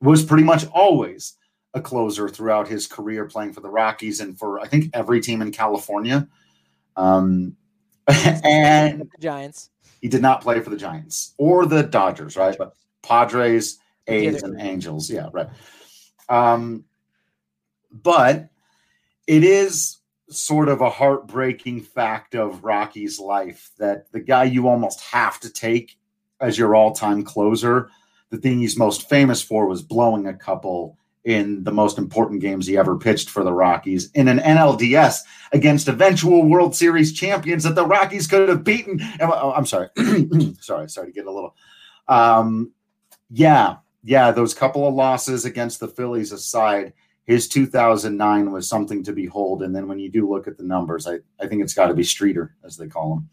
was 0.00 0.24
pretty 0.24 0.44
much 0.44 0.66
always 0.68 1.34
a 1.74 1.80
closer 1.80 2.28
throughout 2.28 2.68
his 2.68 2.86
career 2.86 3.26
playing 3.26 3.52
for 3.52 3.60
the 3.60 3.68
Rockies 3.68 4.20
and 4.20 4.38
for, 4.38 4.60
I 4.60 4.68
think, 4.68 4.90
every 4.94 5.20
team 5.20 5.42
in 5.42 5.50
California. 5.50 6.28
Um, 6.96 7.56
and 8.44 9.00
the 9.00 9.08
Giants. 9.20 9.70
He 10.00 10.08
did 10.08 10.22
not 10.22 10.42
play 10.42 10.60
for 10.60 10.70
the 10.70 10.76
Giants 10.76 11.34
or 11.38 11.66
the 11.66 11.82
Dodgers, 11.82 12.36
right? 12.36 12.56
But 12.56 12.74
Padres, 13.02 13.78
A's, 14.06 14.42
and 14.42 14.60
Angels. 14.60 15.10
Yeah, 15.10 15.28
right. 15.32 15.48
Um, 16.28 16.84
but 17.90 18.48
it 19.26 19.42
is 19.42 19.98
sort 20.28 20.68
of 20.68 20.80
a 20.80 20.90
heartbreaking 20.90 21.80
fact 21.80 22.34
of 22.34 22.64
Rocky's 22.64 23.18
life 23.18 23.70
that 23.78 24.10
the 24.12 24.20
guy 24.20 24.44
you 24.44 24.68
almost 24.68 25.00
have 25.00 25.40
to 25.40 25.50
take 25.50 25.96
as 26.40 26.58
your 26.58 26.74
all-time 26.74 27.22
closer, 27.22 27.90
the 28.30 28.36
thing 28.36 28.58
he's 28.58 28.76
most 28.76 29.08
famous 29.08 29.40
for 29.40 29.66
was 29.66 29.82
blowing 29.82 30.26
a 30.26 30.34
couple 30.34 30.98
in 31.26 31.64
the 31.64 31.72
most 31.72 31.98
important 31.98 32.40
games 32.40 32.68
he 32.68 32.78
ever 32.78 32.96
pitched 32.96 33.28
for 33.28 33.42
the 33.42 33.52
Rockies 33.52 34.10
in 34.12 34.28
an 34.28 34.38
NLDS 34.38 35.18
against 35.52 35.88
eventual 35.88 36.48
World 36.48 36.74
Series 36.74 37.12
champions 37.12 37.64
that 37.64 37.74
the 37.74 37.84
Rockies 37.84 38.28
could 38.28 38.48
have 38.48 38.62
beaten. 38.62 39.00
Oh, 39.20 39.52
I'm 39.52 39.66
sorry. 39.66 39.88
sorry, 40.60 40.88
sorry 40.88 41.08
to 41.08 41.12
get 41.12 41.26
a 41.26 41.32
little. 41.32 41.56
Um, 42.06 42.72
yeah, 43.28 43.78
yeah, 44.04 44.30
those 44.30 44.54
couple 44.54 44.86
of 44.86 44.94
losses 44.94 45.44
against 45.44 45.80
the 45.80 45.88
Phillies 45.88 46.30
aside, 46.30 46.92
his 47.24 47.48
2009 47.48 48.52
was 48.52 48.68
something 48.68 49.02
to 49.02 49.12
behold. 49.12 49.64
And 49.64 49.74
then 49.74 49.88
when 49.88 49.98
you 49.98 50.08
do 50.08 50.30
look 50.30 50.46
at 50.46 50.56
the 50.56 50.62
numbers, 50.62 51.08
I, 51.08 51.18
I 51.40 51.48
think 51.48 51.60
it's 51.60 51.74
got 51.74 51.88
to 51.88 51.94
be 51.94 52.04
Streeter, 52.04 52.54
as 52.64 52.76
they 52.76 52.86
call 52.86 53.14
him. 53.14 53.28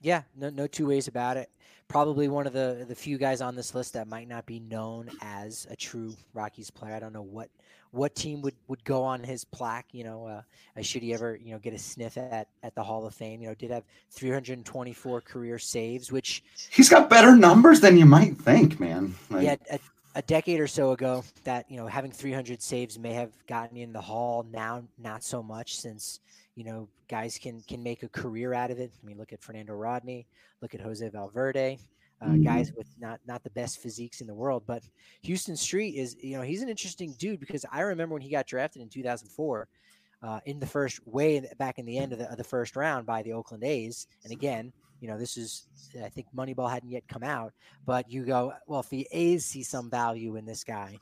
Yeah, 0.00 0.22
no, 0.36 0.50
no 0.50 0.66
two 0.66 0.88
ways 0.88 1.06
about 1.06 1.36
it 1.36 1.50
probably 1.90 2.28
one 2.28 2.46
of 2.46 2.52
the 2.52 2.86
the 2.88 2.94
few 2.94 3.18
guys 3.18 3.40
on 3.40 3.56
this 3.56 3.74
list 3.74 3.92
that 3.94 4.06
might 4.06 4.28
not 4.28 4.46
be 4.46 4.60
known 4.60 5.10
as 5.20 5.66
a 5.70 5.76
true 5.76 6.14
Rockies 6.32 6.70
player. 6.70 6.94
I 6.94 7.00
don't 7.00 7.12
know 7.12 7.22
what 7.22 7.50
what 7.90 8.14
team 8.14 8.40
would 8.42 8.54
would 8.68 8.82
go 8.84 9.02
on 9.02 9.22
his 9.22 9.44
plaque. 9.44 9.88
You 9.92 10.04
know, 10.04 10.26
uh, 10.26 10.82
should 10.82 11.02
he 11.02 11.12
ever 11.12 11.36
you 11.36 11.52
know 11.52 11.58
get 11.58 11.74
a 11.74 11.78
sniff 11.78 12.16
at 12.16 12.48
at 12.62 12.74
the 12.76 12.82
Hall 12.82 13.04
of 13.06 13.14
Fame? 13.14 13.42
You 13.42 13.48
know, 13.48 13.54
did 13.54 13.72
have 13.72 13.84
324 14.12 15.20
career 15.22 15.58
saves, 15.58 16.12
which 16.12 16.44
he's 16.70 16.88
got 16.88 17.10
better 17.10 17.34
numbers 17.36 17.80
than 17.80 17.98
you 17.98 18.06
might 18.06 18.38
think, 18.38 18.78
man. 18.78 19.14
Like, 19.28 19.44
yeah. 19.44 19.56
A, 19.70 19.80
a 20.16 20.22
decade 20.22 20.58
or 20.58 20.66
so 20.66 20.92
ago, 20.92 21.24
that 21.44 21.70
you 21.70 21.76
know 21.76 21.88
having 21.88 22.12
300 22.12 22.62
saves 22.62 22.98
may 22.98 23.12
have 23.14 23.32
gotten 23.46 23.76
in 23.76 23.92
the 23.92 24.00
hall. 24.00 24.46
Now, 24.50 24.84
not 24.96 25.24
so 25.24 25.42
much 25.42 25.76
since 25.76 26.20
you 26.54 26.64
know, 26.64 26.88
guys 27.08 27.38
can 27.38 27.62
can 27.68 27.82
make 27.82 28.02
a 28.02 28.08
career 28.08 28.54
out 28.54 28.70
of 28.70 28.78
it. 28.78 28.92
I 29.02 29.06
mean, 29.06 29.18
look 29.18 29.32
at 29.32 29.42
Fernando 29.42 29.74
Rodney, 29.74 30.26
look 30.60 30.74
at 30.74 30.80
Jose 30.80 31.08
Valverde, 31.08 31.78
uh, 32.20 32.26
mm-hmm. 32.26 32.42
guys 32.42 32.72
with 32.76 32.86
not 32.98 33.20
not 33.26 33.42
the 33.42 33.50
best 33.50 33.80
physiques 33.80 34.20
in 34.20 34.26
the 34.26 34.34
world. 34.34 34.64
But 34.66 34.82
Huston 35.26 35.56
Street 35.56 35.94
is, 35.96 36.16
you 36.20 36.36
know, 36.36 36.42
he's 36.42 36.62
an 36.62 36.68
interesting 36.68 37.14
dude 37.18 37.40
because 37.40 37.64
I 37.70 37.80
remember 37.80 38.14
when 38.14 38.22
he 38.22 38.30
got 38.30 38.46
drafted 38.46 38.82
in 38.82 38.88
2004. 38.88 39.68
Uh, 40.22 40.38
in 40.44 40.60
the 40.60 40.66
first 40.66 41.00
way 41.06 41.42
back 41.56 41.78
in 41.78 41.86
the 41.86 41.96
end 41.96 42.12
of 42.12 42.18
the, 42.18 42.30
of 42.30 42.36
the 42.36 42.44
first 42.44 42.76
round 42.76 43.06
by 43.06 43.22
the 43.22 43.32
Oakland 43.32 43.64
A's, 43.64 44.06
and 44.22 44.30
again, 44.30 44.70
you 45.00 45.08
know, 45.08 45.18
this 45.18 45.36
is 45.36 45.66
I 46.04 46.10
think 46.10 46.26
Moneyball 46.36 46.70
hadn't 46.70 46.90
yet 46.90 47.08
come 47.08 47.22
out, 47.22 47.54
but 47.86 48.10
you 48.10 48.26
go, 48.26 48.52
well, 48.66 48.80
if 48.80 48.90
the 48.90 49.08
A's 49.12 49.46
see 49.46 49.62
some 49.62 49.88
value 49.88 50.36
in 50.36 50.44
this 50.44 50.62
guy, 50.62 50.98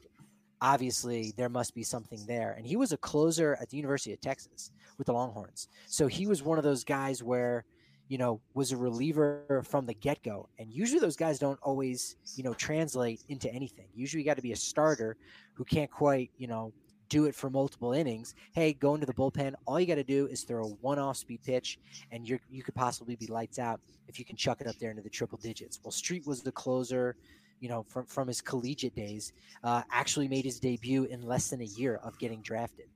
obviously 0.60 1.32
there 1.36 1.48
must 1.48 1.74
be 1.74 1.82
something 1.82 2.24
there. 2.26 2.54
And 2.56 2.66
he 2.66 2.76
was 2.76 2.92
a 2.92 2.96
closer 2.96 3.56
at 3.60 3.70
the 3.70 3.76
University 3.76 4.12
of 4.12 4.20
Texas 4.20 4.70
with 4.96 5.06
the 5.06 5.12
Longhorns. 5.12 5.68
So 5.86 6.06
he 6.06 6.26
was 6.26 6.42
one 6.42 6.58
of 6.58 6.64
those 6.64 6.84
guys 6.84 7.22
where, 7.22 7.64
you 8.08 8.18
know, 8.18 8.40
was 8.54 8.72
a 8.72 8.76
reliever 8.76 9.62
from 9.68 9.86
the 9.86 9.94
get 9.94 10.22
go. 10.22 10.48
And 10.58 10.72
usually 10.72 11.00
those 11.00 11.16
guys 11.16 11.38
don't 11.38 11.58
always, 11.62 12.16
you 12.36 12.42
know, 12.42 12.54
translate 12.54 13.22
into 13.28 13.52
anything. 13.52 13.86
Usually 13.94 14.22
you 14.22 14.26
got 14.26 14.36
to 14.36 14.42
be 14.42 14.52
a 14.52 14.56
starter 14.56 15.16
who 15.54 15.64
can't 15.64 15.90
quite, 15.90 16.30
you 16.38 16.46
know, 16.46 16.72
do 17.08 17.24
it 17.26 17.34
for 17.34 17.50
multiple 17.50 17.92
innings. 17.92 18.34
Hey, 18.52 18.72
go 18.74 18.94
into 18.94 19.06
the 19.06 19.14
bullpen. 19.14 19.54
All 19.66 19.80
you 19.80 19.86
got 19.86 19.96
to 19.96 20.04
do 20.04 20.26
is 20.26 20.42
throw 20.42 20.64
a 20.64 20.68
one 20.68 20.98
off 20.98 21.16
speed 21.16 21.40
pitch, 21.42 21.78
and 22.12 22.28
you 22.28 22.38
you 22.50 22.62
could 22.62 22.74
possibly 22.74 23.16
be 23.16 23.26
lights 23.26 23.58
out 23.58 23.80
if 24.08 24.18
you 24.18 24.24
can 24.24 24.36
chuck 24.36 24.60
it 24.60 24.66
up 24.66 24.76
there 24.78 24.90
into 24.90 25.02
the 25.02 25.10
triple 25.10 25.38
digits. 25.38 25.80
Well, 25.82 25.92
Street 25.92 26.26
was 26.26 26.42
the 26.42 26.52
closer 26.52 27.16
you 27.60 27.68
know, 27.68 27.84
from 27.88 28.06
from 28.06 28.28
his 28.28 28.40
collegiate 28.40 28.94
days, 28.94 29.32
uh, 29.64 29.82
actually 29.90 30.28
made 30.28 30.44
his 30.44 30.60
debut 30.60 31.04
in 31.04 31.22
less 31.22 31.50
than 31.50 31.60
a 31.60 31.64
year 31.64 31.96
of 32.02 32.18
getting 32.18 32.42
drafted. 32.42 32.86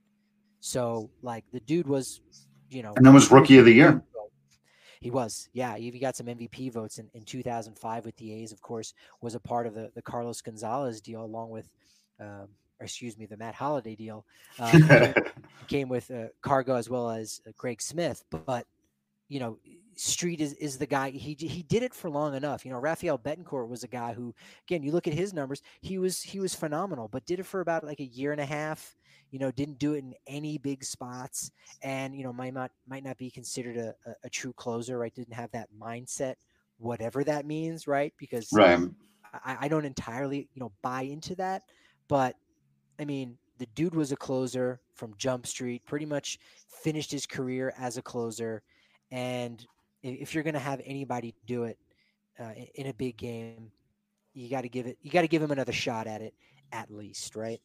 So, 0.61 1.11
like, 1.23 1.45
the 1.53 1.61
dude 1.61 1.89
was, 1.89 2.21
you 2.71 2.83
know, 2.83 2.93
and 2.97 3.05
then 3.05 3.13
was 3.13 3.31
rookie 3.31 3.59
of 3.59 3.65
the 3.65 3.73
year. 3.73 4.03
He 5.01 5.11
was, 5.11 5.49
yeah. 5.53 5.77
He 5.77 5.91
got 5.99 6.15
some 6.15 6.27
MVP 6.27 6.73
votes 6.73 6.99
in, 6.99 7.11
in 7.15 7.25
2005 7.25 8.05
with 8.05 8.17
the 8.17 8.33
A's. 8.35 8.53
Of 8.53 8.61
course, 8.61 8.95
was 9.21 9.35
a 9.35 9.41
part 9.41 9.67
of 9.67 9.75
the 9.75 9.91
the 9.95 10.03
Carlos 10.03 10.41
Gonzalez 10.41 11.01
deal, 11.01 11.25
along 11.25 11.51
with, 11.51 11.69
um, 12.21 12.49
excuse 12.81 13.19
me, 13.19 13.27
the 13.27 13.37
Matt 13.37 13.57
Holliday 13.57 13.97
deal. 13.97 14.25
Uh, 14.61 15.13
came 15.67 15.89
with 15.89 16.11
uh, 16.11 16.27
Cargo 16.41 16.77
as 16.77 16.89
well 16.89 17.11
as 17.11 17.41
uh, 17.47 17.51
Greg 17.57 17.83
Smith, 17.83 18.25
but 18.31 18.67
you 19.33 19.41
know, 19.41 19.59
Street 19.95 20.41
is 20.41 20.53
is 20.55 20.77
the 20.77 20.87
guy. 20.87 21.11
He 21.11 21.35
he 21.35 21.63
did 21.63 21.83
it 21.83 21.95
for 21.95 22.11
long 22.11 22.35
enough. 22.35 22.65
You 22.65 22.73
know, 22.73 22.79
Rafael 22.79 23.19
Betancourt 23.19 23.69
was 23.69 23.83
a 23.83 23.89
guy 23.89 24.13
who, 24.13 24.35
again, 24.67 24.83
you 24.83 24.93
look 24.93 25.07
at 25.07 25.15
his 25.15 25.33
numbers, 25.33 25.63
he 25.81 25.99
was 25.99 26.21
he 26.21 26.39
was 26.39 26.55
phenomenal, 26.55 27.09
but 27.09 27.25
did 27.25 27.41
it 27.41 27.47
for 27.47 27.61
about 27.61 27.85
like 27.85 28.01
a 28.01 28.05
year 28.05 28.33
and 28.33 28.41
a 28.41 28.45
half. 28.45 28.95
You 29.31 29.39
know, 29.39 29.51
didn't 29.51 29.79
do 29.79 29.95
it 29.95 29.99
in 29.99 30.15
any 30.27 30.59
big 30.59 30.85
spots, 30.85 31.51
and 31.83 32.15
you 32.15 32.25
know 32.25 32.33
might 32.33 32.53
not 32.53 32.73
might 32.87 33.05
not 33.05 33.17
be 33.17 33.31
considered 33.31 33.77
a, 33.79 33.95
a, 34.07 34.15
a 34.25 34.31
true 34.31 34.53
closer. 34.53 34.99
Right? 34.99 35.15
Didn't 35.15 35.35
have 35.35 35.51
that 35.53 35.69
mindset, 35.79 36.35
whatever 36.79 37.25
that 37.25 37.47
means. 37.47 37.87
Right? 37.87 38.13
Because 38.19 38.49
right. 38.53 38.81
I, 39.33 39.57
I 39.61 39.69
don't 39.69 39.87
entirely 39.87 40.49
you 40.53 40.61
know 40.61 40.73
buy 40.83 41.03
into 41.03 41.35
that, 41.37 41.63
but 42.09 42.37
I 42.99 43.05
mean 43.05 43.39
the 43.59 43.67
dude 43.75 43.95
was 43.95 44.11
a 44.11 44.17
closer 44.17 44.81
from 44.95 45.15
Jump 45.17 45.47
Street. 45.47 45.85
Pretty 45.87 46.07
much 46.07 46.39
finished 46.69 47.13
his 47.13 47.27
career 47.27 47.73
as 47.79 47.97
a 47.97 48.03
closer 48.03 48.63
and 49.13 49.65
if 50.03 50.35
you're 50.35 50.43
going 50.43 50.55
to 50.55 50.61
have 50.61 50.81
anybody 50.85 51.35
do 51.47 51.65
it 51.65 51.79
uh, 52.41 52.53
in 52.75 52.89
a 52.89 52.95
big 52.95 53.17
game, 53.17 53.71
you 54.35 54.49
got 54.49 54.63
to 54.63 54.69
give 54.69 54.87
it. 54.87 54.99
You 55.03 55.11
got 55.11 55.21
to 55.21 55.29
give 55.29 55.43
him 55.43 55.53
another 55.53 55.73
shot 55.73 56.07
at 56.07 56.23
it, 56.23 56.35
at 56.73 56.91
least, 56.91 57.37
right? 57.37 57.61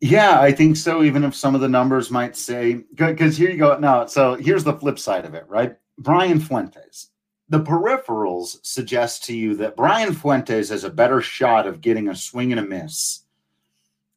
Yeah, 0.00 0.40
I 0.40 0.52
think 0.52 0.76
so. 0.76 1.02
Even 1.02 1.24
if 1.24 1.34
some 1.34 1.54
of 1.54 1.60
the 1.60 1.68
numbers 1.68 2.10
might 2.10 2.36
say, 2.36 2.84
because 2.94 3.36
here 3.36 3.50
you 3.50 3.58
go. 3.58 3.76
Now, 3.78 4.06
so 4.06 4.34
here's 4.36 4.64
the 4.64 4.72
flip 4.72 4.98
side 4.98 5.26
of 5.26 5.34
it, 5.34 5.44
right? 5.48 5.76
Brian 5.98 6.40
Fuentes. 6.40 7.10
The 7.50 7.60
peripherals 7.60 8.64
suggest 8.64 9.24
to 9.24 9.36
you 9.36 9.56
that 9.56 9.76
Brian 9.76 10.14
Fuentes 10.14 10.68
has 10.68 10.84
a 10.84 10.90
better 10.90 11.20
shot 11.20 11.66
of 11.66 11.80
getting 11.80 12.08
a 12.08 12.14
swing 12.14 12.52
and 12.52 12.60
a 12.60 12.64
miss 12.64 13.24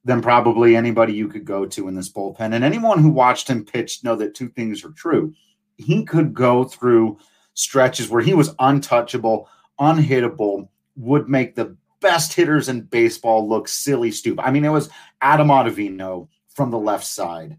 than 0.05 0.21
probably 0.21 0.75
anybody 0.75 1.13
you 1.13 1.27
could 1.27 1.43
go 1.43 1.65
to 1.65 1.87
in 1.87 1.95
this 1.95 2.11
bullpen. 2.11 2.53
And 2.53 2.63
anyone 2.63 2.99
who 2.99 3.09
watched 3.09 3.47
him 3.47 3.65
pitch 3.65 4.03
know 4.03 4.15
that 4.17 4.35
two 4.35 4.49
things 4.49 4.85
are 4.85 4.91
true 4.91 5.33
he 5.77 6.03
could 6.03 6.33
go 6.33 6.63
through 6.63 7.17
stretches 7.53 8.09
where 8.09 8.21
he 8.21 8.33
was 8.33 8.55
untouchable, 8.59 9.49
unhittable, 9.79 10.69
would 10.95 11.27
make 11.27 11.55
the 11.55 11.75
best 12.01 12.33
hitters 12.33 12.69
in 12.69 12.81
baseball 12.81 13.47
look 13.47 13.67
silly, 13.67 14.11
stupid. 14.11 14.43
I 14.43 14.51
mean, 14.51 14.65
it 14.65 14.69
was 14.69 14.89
Adam 15.21 15.47
Ottavino 15.47 16.27
from 16.49 16.69
the 16.69 16.79
left 16.79 17.05
side 17.05 17.57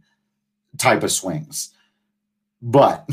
type 0.79 1.03
of 1.03 1.13
swings. 1.13 1.71
But 2.63 3.09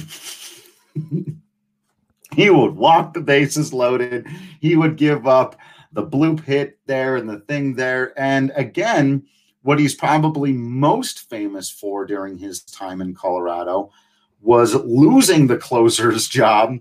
he 2.35 2.49
would 2.49 2.75
walk 2.75 3.13
the 3.13 3.21
bases 3.21 3.73
loaded. 3.73 4.27
He 4.59 4.75
would 4.75 4.97
give 4.97 5.27
up 5.27 5.57
the 5.91 6.05
bloop 6.05 6.43
hit 6.43 6.79
there 6.85 7.17
and 7.17 7.27
the 7.27 7.39
thing 7.39 7.75
there. 7.75 8.17
And 8.19 8.51
again, 8.55 9.23
what 9.63 9.79
he's 9.79 9.95
probably 9.95 10.51
most 10.51 11.29
famous 11.29 11.69
for 11.69 12.05
during 12.05 12.37
his 12.37 12.63
time 12.63 13.01
in 13.01 13.13
Colorado 13.13 13.91
was 14.41 14.75
losing 14.75 15.47
the 15.47 15.57
closer's 15.57 16.27
job 16.27 16.77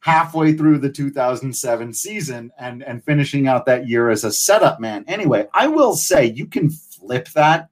halfway 0.00 0.52
through 0.52 0.78
the 0.78 0.90
2007 0.90 1.92
season 1.94 2.52
and 2.58 2.82
and 2.82 3.02
finishing 3.04 3.48
out 3.48 3.66
that 3.66 3.88
year 3.88 4.10
as 4.10 4.24
a 4.24 4.32
setup 4.32 4.80
man. 4.80 5.04
Anyway, 5.08 5.46
I 5.54 5.66
will 5.66 5.94
say 5.94 6.26
you 6.26 6.46
can 6.46 6.70
flip 6.70 7.28
that 7.30 7.68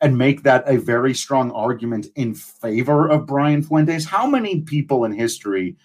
and 0.00 0.16
make 0.16 0.44
that 0.44 0.62
a 0.68 0.76
very 0.78 1.14
strong 1.14 1.50
argument 1.50 2.06
in 2.14 2.34
favor 2.34 3.08
of 3.08 3.26
Brian 3.26 3.62
Fuentes. 3.62 4.04
How 4.04 4.26
many 4.28 4.60
people 4.60 5.04
in 5.04 5.12
history 5.12 5.76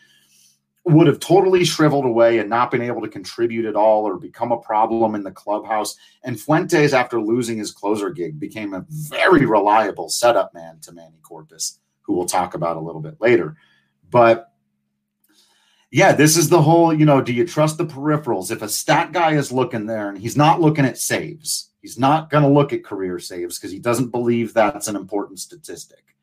would 0.86 1.07
have 1.07 1.19
totally 1.19 1.63
shriveled 1.63 2.05
away 2.05 2.38
and 2.38 2.49
not 2.49 2.69
been 2.69 2.81
able 2.81 3.01
to 3.01 3.07
contribute 3.07 3.65
at 3.65 3.75
all 3.75 4.03
or 4.03 4.17
become 4.17 4.51
a 4.51 4.57
problem 4.57 5.15
in 5.15 5.23
the 5.23 5.31
clubhouse? 5.31 5.95
And 6.23 6.39
Fuentes, 6.39 6.93
after 6.93 7.19
losing 7.19 7.57
his 7.57 7.71
closer 7.71 8.12
gig, 8.12 8.39
became 8.39 8.75
a 8.75 8.86
very 8.88 9.47
reliable 9.47 10.09
setup 10.09 10.53
man 10.53 10.77
to 10.81 10.91
Manny 10.91 11.19
Corpas 11.23 11.79
who 12.03 12.13
we'll 12.13 12.25
talk 12.25 12.53
about 12.53 12.77
a 12.77 12.81
little 12.81 13.01
bit 13.01 13.19
later. 13.19 13.57
But 14.09 14.51
yeah, 15.91 16.11
this 16.13 16.37
is 16.37 16.49
the 16.49 16.61
whole, 16.61 16.93
you 16.93 17.05
know, 17.05 17.21
do 17.21 17.33
you 17.33 17.45
trust 17.45 17.77
the 17.77 17.85
peripherals? 17.85 18.51
If 18.51 18.61
a 18.61 18.69
stat 18.69 19.11
guy 19.11 19.33
is 19.33 19.51
looking 19.51 19.85
there 19.85 20.09
and 20.09 20.17
he's 20.17 20.37
not 20.37 20.59
looking 20.59 20.85
at 20.85 20.97
saves, 20.97 21.71
he's 21.81 21.99
not 21.99 22.29
going 22.29 22.43
to 22.43 22.49
look 22.49 22.73
at 22.73 22.83
career 22.83 23.19
saves 23.19 23.57
because 23.57 23.71
he 23.71 23.79
doesn't 23.79 24.09
believe 24.09 24.53
that's 24.53 24.87
an 24.87 24.95
important 24.95 25.39
statistic. 25.39 26.15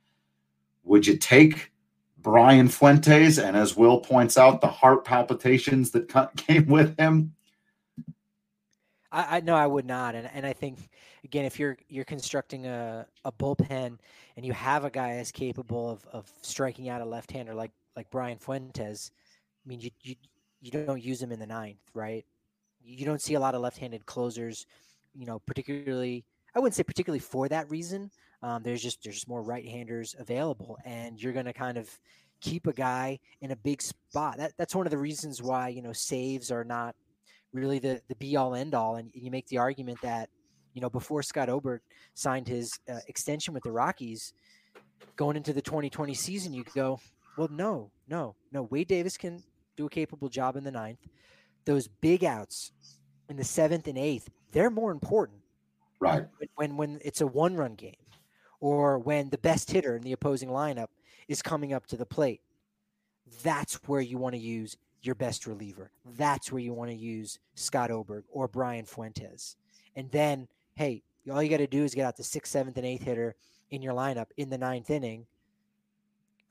Would 0.82 1.06
you 1.06 1.16
take 1.16 1.70
Brian 2.18 2.68
Fuentes 2.68 3.38
and, 3.38 3.56
as 3.56 3.76
Will 3.76 4.00
points 4.00 4.36
out, 4.36 4.60
the 4.60 4.66
heart 4.66 5.04
palpitations 5.04 5.92
that 5.92 6.08
came 6.36 6.66
with 6.66 6.98
him? 6.98 7.34
I, 9.12 9.36
I 9.36 9.40
no, 9.40 9.54
I 9.54 9.66
would 9.66 9.86
not, 9.86 10.14
and 10.14 10.28
and 10.32 10.46
I 10.46 10.52
think 10.52 10.78
again, 11.24 11.44
if 11.44 11.58
you're 11.58 11.76
you're 11.88 12.04
constructing 12.04 12.66
a, 12.66 13.06
a 13.24 13.32
bullpen 13.32 13.98
and 14.40 14.46
you 14.46 14.54
have 14.54 14.86
a 14.86 14.90
guy 14.90 15.16
as 15.16 15.30
capable 15.30 15.90
of, 15.90 16.06
of 16.14 16.32
striking 16.40 16.88
out 16.88 17.02
a 17.02 17.04
left 17.04 17.30
hander 17.30 17.54
like 17.54 17.72
like 17.94 18.10
Brian 18.10 18.38
Fuentes, 18.38 19.10
I 19.62 19.68
mean, 19.68 19.80
you 19.80 19.90
you 20.00 20.14
you 20.62 20.70
don't 20.70 21.04
use 21.04 21.20
him 21.20 21.30
in 21.30 21.38
the 21.38 21.46
ninth, 21.46 21.82
right? 21.92 22.24
You 22.82 23.04
don't 23.04 23.20
see 23.20 23.34
a 23.34 23.40
lot 23.40 23.54
of 23.54 23.60
left-handed 23.60 24.06
closers, 24.06 24.64
you 25.14 25.26
know, 25.26 25.40
particularly. 25.40 26.24
I 26.54 26.58
wouldn't 26.58 26.74
say 26.74 26.84
particularly 26.84 27.18
for 27.18 27.48
that 27.48 27.68
reason. 27.68 28.10
Um, 28.42 28.62
there's 28.62 28.82
just 28.82 29.04
there's 29.04 29.16
just 29.16 29.28
more 29.28 29.42
right-handers 29.42 30.16
available, 30.18 30.78
and 30.86 31.22
you're 31.22 31.34
going 31.34 31.44
to 31.44 31.52
kind 31.52 31.76
of 31.76 31.90
keep 32.40 32.66
a 32.66 32.72
guy 32.72 33.18
in 33.42 33.50
a 33.50 33.56
big 33.56 33.82
spot. 33.82 34.38
That 34.38 34.54
that's 34.56 34.74
one 34.74 34.86
of 34.86 34.90
the 34.90 34.96
reasons 34.96 35.42
why 35.42 35.68
you 35.68 35.82
know 35.82 35.92
saves 35.92 36.50
are 36.50 36.64
not 36.64 36.96
really 37.52 37.78
the 37.78 38.00
the 38.08 38.14
be 38.14 38.36
all 38.36 38.54
end 38.54 38.74
all. 38.74 38.96
And 38.96 39.10
you 39.12 39.30
make 39.30 39.48
the 39.48 39.58
argument 39.58 40.00
that 40.00 40.30
you 40.74 40.80
know 40.80 40.90
before 40.90 41.22
Scott 41.22 41.48
Oberg 41.48 41.80
signed 42.14 42.48
his 42.48 42.78
uh, 42.88 42.98
extension 43.08 43.54
with 43.54 43.62
the 43.62 43.72
Rockies, 43.72 44.32
going 45.16 45.36
into 45.36 45.52
the 45.52 45.62
2020 45.62 46.14
season, 46.14 46.52
you 46.52 46.64
could 46.64 46.74
go, 46.74 47.00
well, 47.36 47.48
no, 47.50 47.90
no, 48.08 48.34
no. 48.52 48.62
Wade 48.64 48.88
Davis 48.88 49.16
can 49.16 49.42
do 49.76 49.86
a 49.86 49.90
capable 49.90 50.28
job 50.28 50.56
in 50.56 50.64
the 50.64 50.70
ninth. 50.70 50.98
Those 51.64 51.88
big 51.88 52.24
outs 52.24 52.72
in 53.28 53.36
the 53.36 53.44
seventh 53.44 53.86
and 53.86 53.98
eighth, 53.98 54.28
they're 54.52 54.70
more 54.70 54.90
important. 54.90 55.38
Right. 56.00 56.26
When 56.56 56.76
when 56.76 57.00
it's 57.04 57.20
a 57.20 57.26
one 57.26 57.54
run 57.56 57.74
game, 57.74 57.94
or 58.60 58.98
when 58.98 59.30
the 59.30 59.38
best 59.38 59.70
hitter 59.70 59.96
in 59.96 60.02
the 60.02 60.12
opposing 60.12 60.48
lineup 60.48 60.88
is 61.28 61.42
coming 61.42 61.72
up 61.72 61.86
to 61.88 61.96
the 61.96 62.06
plate, 62.06 62.40
that's 63.42 63.74
where 63.86 64.00
you 64.00 64.18
want 64.18 64.34
to 64.34 64.40
use 64.40 64.76
your 65.02 65.14
best 65.14 65.46
reliever. 65.46 65.90
That's 66.16 66.50
where 66.52 66.60
you 66.60 66.74
want 66.74 66.90
to 66.90 66.96
use 66.96 67.38
Scott 67.54 67.90
Oberg 67.90 68.24
or 68.30 68.48
Brian 68.48 68.84
Fuentes. 68.84 69.56
And 69.96 70.10
then, 70.10 70.48
hey, 70.74 71.02
all 71.30 71.42
you 71.42 71.50
got 71.50 71.58
to 71.58 71.66
do 71.66 71.84
is 71.84 71.94
get 71.94 72.04
out 72.04 72.16
the 72.16 72.24
sixth, 72.24 72.52
seventh, 72.52 72.76
and 72.76 72.86
eighth 72.86 73.02
hitter 73.02 73.36
in 73.70 73.82
your 73.82 73.94
lineup 73.94 74.26
in 74.36 74.50
the 74.50 74.58
ninth 74.58 74.90
inning. 74.90 75.26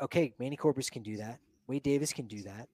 Okay, 0.02 0.34
Manny 0.40 0.56
Corpas 0.56 0.92
can 0.92 1.04
do 1.04 1.18
that. 1.18 1.40
Wade 1.68 1.84
Davis 1.84 2.14
can 2.14 2.28
do 2.28 2.42
that. 2.44 2.68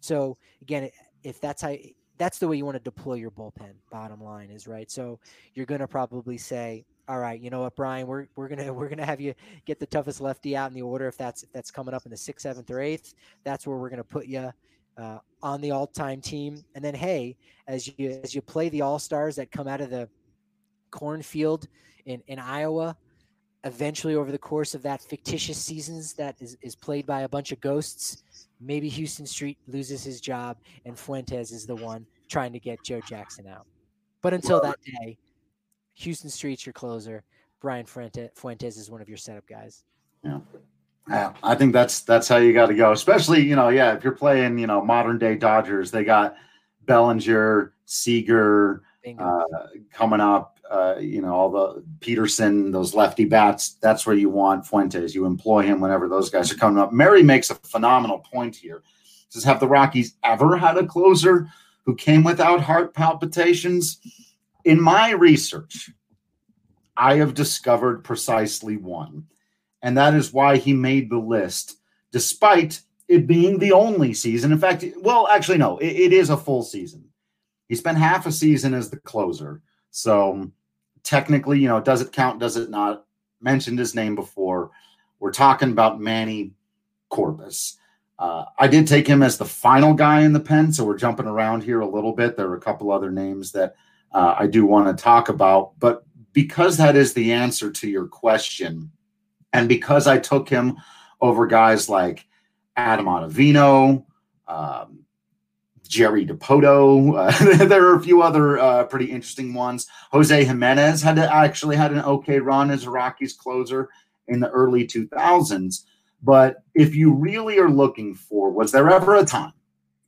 So 0.00 0.36
again, 0.62 0.90
if 1.22 1.40
that's 1.40 1.62
how 1.62 1.74
that's 2.18 2.38
the 2.38 2.46
way 2.46 2.56
you 2.56 2.66
want 2.66 2.76
to 2.76 2.82
deploy 2.82 3.14
your 3.14 3.30
bullpen. 3.30 3.72
Bottom 3.90 4.22
line 4.22 4.50
is 4.50 4.68
right. 4.68 4.90
So 4.90 5.18
you're 5.54 5.64
going 5.64 5.80
to 5.80 5.88
probably 5.88 6.36
say, 6.36 6.84
all 7.08 7.18
right, 7.18 7.40
you 7.40 7.48
know 7.48 7.62
what, 7.62 7.74
Brian, 7.74 8.06
we're 8.06 8.26
we're 8.36 8.46
gonna 8.46 8.72
we're 8.72 8.88
gonna 8.88 9.04
have 9.04 9.20
you 9.20 9.34
get 9.66 9.80
the 9.80 9.86
toughest 9.86 10.20
lefty 10.20 10.56
out 10.56 10.70
in 10.70 10.74
the 10.74 10.82
order 10.82 11.08
if 11.08 11.16
that's 11.16 11.42
if 11.42 11.52
that's 11.52 11.70
coming 11.70 11.92
up 11.92 12.04
in 12.04 12.10
the 12.10 12.16
sixth, 12.16 12.44
seventh, 12.44 12.70
or 12.70 12.80
eighth. 12.80 13.14
That's 13.42 13.66
where 13.66 13.78
we're 13.78 13.90
gonna 13.90 14.04
put 14.04 14.26
you 14.26 14.52
uh, 14.96 15.18
on 15.42 15.60
the 15.60 15.72
all-time 15.72 16.20
team. 16.20 16.62
And 16.74 16.84
then, 16.84 16.94
hey, 16.94 17.36
as 17.66 17.90
you 17.98 18.20
as 18.22 18.34
you 18.34 18.42
play 18.42 18.68
the 18.68 18.82
all 18.82 19.00
stars 19.00 19.34
that 19.36 19.50
come 19.50 19.66
out 19.66 19.80
of 19.80 19.90
the 19.90 20.08
cornfield 20.90 21.68
in 22.06 22.22
in 22.26 22.38
Iowa, 22.38 22.96
eventually 23.64 24.14
over 24.14 24.32
the 24.32 24.38
course 24.38 24.74
of 24.74 24.82
that 24.82 25.02
fictitious 25.02 25.58
seasons 25.58 26.14
that 26.14 26.36
is, 26.40 26.56
is 26.62 26.74
played 26.74 27.06
by 27.06 27.22
a 27.22 27.28
bunch 27.28 27.52
of 27.52 27.60
ghosts, 27.60 28.22
maybe 28.60 28.88
Huston 28.88 29.26
Street 29.26 29.58
loses 29.66 30.02
his 30.02 30.20
job 30.20 30.56
and 30.84 30.98
Fuentes 30.98 31.52
is 31.52 31.66
the 31.66 31.76
one 31.76 32.06
trying 32.28 32.52
to 32.52 32.60
get 32.60 32.82
Joe 32.82 33.00
Jackson 33.06 33.46
out. 33.46 33.66
But 34.22 34.34
until 34.34 34.60
that 34.62 34.76
day, 34.84 35.18
Huston 35.98 36.30
Street's 36.30 36.64
your 36.64 36.72
closer. 36.72 37.22
Brian 37.60 37.86
Fuentes 37.86 38.76
is 38.76 38.90
one 38.90 39.02
of 39.02 39.08
your 39.08 39.18
setup 39.18 39.46
guys. 39.46 39.84
Yeah. 40.24 40.40
Yeah, 41.08 41.32
I 41.42 41.56
think 41.56 41.72
that's 41.72 42.02
that's 42.02 42.28
how 42.28 42.36
you 42.36 42.52
got 42.52 42.66
to 42.66 42.74
go. 42.74 42.92
Especially, 42.92 43.40
you 43.40 43.56
know, 43.56 43.68
yeah, 43.68 43.94
if 43.94 44.04
you're 44.04 44.12
playing, 44.12 44.58
you 44.58 44.68
know, 44.68 44.80
modern 44.80 45.18
day 45.18 45.34
Dodgers, 45.34 45.90
they 45.90 46.04
got 46.04 46.36
Bellinger, 46.84 47.72
Seager 47.84 48.82
uh, 49.18 49.44
coming 49.92 50.20
up. 50.20 50.59
Uh, 50.70 50.96
you 51.00 51.20
know, 51.20 51.34
all 51.34 51.50
the 51.50 51.82
Pederson, 51.98 52.72
those 52.72 52.94
lefty 52.94 53.24
bats. 53.24 53.76
That's 53.82 54.06
where 54.06 54.16
you 54.16 54.30
want 54.30 54.66
Fuentes. 54.66 55.14
You 55.14 55.26
employ 55.26 55.62
him 55.62 55.80
whenever 55.80 56.08
those 56.08 56.30
guys 56.30 56.52
are 56.52 56.56
coming 56.56 56.80
up. 56.80 56.92
Mary 56.92 57.22
makes 57.24 57.50
a 57.50 57.56
phenomenal 57.56 58.20
point 58.20 58.54
here. 58.54 58.82
Says, 59.30 59.44
have 59.44 59.60
the 59.60 59.68
Rockies 59.68 60.14
ever 60.22 60.56
had 60.56 60.76
a 60.76 60.86
closer 60.86 61.48
who 61.84 61.96
came 61.96 62.22
without 62.22 62.60
heart 62.60 62.94
palpitations? 62.94 63.98
In 64.64 64.80
my 64.80 65.10
research, 65.10 65.90
I 66.96 67.16
have 67.16 67.34
discovered 67.34 68.04
precisely 68.04 68.76
one 68.76 69.26
and 69.82 69.96
that 69.96 70.14
is 70.14 70.32
why 70.32 70.56
he 70.56 70.72
made 70.72 71.10
the 71.10 71.18
list, 71.18 71.78
despite 72.12 72.80
it 73.08 73.26
being 73.26 73.58
the 73.58 73.72
only 73.72 74.14
season. 74.14 74.52
In 74.52 74.58
fact, 74.58 74.84
well, 74.98 75.26
actually, 75.28 75.58
no, 75.58 75.78
it, 75.78 75.86
it 75.86 76.12
is 76.12 76.30
a 76.30 76.36
full 76.36 76.62
season. 76.62 77.04
He 77.68 77.74
spent 77.74 77.98
half 77.98 78.26
a 78.26 78.32
season 78.32 78.74
as 78.74 78.90
the 78.90 78.98
closer. 78.98 79.62
So 79.90 80.50
technically, 81.02 81.58
you 81.58 81.68
know, 81.68 81.80
does 81.80 82.00
it 82.00 82.12
count? 82.12 82.40
Does 82.40 82.56
it 82.56 82.70
not? 82.70 83.04
Mentioned 83.40 83.78
his 83.78 83.94
name 83.94 84.14
before. 84.14 84.70
We're 85.18 85.32
talking 85.32 85.70
about 85.70 86.00
Manny 86.00 86.52
Corpas. 87.10 87.76
Uh, 88.18 88.44
I 88.58 88.68
did 88.68 88.86
take 88.86 89.06
him 89.06 89.22
as 89.22 89.38
the 89.38 89.46
final 89.46 89.94
guy 89.94 90.20
in 90.20 90.34
the 90.34 90.40
pen, 90.40 90.72
so 90.72 90.84
we're 90.84 90.98
jumping 90.98 91.26
around 91.26 91.62
here 91.62 91.80
a 91.80 91.88
little 91.88 92.12
bit. 92.12 92.36
There 92.36 92.48
are 92.48 92.56
a 92.56 92.60
couple 92.60 92.92
other 92.92 93.10
names 93.10 93.52
that 93.52 93.76
uh, 94.12 94.34
I 94.38 94.46
do 94.46 94.66
want 94.66 94.94
to 94.94 95.02
talk 95.02 95.30
about, 95.30 95.78
but 95.78 96.04
because 96.32 96.76
that 96.76 96.96
is 96.96 97.14
the 97.14 97.32
answer 97.32 97.70
to 97.70 97.88
your 97.88 98.06
question, 98.06 98.90
and 99.54 99.68
because 99.68 100.06
I 100.06 100.18
took 100.18 100.48
him 100.48 100.76
over 101.20 101.46
guys 101.46 101.88
like 101.88 102.26
Adam 102.76 103.06
Ottavino, 103.06 104.04
um, 104.46 105.04
Jerry 105.90 106.24
Dipoto. 106.24 107.18
uh, 107.18 107.64
there 107.66 107.84
are 107.84 107.96
a 107.96 108.02
few 108.02 108.22
other 108.22 108.58
uh, 108.60 108.84
pretty 108.84 109.06
interesting 109.06 109.52
ones. 109.52 109.88
Jose 110.12 110.44
Jimenez 110.44 111.02
had 111.02 111.18
actually 111.18 111.76
had 111.76 111.92
an 111.92 112.02
okay 112.02 112.38
run 112.38 112.70
as 112.70 112.84
a 112.84 112.90
Rockies 112.90 113.34
closer 113.34 113.90
in 114.28 114.38
the 114.38 114.48
early 114.50 114.86
2000s. 114.86 115.84
But 116.22 116.62
if 116.74 116.94
you 116.94 117.12
really 117.12 117.58
are 117.58 117.68
looking 117.68 118.14
for, 118.14 118.50
was 118.50 118.70
there 118.70 118.88
ever 118.88 119.16
a 119.16 119.24
time 119.24 119.52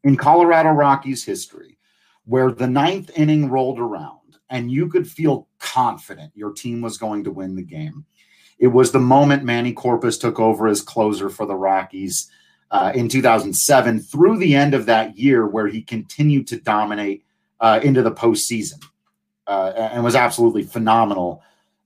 in 0.04 0.16
Colorado 0.16 0.70
Rockies 0.70 1.24
history 1.24 1.78
where 2.26 2.52
the 2.52 2.68
ninth 2.68 3.10
inning 3.16 3.50
rolled 3.50 3.80
around 3.80 4.38
and 4.50 4.70
you 4.70 4.88
could 4.88 5.08
feel 5.08 5.48
confident 5.58 6.30
your 6.36 6.52
team 6.52 6.80
was 6.80 6.96
going 6.96 7.24
to 7.24 7.32
win 7.32 7.56
the 7.56 7.62
game? 7.62 8.04
It 8.60 8.68
was 8.68 8.92
the 8.92 9.00
moment 9.00 9.42
Manny 9.42 9.74
Corpas 9.74 10.20
took 10.20 10.38
over 10.38 10.68
as 10.68 10.80
closer 10.80 11.28
for 11.28 11.44
the 11.44 11.56
Rockies 11.56 12.30
uh, 12.72 12.90
in 12.94 13.08
2007 13.08 14.00
through 14.00 14.38
the 14.38 14.54
end 14.54 14.74
of 14.74 14.86
that 14.86 15.16
year, 15.16 15.46
where 15.46 15.68
he 15.68 15.82
continued 15.82 16.48
to 16.48 16.56
dominate 16.56 17.24
uh, 17.60 17.78
into 17.82 18.02
the 18.02 18.10
postseason 18.10 18.82
uh, 19.46 19.72
and 19.76 20.02
was 20.02 20.16
absolutely 20.16 20.64
phenomenal 20.64 21.42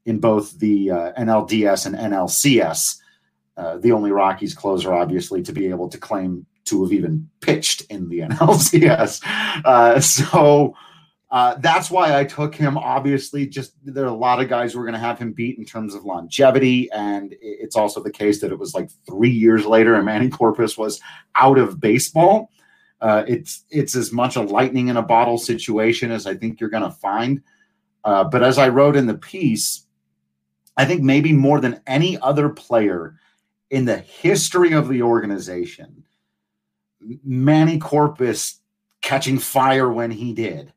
in 0.07 0.21
both 0.21 0.59
the 0.61 0.91
uh, 0.91 1.13
NLDS 1.19 1.87
and 1.87 1.97
NLCS. 1.97 3.01
Uh, 3.57 3.77
the 3.79 3.93
only 3.93 4.13
Rockies 4.13 4.55
closer, 4.55 4.95
obviously, 4.95 5.43
to 5.43 5.53
be 5.53 5.67
able 5.69 5.89
to 5.89 5.99
claim 5.99 6.47
to 6.67 6.83
have 6.83 6.93
even 6.93 7.29
pitched 7.41 7.83
in 7.91 8.09
the 8.09 8.21
NLCS. 8.31 9.23
Uh, 9.65 10.01
so 10.01 10.75
uh, 11.37 11.55
that's 11.59 11.91
why 11.91 12.19
I 12.19 12.25
took 12.25 12.55
him. 12.55 12.79
Obviously, 12.79 13.47
just 13.47 13.75
there 13.85 14.05
are 14.05 14.09
a 14.09 14.15
lot 14.15 14.41
of 14.41 14.49
guys 14.49 14.73
who 14.73 14.81
are 14.81 14.85
going 14.85 14.95
to 14.95 14.99
have 14.99 15.19
him 15.19 15.35
beat 15.35 15.59
in 15.59 15.67
terms 15.67 15.95
of 15.95 16.03
longevity, 16.03 16.91
and 16.93 17.37
it's 17.43 17.77
also 17.77 18.03
the 18.03 18.11
case 18.11 18.41
that 18.41 18.51
it 18.51 18.59
was 18.59 18.73
like 18.73 18.89
three 19.07 19.33
years 19.33 19.67
later, 19.67 19.97
and 19.97 20.07
Manny 20.07 20.31
Corpas 20.31 20.79
was 20.79 20.99
out 21.35 21.59
of 21.59 21.79
baseball. 21.79 22.51
Uh, 23.03 23.23
it's 23.29 23.65
it's 23.69 23.95
as 23.95 24.15
much 24.15 24.37
a 24.37 24.41
lightning 24.41 24.89
in 24.89 24.97
a 24.97 25.03
bottle 25.03 25.37
situation 25.37 26.11
as 26.11 26.27
I 26.27 26.35
think 26.35 26.59
you're 26.59 26.71
going 26.71 26.85
to 26.85 26.91
find. 26.91 27.43
Uh, 28.03 28.25
but 28.25 28.43
as 28.43 28.57
I 28.57 28.71
wrote 28.71 28.97
in 28.97 29.07
the 29.07 29.19
piece, 29.19 29.85
I 30.79 30.87
think 30.87 31.03
maybe 31.03 31.35
more 31.35 31.61
than 31.61 31.83
any 31.87 32.19
other 32.19 32.49
player 32.49 33.19
in 33.69 33.85
the 33.85 33.99
history 33.99 34.73
of 34.73 34.89
the 34.89 35.03
organization, 35.03 36.03
Manny 37.23 37.79
Corpas 37.79 38.55
catching 39.03 39.39
fire 39.39 39.93
when 39.93 40.11
he 40.11 40.33
did 40.33 40.73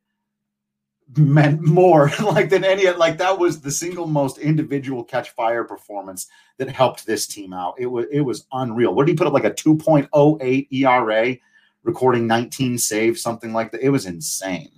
meant 1.17 1.61
more 1.61 2.11
like 2.23 2.49
than 2.49 2.63
any 2.63 2.89
like 2.91 3.17
that 3.17 3.37
was 3.37 3.61
the 3.61 3.71
single 3.71 4.05
most 4.05 4.37
individual 4.37 5.03
catch 5.03 5.31
fire 5.31 5.63
performance 5.63 6.27
that 6.57 6.69
helped 6.69 7.05
this 7.05 7.25
team 7.25 7.53
out. 7.53 7.75
It 7.77 7.87
was 7.87 8.05
it 8.11 8.21
was 8.21 8.45
unreal. 8.51 8.93
What 8.93 9.05
did 9.05 9.13
he 9.13 9.17
put 9.17 9.27
up 9.27 9.33
like 9.33 9.43
a 9.43 9.51
2.08 9.51 10.67
ERA, 10.71 11.37
recording 11.83 12.27
19 12.27 12.77
saves, 12.77 13.21
something 13.21 13.53
like 13.53 13.71
that? 13.71 13.81
It 13.81 13.89
was 13.89 14.05
insane. 14.05 14.71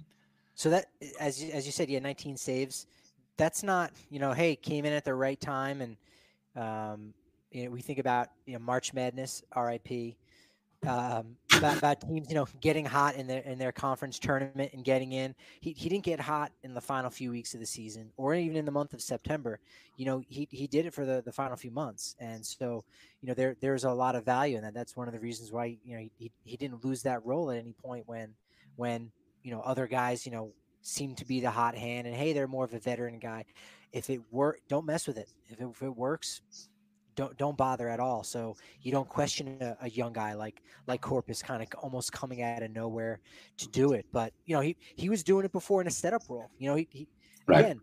So 0.56 0.70
that 0.70 0.86
as 1.20 1.44
as 1.54 1.66
you 1.66 1.72
said, 1.72 1.90
yeah, 1.90 2.00
19 2.00 2.38
saves. 2.38 2.88
That's 3.38 3.64
not 3.64 3.92
you 4.10 4.20
know, 4.20 4.34
hey, 4.34 4.56
came 4.56 4.86
in 4.86 4.94
at 4.94 5.04
the 5.04 5.16
right 5.16 5.40
time, 5.40 5.82
and 5.82 5.98
um, 6.56 7.14
you 7.52 7.66
know 7.66 7.72
we 7.72 7.82
think 7.82 8.00
about 8.00 8.30
you 8.46 8.54
know 8.54 8.60
March 8.60 8.94
Madness, 8.94 9.44
RIP 9.56 10.16
um, 10.88 11.36
about, 11.58 11.78
about, 11.78 12.02
teams, 12.02 12.28
you 12.30 12.36
know, 12.36 12.48
getting 12.60 12.86
hot 12.86 13.16
in 13.16 13.28
their 13.28 13.42
in 13.42 13.60
their 13.60 13.72
conference 13.72 14.18
tournament 14.18 14.72
and 14.74 14.84
getting 14.84 15.12
in. 15.12 15.36
He, 15.60 15.74
he 15.74 15.90
didn't 15.90 16.04
get 16.04 16.20
hot 16.20 16.52
in 16.64 16.74
the 16.74 16.82
final 16.82 17.10
few 17.10 17.32
weeks 17.32 17.54
of 17.54 17.60
the 17.60 17.66
season, 17.66 18.12
or 18.18 18.34
even 18.34 18.58
in 18.58 18.66
the 18.66 18.72
month 18.72 18.94
of 18.94 19.02
September. 19.02 19.60
You 19.98 20.06
know, 20.06 20.24
he, 20.28 20.48
he 20.52 20.68
did 20.68 20.86
it 20.86 20.94
for 20.94 21.06
the, 21.06 21.22
the 21.24 21.32
final 21.32 21.56
few 21.56 21.72
months, 21.72 22.16
and 22.20 22.46
so 22.46 22.84
you 23.22 23.28
know 23.28 23.34
there 23.34 23.56
there's 23.62 23.84
a 23.84 23.92
lot 23.92 24.16
of 24.16 24.26
value 24.26 24.58
in 24.58 24.64
that. 24.64 24.74
That's 24.74 24.96
one 24.96 25.08
of 25.08 25.14
the 25.14 25.20
reasons 25.20 25.52
why 25.52 25.78
you 25.84 25.98
know 25.98 26.08
he, 26.18 26.32
he 26.44 26.58
didn't 26.58 26.84
lose 26.84 27.04
that 27.04 27.24
role 27.26 27.52
at 27.52 27.58
any 27.58 27.74
point 27.74 28.08
when 28.08 28.34
when 28.76 29.12
you 29.44 29.52
know 29.52 29.62
other 29.62 29.88
guys 29.88 30.26
you 30.26 30.32
know 30.32 30.52
seem 30.82 31.16
to 31.16 31.26
be 31.26 31.40
the 31.40 31.52
hot 31.52 31.76
hand, 31.76 32.08
and 32.08 32.16
hey, 32.16 32.34
they're 32.34 32.48
more 32.48 32.66
of 32.66 32.74
a 32.74 32.80
veteran 32.80 33.20
guy. 33.20 33.46
If 33.92 34.10
it 34.10 34.22
work, 34.32 34.62
don't 34.68 34.86
mess 34.86 35.06
with 35.06 35.18
it. 35.18 35.30
If 35.50 35.60
it, 35.60 35.68
if 35.70 35.82
it 35.82 35.96
works, 35.96 36.42
don't 37.16 37.38
don't 37.38 37.58
bother 37.58 37.90
at 37.90 38.00
all. 38.00 38.24
So 38.24 38.56
you 38.82 38.92
don't 38.92 39.08
question 39.08 39.58
a, 39.62 39.78
a 39.82 39.90
young 39.90 40.14
guy 40.14 40.34
like 40.34 40.62
like 40.88 41.02
Corpas 41.02 41.44
kind 41.44 41.62
of 41.62 41.68
almost 41.80 42.12
coming 42.12 42.42
out 42.42 42.64
of 42.64 42.72
nowhere 42.72 43.20
to 43.58 43.68
do 43.70 43.94
it. 43.94 44.06
But 44.12 44.34
you 44.46 44.56
know 44.56 44.62
he 44.62 44.78
he 44.96 45.10
was 45.10 45.24
doing 45.24 45.46
it 45.46 45.52
before 45.52 45.82
in 45.82 45.88
a 45.88 45.92
setup 45.92 46.24
role. 46.30 46.50
You 46.58 46.70
know 46.70 46.76
he, 46.76 46.88
he 46.92 47.08
right. 47.48 47.60
again 47.60 47.82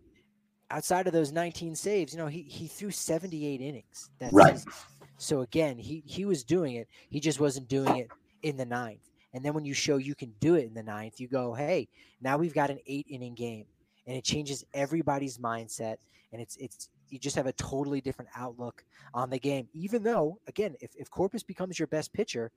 outside 0.71 1.07
of 1.07 1.13
those 1.13 1.31
19 1.31 1.75
saves, 1.75 2.13
you 2.13 2.19
know 2.19 2.27
he 2.27 2.41
he 2.43 2.67
threw 2.67 2.91
78 2.91 3.61
innings 3.61 4.09
that 4.19 4.31
right. 4.31 4.57
season. 4.57 4.71
So 5.17 5.41
again, 5.41 5.77
he 5.77 6.01
he 6.05 6.25
was 6.25 6.43
doing 6.43 6.75
it. 6.75 6.87
He 7.09 7.19
just 7.19 7.39
wasn't 7.39 7.67
doing 7.67 7.97
it 7.97 8.07
in 8.43 8.57
the 8.57 8.65
ninth. 8.65 9.09
And 9.33 9.43
then 9.43 9.53
when 9.53 9.65
you 9.65 9.73
show 9.73 9.97
you 9.97 10.15
can 10.15 10.33
do 10.39 10.55
it 10.55 10.65
in 10.65 10.73
the 10.73 10.81
ninth, 10.81 11.19
you 11.19 11.27
go, 11.27 11.53
hey, 11.53 11.87
now 12.19 12.37
we've 12.37 12.53
got 12.53 12.71
an 12.71 12.79
eight 12.87 13.05
inning 13.09 13.35
game, 13.35 13.65
and 14.07 14.17
it 14.17 14.23
changes 14.23 14.63
everybody's 14.73 15.37
mindset. 15.37 15.97
And 16.31 16.41
it's 16.41 16.55
it's 16.57 16.89
you 17.11 17.19
just 17.19 17.35
have 17.35 17.47
a 17.47 17.53
totally 17.53 18.01
different 18.01 18.31
outlook 18.35 18.83
on 19.13 19.29
the 19.29 19.39
game. 19.39 19.67
Even 19.73 20.03
though, 20.03 20.39
again, 20.47 20.75
if, 20.81 20.91
if 20.95 21.09
Corpas 21.09 21.45
becomes 21.45 21.79
your 21.79 21.87
best 21.87 22.13
pitcher, 22.13 22.51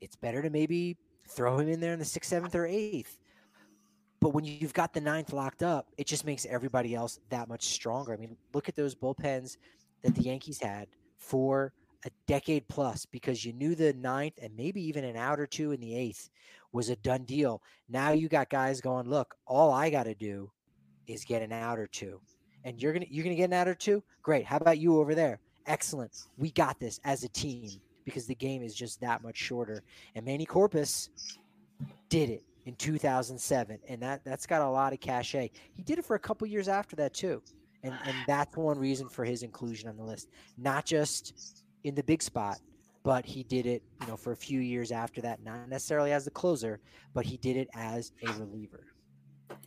it's 0.00 0.16
better 0.16 0.42
to 0.42 0.50
maybe 0.50 0.96
throw 1.28 1.58
him 1.58 1.68
in 1.68 1.80
there 1.80 1.92
in 1.92 1.98
the 1.98 2.04
sixth, 2.04 2.30
seventh, 2.30 2.54
or 2.54 2.66
eighth. 2.66 3.18
But 4.20 4.30
when 4.30 4.44
you've 4.44 4.74
got 4.74 4.92
the 4.92 5.00
ninth 5.00 5.32
locked 5.32 5.62
up, 5.62 5.88
it 5.98 6.06
just 6.06 6.24
makes 6.24 6.46
everybody 6.46 6.94
else 6.94 7.18
that 7.30 7.48
much 7.48 7.64
stronger. 7.64 8.12
I 8.12 8.16
mean, 8.16 8.36
look 8.54 8.68
at 8.68 8.76
those 8.76 8.94
bullpens 8.94 9.56
that 10.02 10.14
the 10.14 10.22
Yankees 10.22 10.60
had 10.60 10.88
for 11.18 11.72
a 12.04 12.10
decade 12.26 12.66
plus 12.68 13.06
because 13.06 13.44
you 13.44 13.52
knew 13.52 13.74
the 13.74 13.92
ninth 13.94 14.34
and 14.40 14.56
maybe 14.56 14.82
even 14.82 15.04
an 15.04 15.16
out 15.16 15.38
or 15.38 15.46
two 15.46 15.72
in 15.72 15.80
the 15.80 15.96
eighth 15.96 16.30
was 16.72 16.88
a 16.88 16.96
done 16.96 17.24
deal. 17.24 17.62
Now 17.88 18.12
you 18.12 18.28
got 18.28 18.48
guys 18.48 18.80
going, 18.80 19.08
look, 19.08 19.34
all 19.46 19.72
I 19.72 19.90
got 19.90 20.04
to 20.04 20.14
do 20.14 20.50
is 21.06 21.24
get 21.24 21.42
an 21.42 21.52
out 21.52 21.78
or 21.78 21.86
two 21.86 22.20
and 22.64 22.80
you're 22.80 22.92
gonna 22.92 23.06
you're 23.10 23.24
gonna 23.24 23.36
get 23.36 23.44
an 23.44 23.52
out 23.52 23.68
or 23.68 23.74
two. 23.74 24.02
Great. 24.22 24.44
How 24.44 24.56
about 24.56 24.78
you 24.78 24.98
over 24.98 25.14
there? 25.14 25.40
Excellent. 25.66 26.12
We 26.36 26.50
got 26.50 26.78
this 26.80 27.00
as 27.04 27.24
a 27.24 27.28
team 27.28 27.70
because 28.04 28.26
the 28.26 28.34
game 28.34 28.62
is 28.62 28.74
just 28.74 29.00
that 29.00 29.22
much 29.22 29.36
shorter. 29.36 29.82
And 30.14 30.24
Manny 30.24 30.46
Corpas 30.46 31.08
did 32.08 32.30
it 32.30 32.42
in 32.66 32.74
2007, 32.76 33.78
and 33.88 34.02
that 34.02 34.24
that's 34.24 34.46
got 34.46 34.62
a 34.62 34.68
lot 34.68 34.92
of 34.92 35.00
cachet. 35.00 35.50
He 35.74 35.82
did 35.82 35.98
it 35.98 36.04
for 36.04 36.16
a 36.16 36.20
couple 36.20 36.46
years 36.46 36.68
after 36.68 36.96
that 36.96 37.14
too, 37.14 37.42
and 37.82 37.94
and 38.04 38.16
that's 38.26 38.56
one 38.56 38.78
reason 38.78 39.08
for 39.08 39.24
his 39.24 39.42
inclusion 39.42 39.88
on 39.88 39.96
the 39.96 40.04
list. 40.04 40.28
Not 40.56 40.84
just 40.84 41.64
in 41.84 41.94
the 41.94 42.02
big 42.02 42.22
spot, 42.22 42.58
but 43.02 43.24
he 43.24 43.42
did 43.42 43.66
it, 43.66 43.82
you 44.00 44.06
know, 44.06 44.16
for 44.16 44.32
a 44.32 44.36
few 44.36 44.60
years 44.60 44.92
after 44.92 45.20
that. 45.22 45.42
Not 45.42 45.68
necessarily 45.68 46.12
as 46.12 46.24
the 46.24 46.30
closer, 46.30 46.80
but 47.14 47.26
he 47.26 47.36
did 47.36 47.56
it 47.56 47.68
as 47.74 48.12
a 48.22 48.32
reliever. 48.34 48.86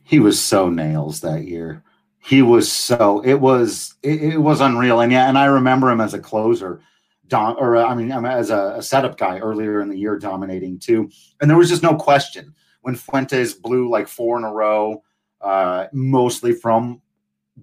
He 0.03 0.19
was 0.19 0.41
so 0.41 0.69
nails 0.69 1.19
that 1.21 1.45
year 1.45 1.83
he 2.25 2.41
was 2.41 2.71
so 2.71 3.21
it 3.23 3.35
was 3.35 3.93
it, 4.01 4.33
it, 4.33 4.37
was 4.37 4.59
unreal. 4.59 5.01
And 5.01 5.11
yeah 5.11 5.29
and 5.29 5.37
i 5.37 5.45
remember 5.45 5.89
him 5.89 6.01
as 6.01 6.13
a 6.13 6.19
closer 6.19 6.81
dom 7.27 7.55
or 7.59 7.77
i 7.77 7.95
mean 7.95 8.11
as 8.11 8.49
a, 8.49 8.75
a, 8.77 8.81
setup 8.81 9.17
guy 9.17 9.39
earlier 9.39 9.81
in 9.81 9.89
the 9.89 9.97
year 9.97 10.17
dominating 10.17 10.79
too. 10.79 11.09
And 11.39 11.49
there 11.49 11.57
was 11.57 11.69
just 11.69 11.83
no 11.83 11.95
question 11.95 12.53
when 12.81 12.95
fuentes 12.95 13.53
blew 13.53 13.89
like 13.89 14.07
four 14.07 14.37
in 14.37 14.43
a 14.43 14.51
row 14.51 15.03
uh, 15.41 15.87
mostly 15.93 16.53
from 16.53 17.01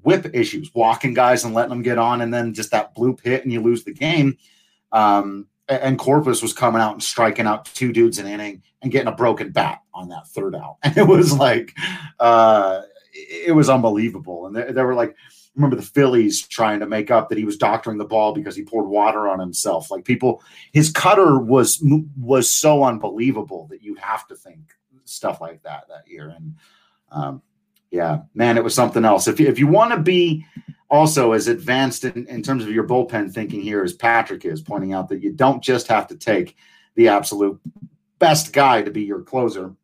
whip 0.02 0.26
issues 0.32 0.70
walking 0.74 1.14
guys 1.14 1.44
and 1.44 1.54
letting 1.54 1.70
them 1.70 1.82
get 1.82 1.98
on 1.98 2.20
and 2.22 2.32
then 2.32 2.54
just 2.54 2.70
that 2.70 2.94
blue 2.94 3.14
pit 3.14 3.42
and 3.42 3.52
you 3.52 3.60
lose 3.60 3.84
the 3.84 3.92
game. 3.92 4.36
Um, 4.92 5.48
and 5.68 5.98
corpas 5.98 6.42
was 6.42 6.52
coming 6.52 6.82
out 6.82 6.92
and 6.92 7.02
striking 7.02 7.46
out 7.46 7.64
two 7.66 7.92
dudes 7.92 8.18
an 8.18 8.26
inning 8.26 8.62
and 8.82 8.90
getting 8.90 9.08
a 9.08 9.16
broken 9.16 9.50
bat 9.50 9.80
on 9.94 10.08
that 10.08 10.26
third 10.28 10.54
out. 10.54 10.76
And 10.84 10.96
it 10.96 11.06
was 11.06 11.32
like 11.32 11.74
uh 12.18 12.82
it 13.12 13.54
was 13.54 13.68
unbelievable. 13.68 14.46
And 14.46 14.56
they 14.56 14.82
were 14.82 14.94
like, 14.94 15.14
remember 15.54 15.76
the 15.76 15.82
Phillies 15.82 16.46
trying 16.46 16.80
to 16.80 16.86
make 16.86 17.10
up 17.10 17.28
that 17.28 17.38
he 17.38 17.44
was 17.44 17.56
doctoring 17.56 17.98
the 17.98 18.04
ball 18.04 18.32
because 18.32 18.56
he 18.56 18.64
poured 18.64 18.88
water 18.88 19.28
on 19.28 19.38
himself. 19.38 19.90
Like 19.90 20.04
people, 20.04 20.42
his 20.72 20.90
cutter 20.90 21.38
was 21.38 21.84
was 22.18 22.52
so 22.52 22.84
unbelievable 22.84 23.66
that 23.70 23.82
you'd 23.82 23.98
have 23.98 24.26
to 24.28 24.34
think 24.34 24.72
stuff 25.04 25.40
like 25.40 25.62
that 25.62 25.84
that 25.88 26.08
year. 26.08 26.28
And 26.28 26.56
um, 27.10 27.42
yeah, 27.90 28.20
man, 28.34 28.56
it 28.56 28.64
was 28.64 28.74
something 28.74 29.04
else. 29.04 29.28
If 29.28 29.38
you, 29.38 29.46
if 29.46 29.58
you 29.58 29.66
want 29.66 29.92
to 29.92 30.00
be 30.00 30.46
also 30.88 31.32
as 31.32 31.48
advanced 31.48 32.04
in, 32.04 32.26
in 32.26 32.42
terms 32.42 32.64
of 32.64 32.70
your 32.70 32.86
bullpen 32.86 33.32
thinking 33.32 33.60
here 33.60 33.82
as 33.82 33.92
Patrick 33.92 34.44
is 34.44 34.60
pointing 34.60 34.92
out 34.92 35.08
that 35.08 35.22
you 35.22 35.32
don't 35.32 35.62
just 35.62 35.88
have 35.88 36.06
to 36.06 36.16
take 36.16 36.56
the 36.94 37.08
absolute 37.08 37.60
best 38.18 38.52
guy 38.52 38.82
to 38.82 38.90
be 38.90 39.02
your 39.02 39.22
closer 39.22 39.74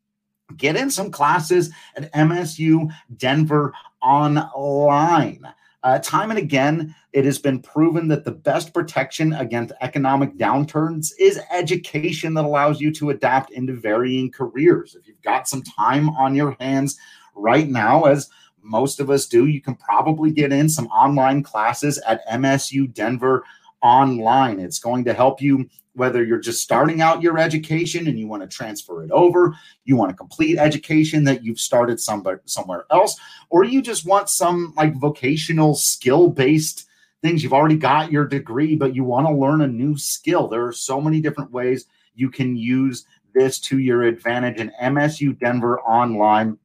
Get 0.56 0.76
in 0.76 0.90
some 0.90 1.10
classes 1.10 1.70
at 1.96 2.12
MSU 2.12 2.90
Denver 3.16 3.72
online. 4.02 5.46
Uh, 5.84 5.98
time 6.00 6.30
and 6.30 6.38
again, 6.38 6.94
it 7.12 7.24
has 7.24 7.38
been 7.38 7.60
proven 7.60 8.08
that 8.08 8.24
the 8.24 8.32
best 8.32 8.74
protection 8.74 9.32
against 9.34 9.72
economic 9.80 10.36
downturns 10.36 11.12
is 11.20 11.40
education 11.52 12.34
that 12.34 12.44
allows 12.44 12.80
you 12.80 12.92
to 12.92 13.10
adapt 13.10 13.52
into 13.52 13.74
varying 13.74 14.30
careers. 14.30 14.96
If 14.98 15.06
you've 15.06 15.22
got 15.22 15.48
some 15.48 15.62
time 15.62 16.10
on 16.10 16.34
your 16.34 16.56
hands 16.58 16.98
right 17.34 17.68
now, 17.68 18.04
as 18.04 18.28
most 18.60 18.98
of 18.98 19.08
us 19.08 19.26
do, 19.26 19.46
you 19.46 19.60
can 19.60 19.76
probably 19.76 20.32
get 20.32 20.52
in 20.52 20.68
some 20.68 20.86
online 20.88 21.42
classes 21.42 21.98
at 22.06 22.26
MSU 22.28 22.92
Denver 22.92 23.44
online. 23.80 24.58
It's 24.58 24.80
going 24.80 25.04
to 25.04 25.14
help 25.14 25.40
you 25.40 25.68
whether 25.98 26.24
you're 26.24 26.38
just 26.38 26.62
starting 26.62 27.00
out 27.02 27.22
your 27.22 27.38
education 27.38 28.06
and 28.06 28.18
you 28.18 28.26
want 28.26 28.42
to 28.42 28.48
transfer 28.48 29.04
it 29.04 29.10
over, 29.10 29.54
you 29.84 29.96
want 29.96 30.10
to 30.10 30.16
complete 30.16 30.58
education 30.58 31.24
that 31.24 31.44
you've 31.44 31.60
started 31.60 32.00
somewhere 32.00 32.40
somewhere 32.46 32.84
else, 32.90 33.18
or 33.50 33.64
you 33.64 33.82
just 33.82 34.06
want 34.06 34.28
some 34.28 34.72
like 34.76 34.94
vocational 34.96 35.74
skill 35.74 36.30
based 36.30 36.86
things. 37.22 37.42
You've 37.42 37.52
already 37.52 37.76
got 37.76 38.12
your 38.12 38.26
degree, 38.26 38.76
but 38.76 38.94
you 38.94 39.04
want 39.04 39.26
to 39.26 39.34
learn 39.34 39.62
a 39.62 39.66
new 39.66 39.98
skill. 39.98 40.48
There 40.48 40.66
are 40.66 40.72
so 40.72 41.00
many 41.00 41.20
different 41.20 41.50
ways 41.50 41.86
you 42.14 42.30
can 42.30 42.56
use 42.56 43.04
this 43.34 43.58
to 43.60 43.78
your 43.78 44.04
advantage. 44.04 44.60
And 44.60 44.72
MSU 44.82 45.38
Denver 45.38 45.80
Online 45.80 46.58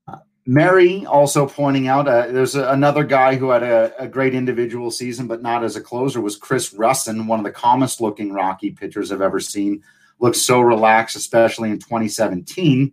Uh, 0.09 0.16
Mary 0.47 1.05
also 1.05 1.47
pointing 1.47 1.88
out 1.88 2.09
uh, 2.09 2.28
there's 2.28 2.55
a, 2.55 2.70
another 2.70 3.05
guy 3.05 3.36
who 3.36 3.51
had 3.51 3.62
a, 3.62 3.93
a, 4.03 4.09
great 4.09 4.34
individual 4.34 4.91
season, 4.91 5.26
but 5.26 5.43
not 5.43 5.62
as 5.62 5.76
a 5.76 5.80
closer, 5.80 6.22
was 6.22 6.36
Chris 6.36 6.72
Rusin, 6.72 7.26
one 7.26 7.38
of 7.38 7.45
the 7.45 7.53
calmest 7.53 8.01
looking 8.01 8.32
Rocky 8.32 8.70
pitchers 8.70 9.12
I've 9.12 9.20
ever 9.20 9.41
seen. 9.41 9.82
Looked 10.20 10.36
so 10.36 10.62
relaxed, 10.62 11.16
especially 11.16 11.70
in 11.70 11.78
2017 11.78 12.93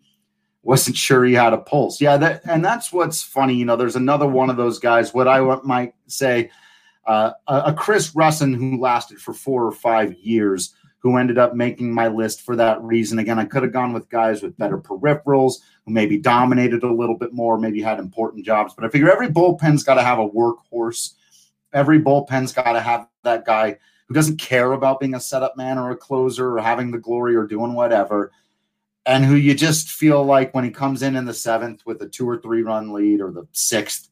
wasn't 0.63 0.97
sure 0.97 1.23
he 1.23 1.33
had 1.33 1.53
a 1.53 1.57
pulse. 1.57 2.01
Yeah, 2.01 2.17
that 2.17 2.41
and 2.43 2.65
that's 2.65 2.91
what's 2.91 3.23
funny. 3.23 3.53
You 3.53 3.63
know, 3.63 3.77
there's 3.77 3.95
another 3.95 4.27
one 4.27 4.49
of 4.49 4.57
those 4.57 4.79
guys. 4.79 5.13
What 5.13 5.25
I 5.25 5.39
might 5.63 5.93
say, 6.07 6.49
uh, 7.07 7.31
a 7.47 7.73
Chris 7.73 8.13
Rusin 8.13 8.55
who 8.55 8.79
lasted 8.79 9.19
for 9.19 9.33
four 9.33 9.65
or 9.65 9.71
five 9.71 10.13
years, 10.15 10.73
who 10.99 11.17
ended 11.17 11.37
up 11.37 11.55
making 11.55 11.93
my 11.93 12.07
list 12.07 12.41
for 12.41 12.55
that 12.57 12.81
reason. 12.81 13.19
Again, 13.19 13.39
I 13.39 13.45
could 13.45 13.63
have 13.63 13.71
gone 13.71 13.93
with 13.93 14.09
guys 14.09 14.41
with 14.41 14.57
better 14.57 14.77
peripherals 14.77 15.55
who 15.85 15.93
maybe 15.93 16.17
dominated 16.17 16.83
a 16.83 16.93
little 16.93 17.17
bit 17.17 17.33
more, 17.33 17.57
maybe 17.57 17.81
had 17.81 17.99
important 17.99 18.45
jobs. 18.45 18.73
But 18.73 18.85
I 18.85 18.89
figure 18.89 19.11
every 19.11 19.29
bullpen's 19.29 19.83
got 19.83 19.95
to 19.95 20.03
have 20.03 20.19
a 20.19 20.29
workhorse. 20.29 21.13
Every 21.73 21.99
bullpen's 21.99 22.51
got 22.51 22.73
to 22.73 22.81
have 22.81 23.07
that 23.23 23.45
guy 23.45 23.77
who 24.07 24.13
doesn't 24.13 24.37
care 24.37 24.73
about 24.73 24.99
being 24.99 25.15
a 25.15 25.19
setup 25.19 25.57
man 25.57 25.77
or 25.77 25.91
a 25.91 25.97
closer 25.97 26.57
or 26.57 26.61
having 26.61 26.91
the 26.91 26.97
glory 26.97 27.35
or 27.35 27.45
doing 27.45 27.73
whatever 27.73 28.31
and 29.07 29.23
who 29.23 29.35
you 29.35 29.55
just 29.55 29.89
feel 29.89 30.23
like 30.23 30.53
when 30.53 30.65
he 30.65 30.69
comes 30.69 31.01
in 31.01 31.15
in 31.15 31.23
the 31.23 31.33
seventh 31.33 31.85
with 31.85 32.01
a 32.01 32.09
two 32.09 32.29
or 32.29 32.37
three 32.37 32.61
run 32.61 32.91
lead 32.91 33.21
or 33.21 33.31
the 33.31 33.47
sixth, 33.53 34.09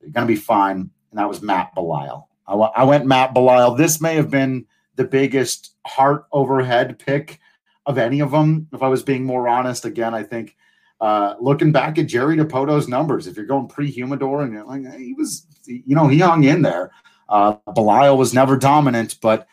you're 0.00 0.10
going 0.10 0.26
to 0.26 0.32
be 0.32 0.38
fine. 0.38 0.90
And 1.10 1.18
that 1.18 1.28
was 1.28 1.42
Matt 1.42 1.74
Belisle. 1.74 2.24
I, 2.46 2.52
w- 2.52 2.70
I 2.74 2.84
went 2.84 3.06
Matt 3.06 3.34
Belisle. 3.34 3.76
This 3.76 4.00
may 4.00 4.14
have 4.16 4.30
been 4.30 4.66
the 4.96 5.04
biggest 5.04 5.74
heart 5.86 6.26
overhead 6.32 6.98
pick 6.98 7.40
of 7.86 7.98
any 7.98 8.20
of 8.20 8.30
them. 8.30 8.68
If 8.72 8.82
I 8.82 8.88
was 8.88 9.02
being 9.02 9.24
more 9.24 9.48
honest, 9.48 9.84
again, 9.84 10.14
I 10.14 10.22
think 10.22 10.56
uh, 11.00 11.34
looking 11.40 11.72
back 11.72 11.98
at 11.98 12.06
Jerry 12.06 12.36
Dipoto's 12.36 12.88
numbers, 12.88 13.26
if 13.26 13.36
you're 13.36 13.46
going 13.46 13.68
pre-humidor 13.68 14.42
and 14.42 14.52
you're 14.52 14.64
like, 14.64 14.82
he 14.96 15.14
was, 15.14 15.46
you 15.66 15.94
know, 15.94 16.08
he 16.08 16.18
hung 16.18 16.44
in 16.44 16.62
there. 16.62 16.90
Uh, 17.28 17.54
Belisle 17.68 18.16
was 18.16 18.34
never 18.34 18.56
dominant, 18.56 19.16
but 19.20 19.46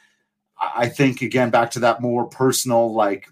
I 0.57 0.87
think 0.87 1.21
again 1.21 1.49
back 1.49 1.71
to 1.71 1.79
that 1.79 2.01
more 2.01 2.25
personal, 2.25 2.93
like 2.93 3.27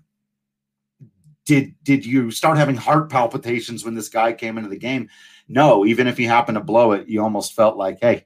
did 1.46 1.76
did 1.84 2.06
you 2.06 2.32
start 2.32 2.58
having 2.58 2.76
heart 2.76 3.10
palpitations 3.10 3.84
when 3.84 3.96
this 3.96 4.10
guy 4.10 4.34
came 4.34 4.58
into 4.58 4.70
the 4.70 4.78
game? 4.78 5.10
No, 5.48 5.86
even 5.86 6.08
if 6.08 6.18
he 6.18 6.26
happened 6.26 6.56
to 6.56 6.64
blow 6.64 6.94
it, 6.94 7.08
you 7.08 7.22
almost 7.22 7.54
felt 7.54 7.78
like, 7.78 8.00
hey, 8.02 8.26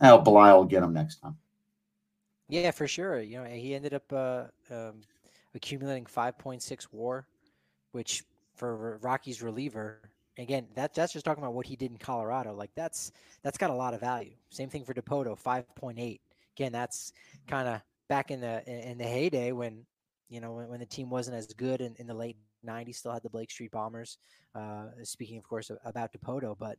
well, 0.00 0.22
Belisle 0.22 0.56
will 0.56 0.64
get 0.64 0.82
him 0.82 0.92
next 0.92 1.16
time. 1.16 1.36
Yeah, 2.48 2.70
for 2.70 2.86
sure. 2.86 3.20
You 3.20 3.42
know, 3.42 3.44
he 3.44 3.74
ended 3.74 3.94
up 3.94 4.12
uh, 4.12 4.44
um, 4.70 5.00
accumulating 5.54 6.04
5.6 6.04 6.86
WAR, 6.92 7.26
which 7.92 8.24
for 8.54 8.98
Rockies 9.02 9.42
reliever. 9.42 10.00
Again, 10.38 10.66
that 10.74 10.94
that's 10.94 11.14
just 11.14 11.24
talking 11.24 11.42
about 11.42 11.54
what 11.54 11.66
he 11.66 11.76
did 11.76 11.90
in 11.90 11.96
Colorado. 11.96 12.54
Like 12.54 12.70
that's 12.74 13.10
that's 13.42 13.56
got 13.56 13.70
a 13.70 13.74
lot 13.74 13.94
of 13.94 14.00
value. 14.00 14.32
Same 14.50 14.68
thing 14.68 14.84
for 14.84 14.92
Dipoto, 14.92 15.36
five 15.38 15.64
point 15.76 15.98
eight. 15.98 16.20
Again, 16.56 16.72
that's 16.72 17.12
kind 17.46 17.66
of 17.68 17.80
back 18.08 18.30
in 18.30 18.40
the 18.40 18.62
in 18.68 18.98
the 18.98 19.04
heyday 19.04 19.52
when 19.52 19.86
you 20.28 20.40
know 20.40 20.52
when, 20.52 20.68
when 20.68 20.80
the 20.80 20.86
team 20.86 21.08
wasn't 21.08 21.36
as 21.38 21.46
good 21.46 21.80
in, 21.80 21.94
in 21.98 22.06
the 22.06 22.14
late 22.14 22.36
90s 22.66 22.96
still 22.96 23.12
had 23.12 23.22
the 23.22 23.30
blake 23.30 23.50
street 23.50 23.70
bombers 23.70 24.18
uh, 24.56 24.86
speaking 25.02 25.38
of 25.38 25.44
course 25.44 25.70
about 25.84 26.12
Dipoto, 26.12 26.56
but 26.58 26.78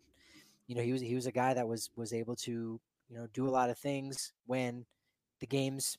you 0.68 0.76
know 0.76 0.82
he 0.82 0.92
was 0.92 1.02
he 1.02 1.16
was 1.16 1.28
a 1.28 1.32
guy 1.32 1.54
that 1.54 1.68
was 1.68 1.90
was 1.96 2.14
able 2.14 2.36
to 2.36 2.80
you 3.10 3.18
know 3.18 3.28
do 3.34 3.48
a 3.48 3.52
lot 3.52 3.70
of 3.70 3.78
things 3.78 4.34
when 4.46 4.86
the 5.40 5.48
games 5.48 5.98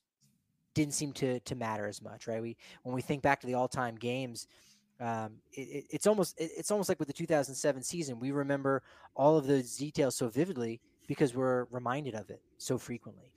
didn't 0.74 0.94
seem 0.94 1.12
to 1.12 1.40
to 1.40 1.54
matter 1.54 1.86
as 1.86 2.02
much 2.02 2.26
right? 2.26 2.42
We 2.42 2.56
when 2.82 2.94
we 2.94 3.02
think 3.02 3.22
back 3.22 3.40
to 3.40 3.46
the 3.46 3.54
all-time 3.54 3.96
games 3.96 4.46
um, 5.00 5.34
it, 5.52 5.86
it's 5.90 6.06
almost 6.06 6.34
it's 6.38 6.70
almost 6.70 6.88
like 6.88 6.98
with 6.98 7.08
the 7.08 7.14
2007 7.14 7.82
season 7.82 8.18
we 8.18 8.32
remember 8.32 8.82
all 9.14 9.36
of 9.36 9.46
those 9.46 9.76
details 9.76 10.16
so 10.16 10.28
vividly 10.28 10.80
because 11.06 11.34
we're 11.34 11.64
reminded 11.70 12.14
of 12.14 12.28
it 12.30 12.42
so 12.58 12.76
frequently 12.76 13.32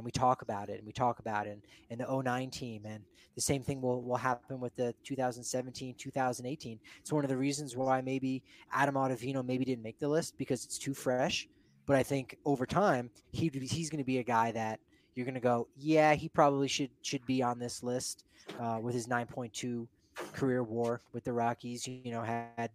and 0.00 0.04
we 0.06 0.10
talk 0.10 0.40
about 0.40 0.70
it 0.70 0.78
and 0.78 0.86
we 0.86 0.92
talk 0.92 1.18
about 1.18 1.46
it 1.46 1.50
and, 1.50 1.62
and 1.90 2.00
the 2.00 2.22
09 2.22 2.48
team 2.50 2.86
and 2.86 3.04
the 3.34 3.40
same 3.40 3.62
thing 3.62 3.82
will, 3.82 4.00
will 4.02 4.16
happen 4.16 4.58
with 4.58 4.74
the 4.76 4.94
2017 5.04 5.94
2018 5.98 6.80
it's 6.98 7.12
one 7.12 7.22
of 7.22 7.28
the 7.28 7.36
reasons 7.36 7.76
why 7.76 8.00
maybe 8.00 8.42
adam 8.72 8.94
ottavino 8.94 9.44
maybe 9.44 9.62
didn't 9.62 9.82
make 9.82 9.98
the 9.98 10.08
list 10.08 10.38
because 10.38 10.64
it's 10.64 10.78
too 10.78 10.94
fresh. 10.94 11.48
But 11.84 11.96
i 11.96 12.02
think 12.02 12.38
over 12.46 12.64
time 12.64 13.10
he, 13.30 13.50
he's 13.52 13.90
going 13.90 13.98
to 13.98 14.04
be 14.04 14.18
a 14.18 14.22
guy 14.22 14.52
that 14.52 14.80
you're 15.14 15.26
going 15.26 15.34
to 15.34 15.40
go 15.40 15.68
yeah 15.76 16.14
he 16.14 16.28
probably 16.28 16.68
should 16.68 16.90
should 17.02 17.24
be 17.26 17.42
on 17.42 17.58
this 17.58 17.82
list 17.82 18.24
uh, 18.58 18.78
with 18.80 18.94
his 18.94 19.06
9.2 19.06 19.86
career 20.32 20.62
war 20.62 21.00
with 21.12 21.24
the 21.24 21.32
rockies 21.32 21.86
you 21.86 22.10
know 22.10 22.22
had 22.22 22.70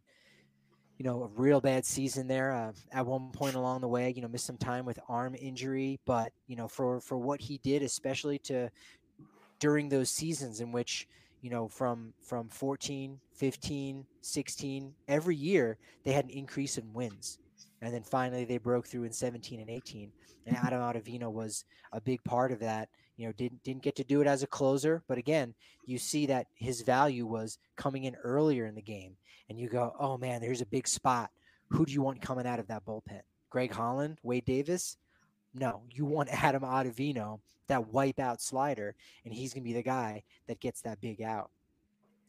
you 0.98 1.06
know, 1.06 1.24
a 1.24 1.28
real 1.40 1.60
bad 1.60 1.86
season 1.86 2.28
there. 2.28 2.52
Uh, 2.52 2.72
at 2.92 3.06
one 3.06 3.32
point 3.32 3.56
along 3.56 3.82
the 3.82 3.88
way, 3.88 4.14
you 4.16 4.22
know, 4.22 4.28
missed 4.28 4.46
some 4.46 4.58
time 4.58 4.86
with 4.86 5.00
arm 5.10 5.36
injury, 5.40 6.00
but 6.06 6.32
you 6.48 6.56
know, 6.56 6.68
for 6.68 7.00
for 7.00 7.18
what 7.18 7.42
he 7.42 7.58
did, 7.60 7.84
especially 7.84 8.40
to 8.40 8.70
during 9.60 9.90
those 9.90 10.10
seasons 10.10 10.62
in 10.62 10.72
which 10.72 11.08
you 11.42 11.50
know 11.50 11.68
from 11.68 12.14
from 12.22 12.50
14 12.50 13.20
15 13.34 14.06
16 14.22 14.94
every 15.08 15.36
year 15.36 15.78
they 16.04 16.12
had 16.12 16.26
an 16.26 16.32
increase 16.32 16.78
in 16.78 16.94
wins 16.94 17.40
and 17.82 17.94
then 17.94 18.04
finally 18.04 18.46
they 18.46 18.58
broke 18.58 18.88
through 18.88 19.04
in 19.04 19.12
17 19.12 19.60
and 19.60 19.70
18 19.70 20.12
and 20.48 20.58
adam 20.58 20.82
ottavino 20.82 21.32
was 21.32 21.66
a 21.94 22.02
big 22.02 22.24
part 22.24 22.52
of 22.52 22.60
that 22.60 22.90
you 23.18 23.26
know 23.26 23.32
didn't 23.34 23.64
didn't 23.64 23.84
get 23.84 23.96
to 23.96 24.04
do 24.04 24.22
it 24.22 24.28
as 24.28 24.44
a 24.44 24.48
closer 24.48 25.04
but 25.08 25.18
again 25.18 25.54
you 25.86 25.98
see 25.98 26.26
that 26.26 26.48
his 26.56 26.82
value 26.82 27.26
was 27.26 27.58
coming 27.76 28.04
in 28.04 28.16
earlier 28.16 28.66
in 28.66 28.76
the 28.76 28.82
game 28.82 29.16
and 29.50 29.60
you 29.60 29.70
go, 29.70 29.96
oh 30.00 30.18
man, 30.18 30.42
there's 30.42 30.62
a 30.62 30.66
big 30.66 30.88
spot. 30.88 31.30
Who 31.70 31.86
do 31.86 31.94
you 31.94 32.02
want 32.02 32.22
coming 32.22 32.48
out 32.48 32.60
of 32.60 32.68
that 32.68 32.86
bullpen? 32.86 33.22
Greg 33.50 33.72
Holland, 33.72 34.18
Wade 34.24 34.46
Davis? 34.46 34.98
No, 35.54 35.84
you 35.92 36.06
want 36.06 36.30
Adam 36.44 36.64
Ottavino, 36.64 37.40
that 37.68 37.92
wipeout 37.92 38.42
slider, 38.42 38.96
and 39.24 39.34
he's 39.34 39.54
to 39.54 39.62
be 39.62 39.74
the 39.74 39.84
guy 39.84 40.24
that 40.48 40.60
gets 40.60 40.82
that 40.82 41.02
big 41.02 41.22
out. 41.22 41.50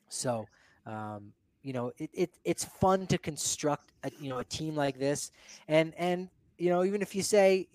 So, 0.09 0.47
um, 0.87 1.33
you 1.63 1.73
know, 1.73 1.93
it, 1.99 2.11
it 2.13 2.31
it's 2.45 2.65
fun 2.65 3.07
to 3.09 3.19
construct 3.19 3.93
a 4.05 4.11
you 4.21 4.29
know 4.29 4.39
a 4.39 4.45
team 4.45 4.77
like 4.77 4.99
this, 4.99 5.33
and 5.67 5.93
and 5.99 6.29
you 6.59 6.71
know 6.71 6.85
even 6.85 7.03
if 7.03 7.15
you 7.15 7.23
say, 7.23 7.69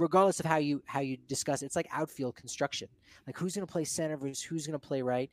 regardless 0.00 0.40
of 0.40 0.46
how 0.46 0.56
you 0.56 0.82
how 0.86 1.00
you 1.00 1.16
discuss 1.28 1.62
it, 1.62 1.66
it's 1.66 1.76
like 1.76 1.88
outfield 1.92 2.34
construction. 2.34 2.88
Like 3.26 3.38
who's 3.38 3.54
going 3.54 3.66
to 3.66 3.72
play 3.72 3.84
center 3.84 4.16
versus 4.16 4.42
who's 4.42 4.66
going 4.66 4.78
to 4.78 4.86
play 4.86 5.02
right 5.02 5.30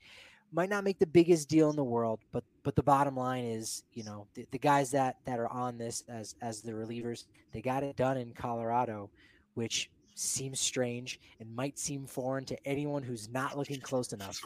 might 0.52 0.70
not 0.70 0.84
make 0.84 1.00
the 1.00 1.08
biggest 1.08 1.50
deal 1.50 1.70
in 1.70 1.76
the 1.76 1.84
world, 1.84 2.20
but 2.32 2.44
but 2.64 2.76
the 2.76 2.84
bottom 2.84 3.16
line 3.16 3.46
is, 3.46 3.84
you 3.94 4.04
know, 4.04 4.28
the, 4.34 4.46
the 4.52 4.60
guys 4.60 4.92
that 4.92 5.18
that 5.26 5.40
are 5.40 5.48
on 5.50 5.78
this 5.78 6.04
as 6.08 6.36
as 6.42 6.62
the 6.62 6.72
relievers, 6.72 7.26
they 7.52 7.62
got 7.62 7.84
it 7.84 7.96
done 7.96 8.18
in 8.18 8.34
Colorado, 8.34 9.10
which 9.56 9.90
seems 10.16 10.60
strange 10.60 11.20
and 11.40 11.54
might 11.56 11.78
seem 11.78 12.06
foreign 12.06 12.44
to 12.46 12.58
anyone 12.68 13.04
who's 13.04 13.30
not 13.30 13.58
looking 13.58 13.80
close 13.80 14.14
enough. 14.14 14.42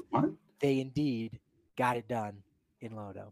They 0.60 0.80
indeed 0.80 1.40
got 1.78 1.98
it 1.98 2.08
done 2.08 2.44
in 2.82 2.92
Lodo. 2.92 3.32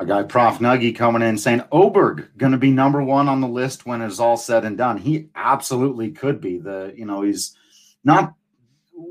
A 0.00 0.06
guy, 0.06 0.22
Prof 0.22 0.60
Nuggy, 0.60 0.96
coming 0.96 1.20
in 1.20 1.36
saying 1.36 1.62
Oberg 1.70 2.30
going 2.38 2.52
to 2.52 2.58
be 2.58 2.70
number 2.70 3.02
one 3.02 3.28
on 3.28 3.42
the 3.42 3.46
list 3.46 3.84
when 3.84 4.00
it's 4.00 4.18
all 4.18 4.38
said 4.38 4.64
and 4.64 4.78
done. 4.78 4.96
He 4.96 5.28
absolutely 5.34 6.10
could 6.10 6.40
be. 6.40 6.56
The 6.56 6.94
you 6.96 7.04
know 7.04 7.20
he's 7.20 7.54
not 8.02 8.32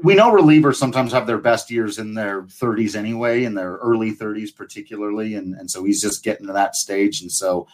we 0.04 0.16
know 0.16 0.32
relievers 0.32 0.78
sometimes 0.78 1.12
have 1.12 1.28
their 1.28 1.38
best 1.38 1.70
years 1.70 2.00
in 2.00 2.16
their 2.16 2.42
30s 2.42 2.96
anyway, 2.96 3.44
in 3.44 3.54
their 3.54 3.76
early 3.76 4.16
30s 4.16 4.56
particularly, 4.56 5.36
and 5.36 5.54
and 5.54 5.70
so 5.70 5.84
he's 5.84 6.02
just 6.02 6.24
getting 6.24 6.48
to 6.48 6.54
that 6.54 6.76
stage, 6.76 7.22
and 7.22 7.32
so 7.32 7.68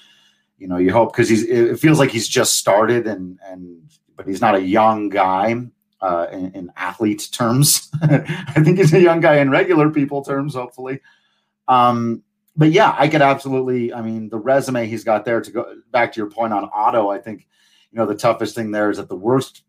you 0.57 0.67
know 0.67 0.75
you 0.75 0.91
hope 0.91 1.13
because 1.13 1.29
he's 1.29 1.43
it 1.43 1.79
feels 1.79 1.99
like 1.99 2.11
he's 2.11 2.27
just 2.27 2.55
started, 2.55 3.07
and 3.07 3.39
and 3.45 3.81
but 4.17 4.27
he's 4.27 4.41
not 4.41 4.55
a 4.55 4.61
young 4.61 5.07
guy 5.07 5.55
uh, 6.01 6.27
in, 6.33 6.51
in 6.51 6.71
athlete 6.75 7.29
terms. 7.31 7.89
I 8.01 8.61
think 8.61 8.77
he's 8.77 8.93
a 8.93 8.99
young 8.99 9.21
guy 9.21 9.37
in 9.37 9.51
regular 9.51 9.89
people 9.89 10.21
terms, 10.21 10.53
hopefully. 10.53 10.99
Um, 11.69 12.21
but 12.57 12.71
yeah, 12.71 12.95
I 12.97 13.07
could 13.07 13.21
absolutely. 13.21 13.93
I 13.93 14.01
mean, 14.01 14.29
the 14.29 14.37
resume 14.37 14.87
he's 14.87 15.03
got 15.03 15.25
there 15.25 15.41
to 15.41 15.51
go 15.51 15.75
back 15.91 16.13
to 16.13 16.19
your 16.19 16.29
point 16.29 16.53
on 16.53 16.69
Otto. 16.73 17.09
I 17.09 17.19
think 17.19 17.47
you 17.91 17.97
know 17.97 18.05
the 18.05 18.15
toughest 18.15 18.55
thing 18.55 18.71
there 18.71 18.89
is 18.89 18.97
that 18.97 19.09
the 19.09 19.15
worst 19.15 19.63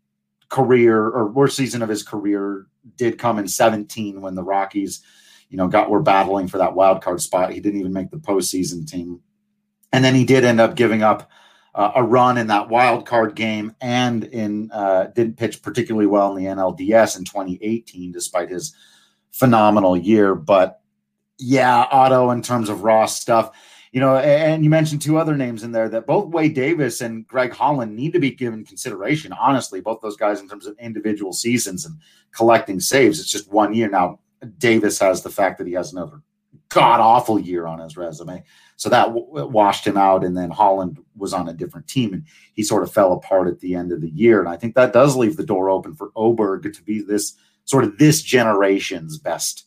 career 0.49 0.97
or 0.97 1.27
worst 1.27 1.57
season 1.57 1.81
of 1.81 1.89
his 1.89 2.03
career 2.03 2.67
did 2.95 3.19
come 3.19 3.37
in 3.37 3.47
17 3.47 4.21
when 4.21 4.35
the 4.35 4.43
Rockies, 4.43 5.01
you 5.49 5.57
know, 5.57 5.67
got 5.67 5.89
were 5.89 6.01
battling 6.01 6.47
for 6.47 6.57
that 6.57 6.73
wild 6.73 7.01
card 7.01 7.21
spot. 7.21 7.51
He 7.51 7.59
didn't 7.59 7.79
even 7.79 7.91
make 7.91 8.09
the 8.09 8.17
postseason 8.17 8.89
team, 8.89 9.19
and 9.91 10.03
then 10.03 10.15
he 10.15 10.23
did 10.23 10.45
end 10.45 10.61
up 10.61 10.75
giving 10.75 11.03
up 11.03 11.29
uh, 11.75 11.91
a 11.95 12.03
run 12.03 12.37
in 12.37 12.47
that 12.47 12.69
wild 12.69 13.05
card 13.05 13.35
game 13.35 13.75
and 13.81 14.23
in 14.23 14.71
uh, 14.71 15.05
didn't 15.13 15.37
pitch 15.37 15.61
particularly 15.61 16.07
well 16.07 16.35
in 16.35 16.43
the 16.43 16.49
NLDS 16.49 17.17
in 17.17 17.25
2018, 17.25 18.13
despite 18.13 18.49
his 18.49 18.73
phenomenal 19.31 19.95
year. 19.95 20.33
But 20.33 20.81
yeah, 21.39 21.87
Otto 21.91 22.31
in 22.31 22.41
terms 22.41 22.69
of 22.69 22.83
raw 22.83 23.05
stuff 23.05 23.51
you 23.91 24.01
know, 24.01 24.17
and 24.17 24.63
you 24.63 24.69
mentioned 24.69 25.01
two 25.01 25.17
other 25.17 25.35
names 25.35 25.63
in 25.63 25.71
there 25.71 25.89
that 25.89 26.05
both 26.05 26.27
Wade 26.27 26.53
Davis 26.53 27.01
and 27.01 27.25
Greg 27.25 27.51
Holland 27.51 27.95
need 27.95 28.13
to 28.13 28.19
be 28.19 28.31
given 28.31 28.65
consideration. 28.65 29.33
Honestly, 29.33 29.81
both 29.81 30.01
those 30.01 30.17
guys 30.17 30.39
in 30.39 30.47
terms 30.47 30.67
of 30.67 30.77
individual 30.77 31.33
seasons 31.33 31.85
and 31.85 31.97
collecting 32.31 32.79
saves. 32.79 33.19
It's 33.19 33.31
just 33.31 33.51
one 33.51 33.73
year 33.73 33.89
now. 33.89 34.19
Davis 34.59 34.99
has 34.99 35.23
the 35.23 35.31
fact 35.31 35.57
that 35.57 35.67
he 35.67 35.73
has 35.73 35.93
another 35.93 36.21
god 36.69 36.99
awful 36.99 37.39
year 37.39 37.65
on 37.65 37.79
his 37.79 37.97
resume, 37.97 38.43
so 38.75 38.89
that 38.89 39.07
w- 39.07 39.47
washed 39.47 39.87
him 39.87 39.97
out. 39.97 40.23
And 40.23 40.37
then 40.37 40.51
Holland 40.51 40.99
was 41.15 41.33
on 41.33 41.49
a 41.49 41.53
different 41.53 41.87
team, 41.87 42.13
and 42.13 42.23
he 42.53 42.61
sort 42.61 42.83
of 42.83 42.93
fell 42.93 43.13
apart 43.13 43.47
at 43.47 43.61
the 43.61 43.73
end 43.73 43.91
of 43.91 44.01
the 44.01 44.11
year. 44.11 44.39
And 44.39 44.49
I 44.49 44.57
think 44.57 44.75
that 44.75 44.93
does 44.93 45.15
leave 45.15 45.37
the 45.37 45.45
door 45.45 45.71
open 45.71 45.95
for 45.95 46.11
Oberg 46.15 46.71
to 46.71 46.83
be 46.83 47.01
this 47.01 47.33
sort 47.65 47.83
of 47.83 47.97
this 47.97 48.21
generation's 48.21 49.17
best 49.17 49.65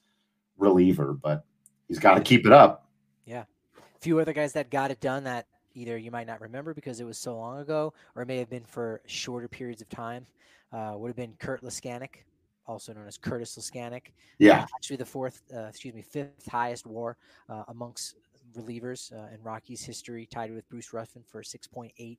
reliever, 0.57 1.15
but 1.15 1.45
he's 1.91 1.99
got 1.99 2.15
to 2.15 2.23
keep 2.23 2.47
it 2.47 2.53
up 2.53 2.87
Yeah. 3.27 3.45
A 3.77 4.01
few 4.01 4.19
other 4.19 4.33
guys 4.33 4.55
that 4.55 4.71
got 4.71 4.91
it 4.91 5.01
done 5.01 5.25
that 5.25 5.47
either 5.75 5.99
you 5.99 6.11
might 6.11 6.27
not 6.27 6.41
remember 6.41 6.73
because 6.73 7.01
it 7.01 7.05
was 7.05 7.19
so 7.19 7.37
long 7.37 7.61
ago, 7.61 7.93
or 8.15 8.23
it 8.23 8.29
may 8.29 8.39
have 8.39 8.49
been 8.49 8.65
for 8.65 9.03
shorter 9.07 9.49
periods 9.49 9.83
of 9.83 9.89
time. 9.89 10.25
Uh, 10.73 10.95
would 10.97 11.09
have 11.09 11.17
been 11.17 11.35
Kurt 11.39 11.63
Leskanic, 11.63 12.25
also 12.67 12.93
known 12.93 13.07
as 13.07 13.19
Curtis 13.19 13.57
Leskanic. 13.59 14.13
Yeah, 14.39 14.63
uh, 14.63 14.67
actually 14.75 14.97
the 14.97 15.05
fourth, 15.05 15.43
uh, 15.55 15.65
excuse 15.65 15.93
me, 15.95 16.03
fifth 16.03 16.49
highest 16.49 16.87
WAR 16.87 17.17
uh, 17.49 17.65
amongst 17.69 18.15
relievers 18.57 19.13
uh, 19.13 19.35
in 19.35 19.43
Rockies 19.43 19.83
history, 19.83 20.27
tied 20.27 20.55
with 20.55 20.69
Bruce 20.69 20.93
Ruffin 20.93 21.23
for 21.27 21.43
6.8 21.43 22.19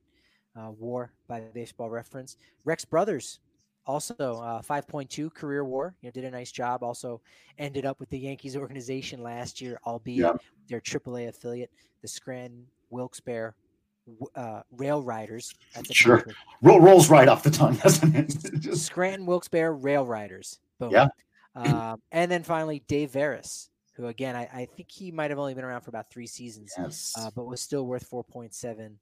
uh, 0.56 0.72
WAR 0.78 1.12
by 1.28 1.42
Baseball 1.54 1.90
Reference. 1.90 2.38
Rex 2.66 2.84
Brothers 2.86 3.40
also 3.86 4.14
uh, 4.16 4.62
5.2 4.62 5.34
career 5.34 5.66
war 5.66 5.96
you 6.02 6.08
know 6.08 6.12
did 6.12 6.24
a 6.24 6.32
nice 6.32 6.52
job. 6.52 6.84
Also 6.84 7.22
ended 7.58 7.86
up 7.86 8.00
with 8.00 8.10
the 8.10 8.20
yankees 8.20 8.56
organization 8.56 9.22
last 9.24 9.62
year 9.62 9.80
albeit 9.86 10.20
yeah. 10.20 10.34
their 10.68 10.82
aaa 10.82 11.30
affiliate 11.30 11.72
the 12.02 12.08
scranton 12.08 12.66
wilkes-barre 12.90 13.54
uh, 14.36 14.62
rail 14.72 15.02
riders 15.02 15.54
sure. 15.92 16.26
Roll, 16.62 16.82
rolls 16.82 17.10
right 17.10 17.28
off 17.28 17.44
the 17.44 17.52
tongue 17.52 17.76
doesn't 17.76 18.16
it? 18.16 18.36
Just... 18.60 18.86
scranton 18.86 19.26
wilkes-barre 19.26 19.74
rail 19.74 20.06
riders. 20.06 20.60
Boom. 20.80 20.92
yeah. 20.92 21.08
Um, 21.56 22.02
and 22.12 22.32
then 22.32 22.44
finally 22.44 22.82
dave 22.88 23.12
veres 23.12 23.70
who 23.94 24.08
again 24.08 24.36
I, 24.36 24.50
I, 24.54 24.66
think 24.66 24.90
he 24.90 25.12
might 25.12 25.32
have 25.32 25.40
only 25.40 25.54
been 25.54 25.66
around 25.66 25.82
for 25.82 25.90
about 25.90 26.10
three 26.10 26.28
seasons 26.28 26.74
yes. 26.78 27.14
uh, 27.18 27.30
but 27.36 27.46
was 27.46 27.62
still 27.62 27.86
worth 27.86 28.10
4.7 28.10 28.94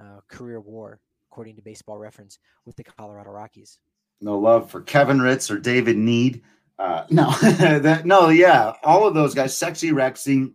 uh, 0.00 0.20
career 0.26 0.60
war 0.60 0.98
according 1.30 1.54
to 1.56 1.62
baseball 1.62 1.98
reference 1.98 2.38
with 2.66 2.74
the 2.74 2.82
colorado 2.82 3.30
rockies 3.30 3.78
no 4.22 4.38
love 4.38 4.70
for 4.70 4.80
Kevin 4.80 5.20
Ritz 5.20 5.50
or 5.50 5.58
David 5.58 5.96
Nied. 5.96 6.40
Uh, 6.78 7.04
no, 7.10 7.30
that, 7.42 8.06
no, 8.06 8.28
yeah, 8.28 8.72
all 8.82 9.06
of 9.06 9.14
those 9.14 9.34
guys. 9.34 9.56
Sexy 9.56 9.90
Rexy 9.90 10.52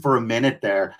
for 0.00 0.16
a 0.16 0.20
minute 0.20 0.60
there 0.60 0.94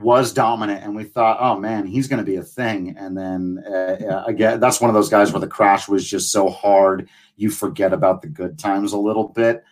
was 0.00 0.32
dominant, 0.32 0.82
and 0.82 0.96
we 0.96 1.04
thought, 1.04 1.38
oh 1.40 1.58
man, 1.58 1.86
he's 1.86 2.08
going 2.08 2.18
to 2.18 2.30
be 2.30 2.36
a 2.36 2.42
thing. 2.42 2.96
And 2.98 3.16
then 3.16 3.58
uh, 3.58 4.24
again, 4.26 4.58
that's 4.58 4.80
one 4.80 4.90
of 4.90 4.94
those 4.94 5.08
guys 5.08 5.32
where 5.32 5.40
the 5.40 5.46
crash 5.46 5.88
was 5.88 6.08
just 6.08 6.32
so 6.32 6.48
hard, 6.48 7.08
you 7.36 7.50
forget 7.50 7.92
about 7.92 8.22
the 8.22 8.28
good 8.28 8.58
times 8.58 8.92
a 8.92 8.98
little 8.98 9.28
bit. 9.28 9.62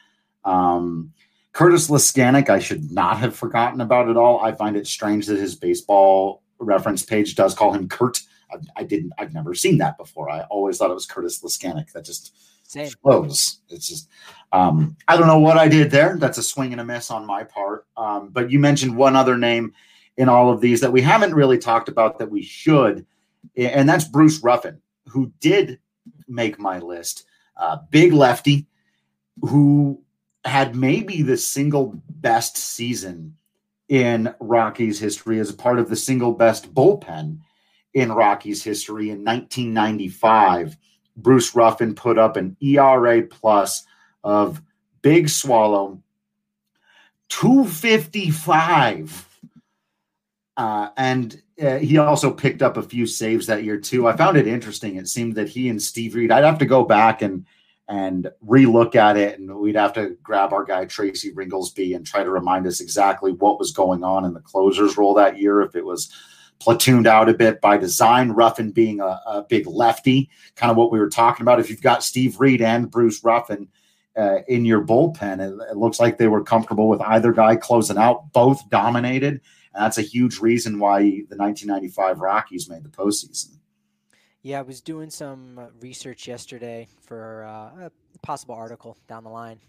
Um, 0.44 1.12
Curtis 1.52 1.90
Leskanic, 1.90 2.48
I 2.48 2.60
should 2.60 2.90
not 2.90 3.18
have 3.18 3.36
forgotten 3.36 3.80
about 3.80 4.08
at 4.08 4.16
all. 4.16 4.40
I 4.40 4.52
find 4.52 4.76
it 4.76 4.86
strange 4.86 5.26
that 5.26 5.38
his 5.38 5.54
baseball 5.54 6.42
reference 6.58 7.02
page 7.02 7.34
does 7.34 7.54
call 7.54 7.72
him 7.72 7.88
Kurt. 7.88 8.20
I, 8.52 8.80
I 8.80 8.84
didn't. 8.84 9.12
I've 9.18 9.32
never 9.34 9.54
seen 9.54 9.78
that 9.78 9.96
before. 9.96 10.30
I 10.30 10.42
always 10.42 10.78
thought 10.78 10.90
it 10.90 10.94
was 10.94 11.06
Curtis 11.06 11.42
Leskanic. 11.42 11.92
That 11.92 12.04
just 12.04 12.36
Same. 12.64 12.88
flows. 13.02 13.60
It's 13.68 13.88
just. 13.88 14.08
Um, 14.52 14.96
I 15.08 15.16
don't 15.16 15.26
know 15.26 15.38
what 15.38 15.58
I 15.58 15.68
did 15.68 15.90
there. 15.90 16.16
That's 16.18 16.38
a 16.38 16.42
swing 16.42 16.72
and 16.72 16.80
a 16.80 16.84
miss 16.84 17.10
on 17.10 17.26
my 17.26 17.44
part. 17.44 17.86
Um, 17.96 18.28
but 18.28 18.50
you 18.50 18.58
mentioned 18.58 18.96
one 18.96 19.16
other 19.16 19.38
name 19.38 19.72
in 20.16 20.28
all 20.28 20.50
of 20.50 20.60
these 20.60 20.80
that 20.80 20.92
we 20.92 21.00
haven't 21.00 21.34
really 21.34 21.58
talked 21.58 21.88
about 21.88 22.18
that 22.18 22.30
we 22.30 22.42
should, 22.42 23.06
and 23.56 23.88
that's 23.88 24.04
Bruce 24.04 24.42
Ruffin, 24.42 24.80
who 25.08 25.32
did 25.40 25.78
make 26.28 26.58
my 26.58 26.78
list. 26.78 27.24
Uh, 27.56 27.78
big 27.90 28.12
lefty, 28.12 28.66
who 29.40 30.02
had 30.44 30.74
maybe 30.74 31.22
the 31.22 31.36
single 31.36 32.00
best 32.08 32.56
season 32.56 33.36
in 33.88 34.34
Rockies 34.40 34.98
history 34.98 35.38
as 35.38 35.50
a 35.50 35.54
part 35.54 35.78
of 35.78 35.88
the 35.88 35.96
single 35.96 36.32
best 36.32 36.74
bullpen 36.74 37.38
in 37.94 38.12
Rockies 38.12 38.62
history 38.62 39.10
in 39.10 39.24
1995. 39.24 40.76
Bruce 41.16 41.54
Ruffin 41.54 41.94
put 41.94 42.18
up 42.18 42.36
an 42.36 42.56
ERA 42.60 43.22
plus 43.22 43.84
of 44.24 44.62
Big 45.02 45.28
Swallow 45.28 46.00
255. 47.28 49.28
Uh, 50.56 50.88
and 50.96 51.42
uh, 51.62 51.78
he 51.78 51.98
also 51.98 52.30
picked 52.30 52.62
up 52.62 52.76
a 52.76 52.82
few 52.82 53.06
saves 53.06 53.46
that 53.46 53.64
year 53.64 53.78
too. 53.78 54.06
I 54.06 54.16
found 54.16 54.36
it 54.36 54.46
interesting. 54.46 54.96
It 54.96 55.08
seemed 55.08 55.34
that 55.36 55.48
he 55.48 55.68
and 55.68 55.80
Steve 55.80 56.14
Reed, 56.14 56.30
I'd 56.30 56.44
have 56.44 56.58
to 56.58 56.66
go 56.66 56.84
back 56.84 57.22
and 57.22 57.46
and 57.88 58.30
relook 58.46 58.94
at 58.94 59.16
it, 59.16 59.38
and 59.38 59.54
we'd 59.58 59.76
have 59.76 59.92
to 59.94 60.16
grab 60.22 60.52
our 60.52 60.64
guy 60.64 60.84
Tracy 60.84 61.32
Ringolsby 61.32 61.94
and 61.94 62.06
try 62.06 62.22
to 62.22 62.30
remind 62.30 62.66
us 62.66 62.80
exactly 62.80 63.32
what 63.32 63.58
was 63.58 63.72
going 63.72 64.04
on 64.04 64.24
in 64.24 64.32
the 64.32 64.40
closers 64.40 64.96
role 64.96 65.14
that 65.14 65.38
year. 65.38 65.62
If 65.62 65.74
it 65.74 65.84
was 65.84 66.12
platooned 66.62 67.06
out 67.06 67.28
a 67.28 67.34
bit 67.34 67.60
by 67.60 67.76
design, 67.76 68.30
Ruffin 68.30 68.70
being 68.70 69.00
a, 69.00 69.20
a 69.26 69.46
big 69.48 69.66
lefty, 69.66 70.30
kind 70.54 70.70
of 70.70 70.76
what 70.76 70.92
we 70.92 70.98
were 70.98 71.10
talking 71.10 71.42
about. 71.42 71.60
If 71.60 71.70
you've 71.70 71.82
got 71.82 72.02
Steve 72.02 72.38
Reed 72.38 72.62
and 72.62 72.90
Bruce 72.90 73.24
Ruffin 73.24 73.68
uh, 74.16 74.38
in 74.48 74.64
your 74.64 74.84
bullpen, 74.84 75.40
it, 75.40 75.70
it 75.70 75.76
looks 75.76 75.98
like 75.98 76.18
they 76.18 76.28
were 76.28 76.44
comfortable 76.44 76.88
with 76.88 77.00
either 77.00 77.32
guy 77.32 77.56
closing 77.56 77.98
out. 77.98 78.32
Both 78.32 78.68
dominated 78.70 79.40
and 79.74 79.84
that's 79.84 79.98
a 79.98 80.02
huge 80.02 80.38
reason 80.38 80.78
why 80.78 81.00
the 81.00 81.36
1995 81.36 82.20
Rockies 82.20 82.68
made 82.68 82.84
the 82.84 82.88
postseason. 82.88 83.56
Yeah, 84.42 84.58
I 84.58 84.62
was 84.62 84.80
doing 84.80 85.08
some 85.08 85.58
uh, 85.58 85.66
research 85.80 86.26
yesterday 86.26 86.88
for 87.00 87.44
uh, 87.44 87.86
a 87.86 87.90
possible 88.22 88.54
article 88.54 88.96
down 89.08 89.24
the 89.24 89.30
line 89.30 89.60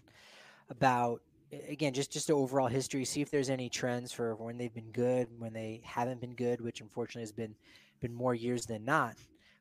about 0.68 1.22
again 1.68 1.92
just 1.92 2.12
just 2.12 2.30
overall 2.30 2.66
history 2.68 3.04
see 3.04 3.20
if 3.20 3.30
there's 3.30 3.50
any 3.50 3.68
trends 3.68 4.12
for 4.12 4.34
when 4.36 4.56
they've 4.58 4.74
been 4.74 4.90
good 4.92 5.28
when 5.38 5.52
they 5.52 5.80
haven't 5.84 6.20
been 6.20 6.34
good 6.34 6.60
which 6.60 6.80
unfortunately 6.80 7.22
has 7.22 7.32
been 7.32 7.54
been 8.00 8.14
more 8.14 8.34
years 8.34 8.66
than 8.66 8.84
not 8.84 9.16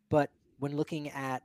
but 0.09 0.29
when 0.59 0.75
looking 0.75 1.09
at 1.09 1.43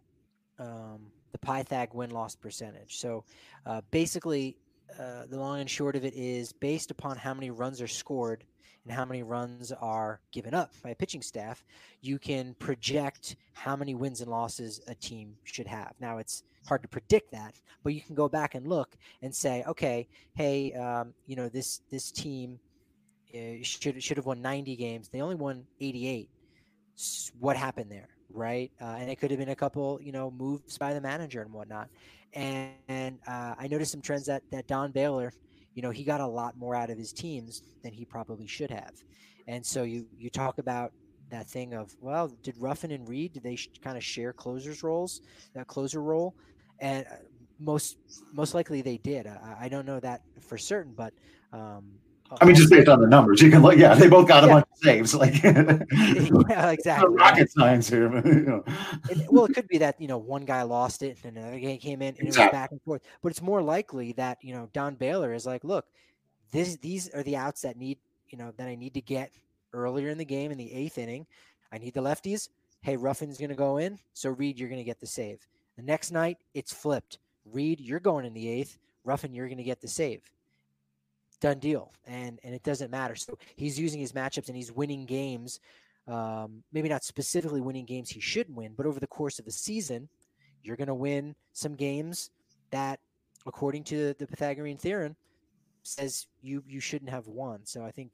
um, 0.58 1.10
the 1.32 1.38
pythag 1.38 1.94
win-loss 1.94 2.34
percentage 2.34 2.96
so 2.96 3.24
uh, 3.66 3.80
basically 3.90 4.56
uh, 4.98 5.26
the 5.26 5.38
long 5.38 5.60
and 5.60 5.70
short 5.70 5.96
of 5.96 6.04
it 6.04 6.14
is 6.14 6.52
based 6.52 6.90
upon 6.90 7.16
how 7.16 7.34
many 7.34 7.50
runs 7.50 7.80
are 7.80 7.88
scored 7.88 8.44
and 8.84 8.96
how 8.96 9.04
many 9.04 9.22
runs 9.22 9.70
are 9.70 10.20
given 10.32 10.54
up 10.54 10.72
by 10.82 10.90
a 10.90 10.94
pitching 10.94 11.20
staff, 11.20 11.62
you 12.00 12.18
can 12.18 12.54
project 12.54 13.36
how 13.52 13.76
many 13.76 13.94
wins 13.94 14.22
and 14.22 14.30
losses 14.30 14.80
a 14.88 14.94
team 14.94 15.34
should 15.44 15.66
have. 15.66 15.92
Now, 16.00 16.18
it's 16.18 16.42
hard 16.68 16.82
to 16.82 16.88
predict 16.88 17.32
that, 17.32 17.60
but 17.82 17.94
you 17.94 18.00
can 18.00 18.14
go 18.14 18.28
back 18.28 18.54
and 18.54 18.66
look 18.66 18.96
and 19.22 19.34
say, 19.34 19.64
okay, 19.66 20.08
hey, 20.34 20.72
um, 20.74 21.14
you 21.26 21.36
know, 21.36 21.48
this 21.48 21.80
this 21.90 22.10
team 22.10 22.58
uh, 23.34 23.62
should 23.62 24.02
should 24.02 24.16
have 24.16 24.26
won 24.26 24.40
90 24.40 24.76
games. 24.76 25.08
They 25.08 25.20
only 25.20 25.34
won 25.34 25.64
88. 25.80 26.30
What 27.38 27.56
happened 27.56 27.90
there, 27.90 28.08
right? 28.30 28.70
Uh, 28.80 28.96
and 28.98 29.10
it 29.10 29.16
could 29.16 29.30
have 29.30 29.38
been 29.38 29.50
a 29.50 29.56
couple, 29.56 30.00
you 30.02 30.12
know, 30.12 30.30
moves 30.30 30.78
by 30.78 30.94
the 30.94 31.00
manager 31.00 31.42
and 31.42 31.52
whatnot. 31.52 31.88
And, 32.34 32.70
and 32.88 33.18
uh, 33.26 33.54
I 33.58 33.68
noticed 33.68 33.92
some 33.92 34.02
trends 34.02 34.26
that 34.26 34.42
that 34.50 34.66
Don 34.66 34.92
Baylor 34.92 35.32
you 35.78 35.82
know, 35.82 35.90
he 35.90 36.02
got 36.02 36.20
a 36.20 36.26
lot 36.26 36.56
more 36.56 36.74
out 36.74 36.90
of 36.90 36.98
his 36.98 37.12
teams 37.12 37.62
than 37.84 37.92
he 37.92 38.04
probably 38.04 38.48
should 38.48 38.72
have. 38.72 38.94
And 39.46 39.64
so 39.64 39.84
you 39.84 40.06
you 40.18 40.28
talk 40.28 40.58
about 40.58 40.90
that 41.30 41.48
thing 41.48 41.72
of 41.72 41.94
well, 42.00 42.32
did 42.42 42.56
Ruffin 42.58 42.90
and 42.90 43.08
Reed 43.08 43.34
did 43.34 43.44
they 43.44 43.54
sh- 43.54 43.70
kind 43.80 43.96
of 43.96 44.02
share 44.02 44.32
closers 44.32 44.82
roles, 44.82 45.20
that 45.54 45.68
closer 45.68 46.02
role, 46.02 46.34
and 46.80 47.06
uh, 47.06 47.16
most 47.58 47.98
most 48.32 48.54
likely 48.54 48.82
they 48.82 48.98
did. 48.98 49.26
I, 49.26 49.56
I 49.62 49.68
don't 49.68 49.86
know 49.86 50.00
that 50.00 50.22
for 50.40 50.58
certain, 50.58 50.92
but 50.94 51.12
um, 51.52 51.98
I 52.40 52.44
mean, 52.44 52.54
just 52.54 52.70
based 52.70 52.88
on 52.88 53.00
the 53.00 53.06
numbers, 53.06 53.40
you 53.40 53.50
can 53.50 53.62
look. 53.62 53.76
Yeah, 53.76 53.94
they 53.94 54.08
both 54.08 54.28
got 54.28 54.44
a 54.44 54.46
yeah. 54.46 54.52
bunch 54.54 54.66
of 54.70 54.78
saves. 54.78 55.14
Like, 55.14 55.42
yeah, 55.42 56.70
exactly. 56.70 57.14
rocket 57.14 57.50
science 57.50 57.88
here. 57.88 58.14
you 58.26 58.40
know. 58.42 58.64
and, 59.10 59.26
well, 59.30 59.46
it 59.46 59.54
could 59.54 59.66
be 59.68 59.78
that 59.78 60.00
you 60.00 60.08
know 60.08 60.18
one 60.18 60.44
guy 60.44 60.62
lost 60.62 61.02
it 61.02 61.18
and 61.24 61.38
another 61.38 61.58
guy 61.58 61.78
came 61.78 62.02
in 62.02 62.14
and 62.18 62.28
exactly. 62.28 62.42
it 62.42 62.46
was 62.46 62.52
back 62.52 62.70
and 62.72 62.82
forth. 62.82 63.02
But 63.22 63.30
it's 63.30 63.42
more 63.42 63.62
likely 63.62 64.12
that 64.12 64.38
you 64.42 64.54
know 64.54 64.68
Don 64.72 64.94
Baylor 64.94 65.32
is 65.32 65.46
like, 65.46 65.64
look, 65.64 65.86
this 66.50 66.76
these 66.76 67.08
are 67.10 67.22
the 67.22 67.36
outs 67.36 67.62
that 67.62 67.76
need 67.76 67.98
you 68.28 68.36
know 68.36 68.52
that 68.58 68.68
I 68.68 68.74
need 68.74 68.94
to 68.94 69.00
get 69.00 69.32
earlier 69.72 70.10
in 70.10 70.18
the 70.18 70.24
game 70.24 70.50
in 70.50 70.58
the 70.58 70.72
eighth 70.72 70.98
inning. 70.98 71.26
I 71.72 71.78
need 71.78 71.94
the 71.94 72.02
lefties. 72.02 72.50
Hey, 72.82 72.96
Ruffin's 72.96 73.38
going 73.38 73.50
to 73.50 73.56
go 73.56 73.78
in, 73.78 73.98
so 74.12 74.30
Reed, 74.30 74.58
you're 74.58 74.68
going 74.68 74.80
to 74.80 74.84
get 74.84 75.00
the 75.00 75.06
save. 75.06 75.46
The 75.78 75.84
next 75.84 76.10
night, 76.10 76.36
it's 76.52 76.74
flipped. 76.74 77.18
Reed, 77.46 77.80
you're 77.80 78.00
going 78.00 78.26
in 78.26 78.34
the 78.34 78.48
eighth. 78.48 78.76
Ruffin, 79.04 79.32
you're 79.32 79.46
going 79.46 79.56
to 79.58 79.64
get 79.64 79.80
the 79.80 79.88
save 79.88 80.20
done 81.40 81.58
deal, 81.58 81.92
and 82.06 82.38
and 82.42 82.54
it 82.54 82.62
doesn't 82.62 82.90
matter. 82.90 83.14
So 83.14 83.38
he's 83.56 83.78
using 83.78 84.00
his 84.00 84.12
matchups 84.12 84.48
and 84.48 84.56
he's 84.56 84.72
winning 84.72 85.06
games. 85.06 85.60
Um, 86.06 86.62
maybe 86.72 86.88
not 86.88 87.04
specifically 87.04 87.60
winning 87.60 87.84
games 87.84 88.08
he 88.08 88.20
should 88.20 88.54
win, 88.54 88.72
but 88.76 88.86
over 88.86 88.98
the 88.98 89.06
course 89.06 89.38
of 89.38 89.44
the 89.44 89.52
season, 89.52 90.08
you're 90.62 90.76
going 90.76 90.88
to 90.88 90.94
win 90.94 91.34
some 91.52 91.74
games 91.74 92.30
that, 92.70 92.98
according 93.46 93.84
to 93.84 94.14
the 94.14 94.26
Pythagorean 94.26 94.78
theorem, 94.78 95.16
says 95.82 96.26
you 96.40 96.62
you 96.66 96.80
shouldn't 96.80 97.10
have 97.10 97.26
won. 97.26 97.60
So 97.64 97.84
I 97.84 97.90
think, 97.90 98.12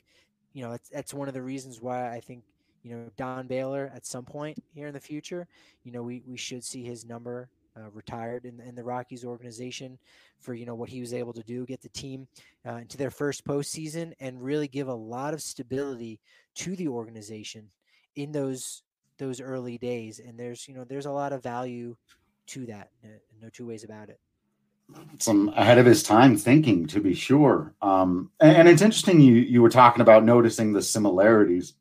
you 0.52 0.62
know, 0.62 0.72
that's, 0.72 0.88
that's 0.88 1.14
one 1.14 1.28
of 1.28 1.34
the 1.34 1.42
reasons 1.42 1.80
why 1.80 2.10
I 2.10 2.20
think 2.20 2.42
you 2.82 2.94
know 2.94 3.10
Don 3.16 3.46
Baylor 3.46 3.90
at 3.94 4.04
some 4.04 4.24
point 4.24 4.62
here 4.74 4.88
in 4.88 4.94
the 4.94 5.00
future, 5.00 5.46
you 5.84 5.92
know, 5.92 6.02
we 6.02 6.22
we 6.26 6.36
should 6.36 6.64
see 6.64 6.82
his 6.82 7.04
number 7.04 7.48
uh, 7.76 7.90
retired 7.92 8.44
in, 8.44 8.60
in 8.60 8.74
the 8.74 8.84
Rockies 8.84 9.24
organization 9.24 9.98
for 10.38 10.54
you 10.54 10.66
know 10.66 10.74
what 10.74 10.88
he 10.88 11.00
was 11.00 11.14
able 11.14 11.32
to 11.32 11.42
do, 11.42 11.66
get 11.66 11.82
the 11.82 11.88
team 11.88 12.28
uh, 12.66 12.76
into 12.76 12.96
their 12.96 13.10
first 13.10 13.44
postseason, 13.44 14.12
and 14.20 14.42
really 14.42 14.68
give 14.68 14.88
a 14.88 14.94
lot 14.94 15.34
of 15.34 15.42
stability 15.42 16.20
to 16.54 16.76
the 16.76 16.88
organization 16.88 17.68
in 18.16 18.32
those 18.32 18.82
those 19.18 19.40
early 19.40 19.78
days. 19.78 20.20
And 20.20 20.38
there's 20.38 20.68
you 20.68 20.74
know 20.74 20.84
there's 20.84 21.06
a 21.06 21.12
lot 21.12 21.32
of 21.32 21.42
value 21.42 21.96
to 22.48 22.66
that. 22.66 22.90
No 23.40 23.48
two 23.48 23.66
ways 23.66 23.84
about 23.84 24.08
it. 24.08 24.20
Some 25.18 25.48
ahead 25.56 25.78
of 25.78 25.86
his 25.86 26.02
time 26.02 26.36
thinking, 26.36 26.86
to 26.88 27.00
be 27.00 27.14
sure. 27.14 27.74
Um, 27.80 28.30
and, 28.38 28.56
and 28.58 28.68
it's 28.68 28.82
interesting 28.82 29.20
you 29.20 29.34
you 29.34 29.62
were 29.62 29.70
talking 29.70 30.02
about 30.02 30.24
noticing 30.24 30.72
the 30.72 30.82
similarities, 30.82 31.74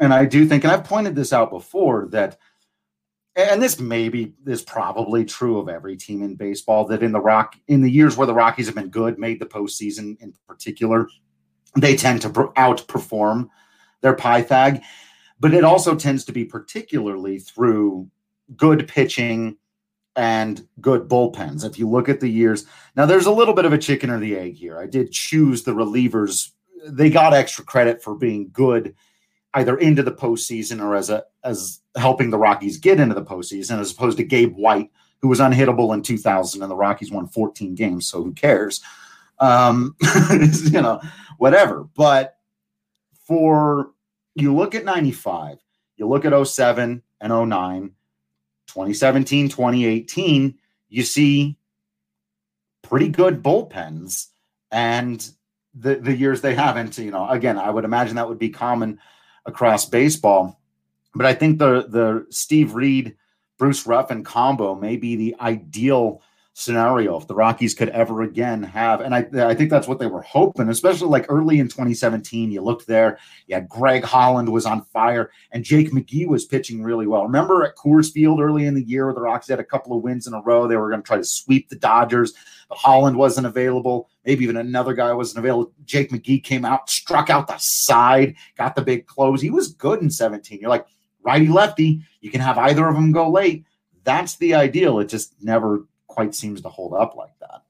and 0.00 0.12
I 0.14 0.24
do 0.24 0.46
think, 0.46 0.64
and 0.64 0.72
I've 0.72 0.84
pointed 0.84 1.14
this 1.14 1.32
out 1.32 1.50
before 1.50 2.06
that 2.10 2.38
and 3.38 3.62
this 3.62 3.78
maybe 3.78 4.34
is 4.46 4.62
probably 4.62 5.24
true 5.24 5.58
of 5.58 5.68
every 5.68 5.96
team 5.96 6.22
in 6.22 6.34
baseball 6.34 6.84
that 6.86 7.04
in 7.04 7.12
the 7.12 7.20
rock 7.20 7.54
in 7.68 7.80
the 7.80 7.90
years 7.90 8.16
where 8.16 8.26
the 8.26 8.34
Rockies 8.34 8.66
have 8.66 8.74
been 8.74 8.90
good, 8.90 9.18
made 9.18 9.40
the 9.40 9.46
postseason 9.46 10.20
in 10.20 10.34
particular, 10.48 11.08
they 11.76 11.96
tend 11.96 12.20
to 12.22 12.30
outperform 12.30 13.48
their 14.00 14.16
Pythag. 14.16 14.82
But 15.38 15.54
it 15.54 15.62
also 15.62 15.94
tends 15.94 16.24
to 16.24 16.32
be 16.32 16.44
particularly 16.44 17.38
through 17.38 18.10
good 18.56 18.88
pitching 18.88 19.56
and 20.16 20.66
good 20.80 21.08
bullpens. 21.08 21.64
If 21.64 21.78
you 21.78 21.88
look 21.88 22.08
at 22.08 22.18
the 22.18 22.28
years, 22.28 22.66
now 22.96 23.06
there's 23.06 23.26
a 23.26 23.32
little 23.32 23.54
bit 23.54 23.64
of 23.64 23.72
a 23.72 23.78
chicken 23.78 24.10
or 24.10 24.18
the 24.18 24.36
egg 24.36 24.56
here. 24.56 24.80
I 24.80 24.86
did 24.86 25.12
choose 25.12 25.62
the 25.62 25.70
relievers; 25.70 26.50
they 26.84 27.08
got 27.08 27.34
extra 27.34 27.64
credit 27.64 28.02
for 28.02 28.16
being 28.16 28.50
good 28.52 28.96
either 29.54 29.76
into 29.76 30.02
the 30.02 30.12
postseason 30.12 30.82
or 30.82 30.94
as 30.94 31.10
a 31.10 31.24
as 31.44 31.80
helping 31.96 32.30
the 32.30 32.38
Rockies 32.38 32.78
get 32.78 33.00
into 33.00 33.14
the 33.14 33.24
postseason, 33.24 33.78
as 33.78 33.92
opposed 33.92 34.18
to 34.18 34.24
Gabe 34.24 34.54
White, 34.56 34.90
who 35.20 35.28
was 35.28 35.40
unhittable 35.40 35.94
in 35.94 36.02
2000, 36.02 36.62
and 36.62 36.70
the 36.70 36.76
Rockies 36.76 37.10
won 37.10 37.26
14 37.26 37.74
games. 37.74 38.06
So 38.06 38.22
who 38.22 38.32
cares? 38.32 38.82
Um, 39.38 39.96
you 40.64 40.80
know, 40.80 41.00
whatever. 41.38 41.88
But 41.94 42.36
for 43.26 43.90
you 44.34 44.54
look 44.54 44.74
at 44.74 44.84
95, 44.84 45.58
you 45.96 46.06
look 46.06 46.24
at 46.24 46.46
07 46.46 47.02
and 47.20 47.48
09, 47.50 47.90
2017, 48.68 49.48
2018, 49.48 50.54
you 50.88 51.02
see 51.02 51.56
pretty 52.82 53.08
good 53.08 53.42
bullpens. 53.42 54.28
And 54.70 55.26
the, 55.74 55.96
the 55.96 56.14
years 56.14 56.40
they 56.40 56.54
haven't, 56.54 56.98
you 56.98 57.10
know, 57.10 57.28
again, 57.28 57.58
I 57.58 57.70
would 57.70 57.84
imagine 57.84 58.16
that 58.16 58.28
would 58.28 58.38
be 58.38 58.50
common 58.50 59.00
across 59.48 59.86
baseball. 59.86 60.60
But 61.14 61.26
I 61.26 61.34
think 61.34 61.58
the 61.58 61.86
the 61.88 62.26
Steve 62.30 62.74
Reed, 62.74 63.16
Bruce 63.58 63.86
Ruffin 63.86 64.22
combo 64.22 64.76
may 64.76 64.96
be 64.96 65.16
the 65.16 65.34
ideal 65.40 66.22
scenario 66.58 67.16
if 67.16 67.28
the 67.28 67.34
Rockies 67.36 67.72
could 67.72 67.88
ever 67.90 68.22
again 68.22 68.64
have. 68.64 69.00
And 69.00 69.14
I, 69.14 69.28
I 69.48 69.54
think 69.54 69.70
that's 69.70 69.86
what 69.86 70.00
they 70.00 70.08
were 70.08 70.22
hoping, 70.22 70.68
especially 70.68 71.06
like 71.06 71.26
early 71.28 71.60
in 71.60 71.68
2017. 71.68 72.50
You 72.50 72.62
looked 72.62 72.88
there, 72.88 73.20
yeah, 73.46 73.60
Greg 73.60 74.02
Holland 74.02 74.48
was 74.48 74.66
on 74.66 74.84
fire 74.86 75.30
and 75.52 75.62
Jake 75.62 75.92
McGee 75.92 76.26
was 76.26 76.46
pitching 76.46 76.82
really 76.82 77.06
well. 77.06 77.22
Remember 77.22 77.62
at 77.64 77.76
Coors 77.76 78.12
Field 78.12 78.40
early 78.40 78.66
in 78.66 78.74
the 78.74 78.82
year, 78.82 79.12
the 79.14 79.20
Rockies 79.20 79.48
had 79.48 79.60
a 79.60 79.64
couple 79.64 79.96
of 79.96 80.02
wins 80.02 80.26
in 80.26 80.34
a 80.34 80.42
row. 80.42 80.66
They 80.66 80.76
were 80.76 80.90
going 80.90 81.00
to 81.00 81.06
try 81.06 81.18
to 81.18 81.24
sweep 81.24 81.68
the 81.68 81.76
Dodgers, 81.76 82.34
but 82.68 82.76
Holland 82.76 83.16
wasn't 83.16 83.46
available. 83.46 84.08
Maybe 84.28 84.44
even 84.44 84.58
another 84.58 84.92
guy 84.92 85.10
wasn't 85.14 85.38
available. 85.38 85.72
Jake 85.86 86.10
McGee 86.10 86.44
came 86.44 86.66
out, 86.66 86.90
struck 86.90 87.30
out 87.30 87.46
the 87.46 87.56
side, 87.56 88.36
got 88.58 88.76
the 88.76 88.82
big 88.82 89.06
close. 89.06 89.40
He 89.40 89.48
was 89.48 89.68
good 89.68 90.02
in 90.02 90.10
17. 90.10 90.60
You're 90.60 90.68
like, 90.68 90.86
righty 91.22 91.48
lefty, 91.48 92.02
you 92.20 92.30
can 92.30 92.42
have 92.42 92.58
either 92.58 92.86
of 92.86 92.94
them 92.94 93.10
go 93.10 93.30
late. 93.30 93.64
That's 94.04 94.36
the 94.36 94.54
ideal. 94.54 94.98
It 94.98 95.08
just 95.08 95.32
never 95.42 95.86
quite 96.08 96.34
seems 96.34 96.60
to 96.60 96.68
hold 96.68 96.92
up 96.92 97.16
like 97.16 97.38
that. 97.40 97.62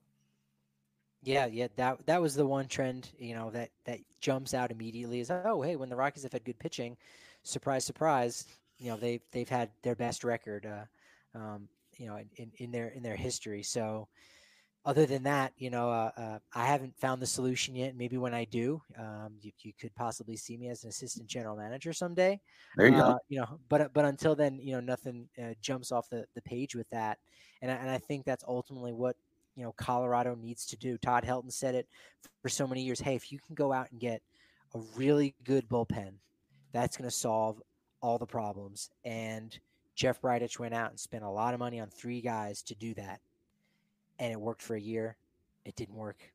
Yeah, 1.23 1.47
yeah, 1.47 1.69
that 1.77 2.05
that 2.07 2.21
was 2.21 2.35
the 2.35 2.45
one 2.45 2.67
trend, 2.67 3.11
you 3.17 3.37
know, 3.37 3.51
that 3.51 3.71
that 3.85 4.01
jumps 4.21 4.53
out 4.53 4.73
immediately 4.73 5.21
is 5.21 5.31
oh, 5.31 5.63
hey, 5.63 5.77
when 5.77 5.91
the 5.91 5.97
Rockies 5.97 6.25
have 6.25 6.33
had 6.33 6.45
good 6.45 6.59
pitching, 6.59 6.97
surprise, 7.45 7.85
surprise, 7.85 8.47
you 8.79 8.91
know, 8.91 8.97
they've 8.97 9.23
they've 9.31 9.49
had 9.49 9.71
their 9.83 9.95
best 9.95 10.25
record, 10.25 10.67
uh, 10.67 11.39
um, 11.39 11.69
you 11.99 12.07
know, 12.07 12.19
in, 12.35 12.51
in 12.57 12.73
their 12.73 12.89
in 12.89 13.05
their 13.05 13.15
history. 13.15 13.63
So, 13.63 14.09
other 14.89 15.05
than 15.05 15.23
that, 15.25 15.53
you 15.59 15.69
know, 15.69 15.91
uh, 15.91 16.11
uh, 16.17 16.39
I 16.55 16.65
haven't 16.65 16.99
found 16.99 17.21
the 17.21 17.27
solution 17.27 17.77
yet. 17.77 17.95
Maybe 17.95 18.17
when 18.17 18.33
I 18.33 18.47
do, 18.47 18.81
um, 18.99 19.35
you, 19.43 19.53
you, 19.61 19.75
could 19.79 19.95
possibly 19.95 20.35
see 20.35 20.57
me 20.57 20.71
as 20.71 20.83
an 20.83 20.89
assistant 20.89 21.27
general 21.27 21.57
manager 21.57 21.93
someday. 21.93 22.41
There 22.75 22.89
you 22.89 22.97
uh, 22.97 23.13
go. 23.13 23.19
You 23.29 23.41
know, 23.41 23.61
but 23.69 23.93
but 23.93 24.07
until 24.07 24.35
then, 24.35 24.59
you 24.63 24.73
know, 24.73 24.81
nothing 24.81 25.29
uh, 25.39 25.53
jumps 25.61 25.93
off 25.93 26.09
the, 26.09 26.25
the 26.35 26.41
page 26.41 26.75
with 26.75 26.89
that, 26.89 27.19
and 27.61 27.71
I, 27.71 27.75
and 27.75 27.91
I 27.91 27.99
think 27.99 28.25
that's 28.25 28.45
ultimately 28.49 28.95
what 28.95 29.15
you 29.57 29.63
know 29.63 29.75
Colorado 29.77 30.35
needs 30.35 30.65
to 30.69 30.77
do. 30.79 30.97
Todd 30.97 31.23
Helton 31.23 31.53
said 31.53 31.75
it 31.75 31.87
for 32.41 32.49
so 32.49 32.67
many 32.67 32.83
years. 32.83 32.99
Hey, 32.99 33.15
if 33.15 33.31
you 33.31 33.39
can 33.47 33.55
go 33.55 33.75
out 33.75 33.91
and 33.91 34.01
get 34.01 34.23
a 34.75 34.79
really 34.97 35.35
good 35.45 35.69
bullpen, 35.69 36.15
that's 36.73 36.97
going 36.97 37.11
to 37.11 37.15
solve 37.15 37.61
all 38.01 38.17
the 38.17 38.25
problems. 38.25 38.89
And 39.05 39.55
Jeff 39.95 40.23
Bridich 40.23 40.59
went 40.59 40.73
out 40.73 40.89
and 40.89 40.99
spent 40.99 41.25
a 41.25 41.31
lot 41.31 41.53
of 41.53 41.61
money 41.61 41.79
on 41.79 41.91
three 41.91 42.23
guys 42.23 42.63
to 42.63 42.75
do 42.75 42.95
that 42.95 43.21
and 44.19 44.33
it 44.33 44.41
worked 44.41 44.63
for 44.63 44.77
a 44.77 44.81
year. 44.81 45.17
It 45.65 45.77
didn't 45.77 45.97
work 45.97 46.33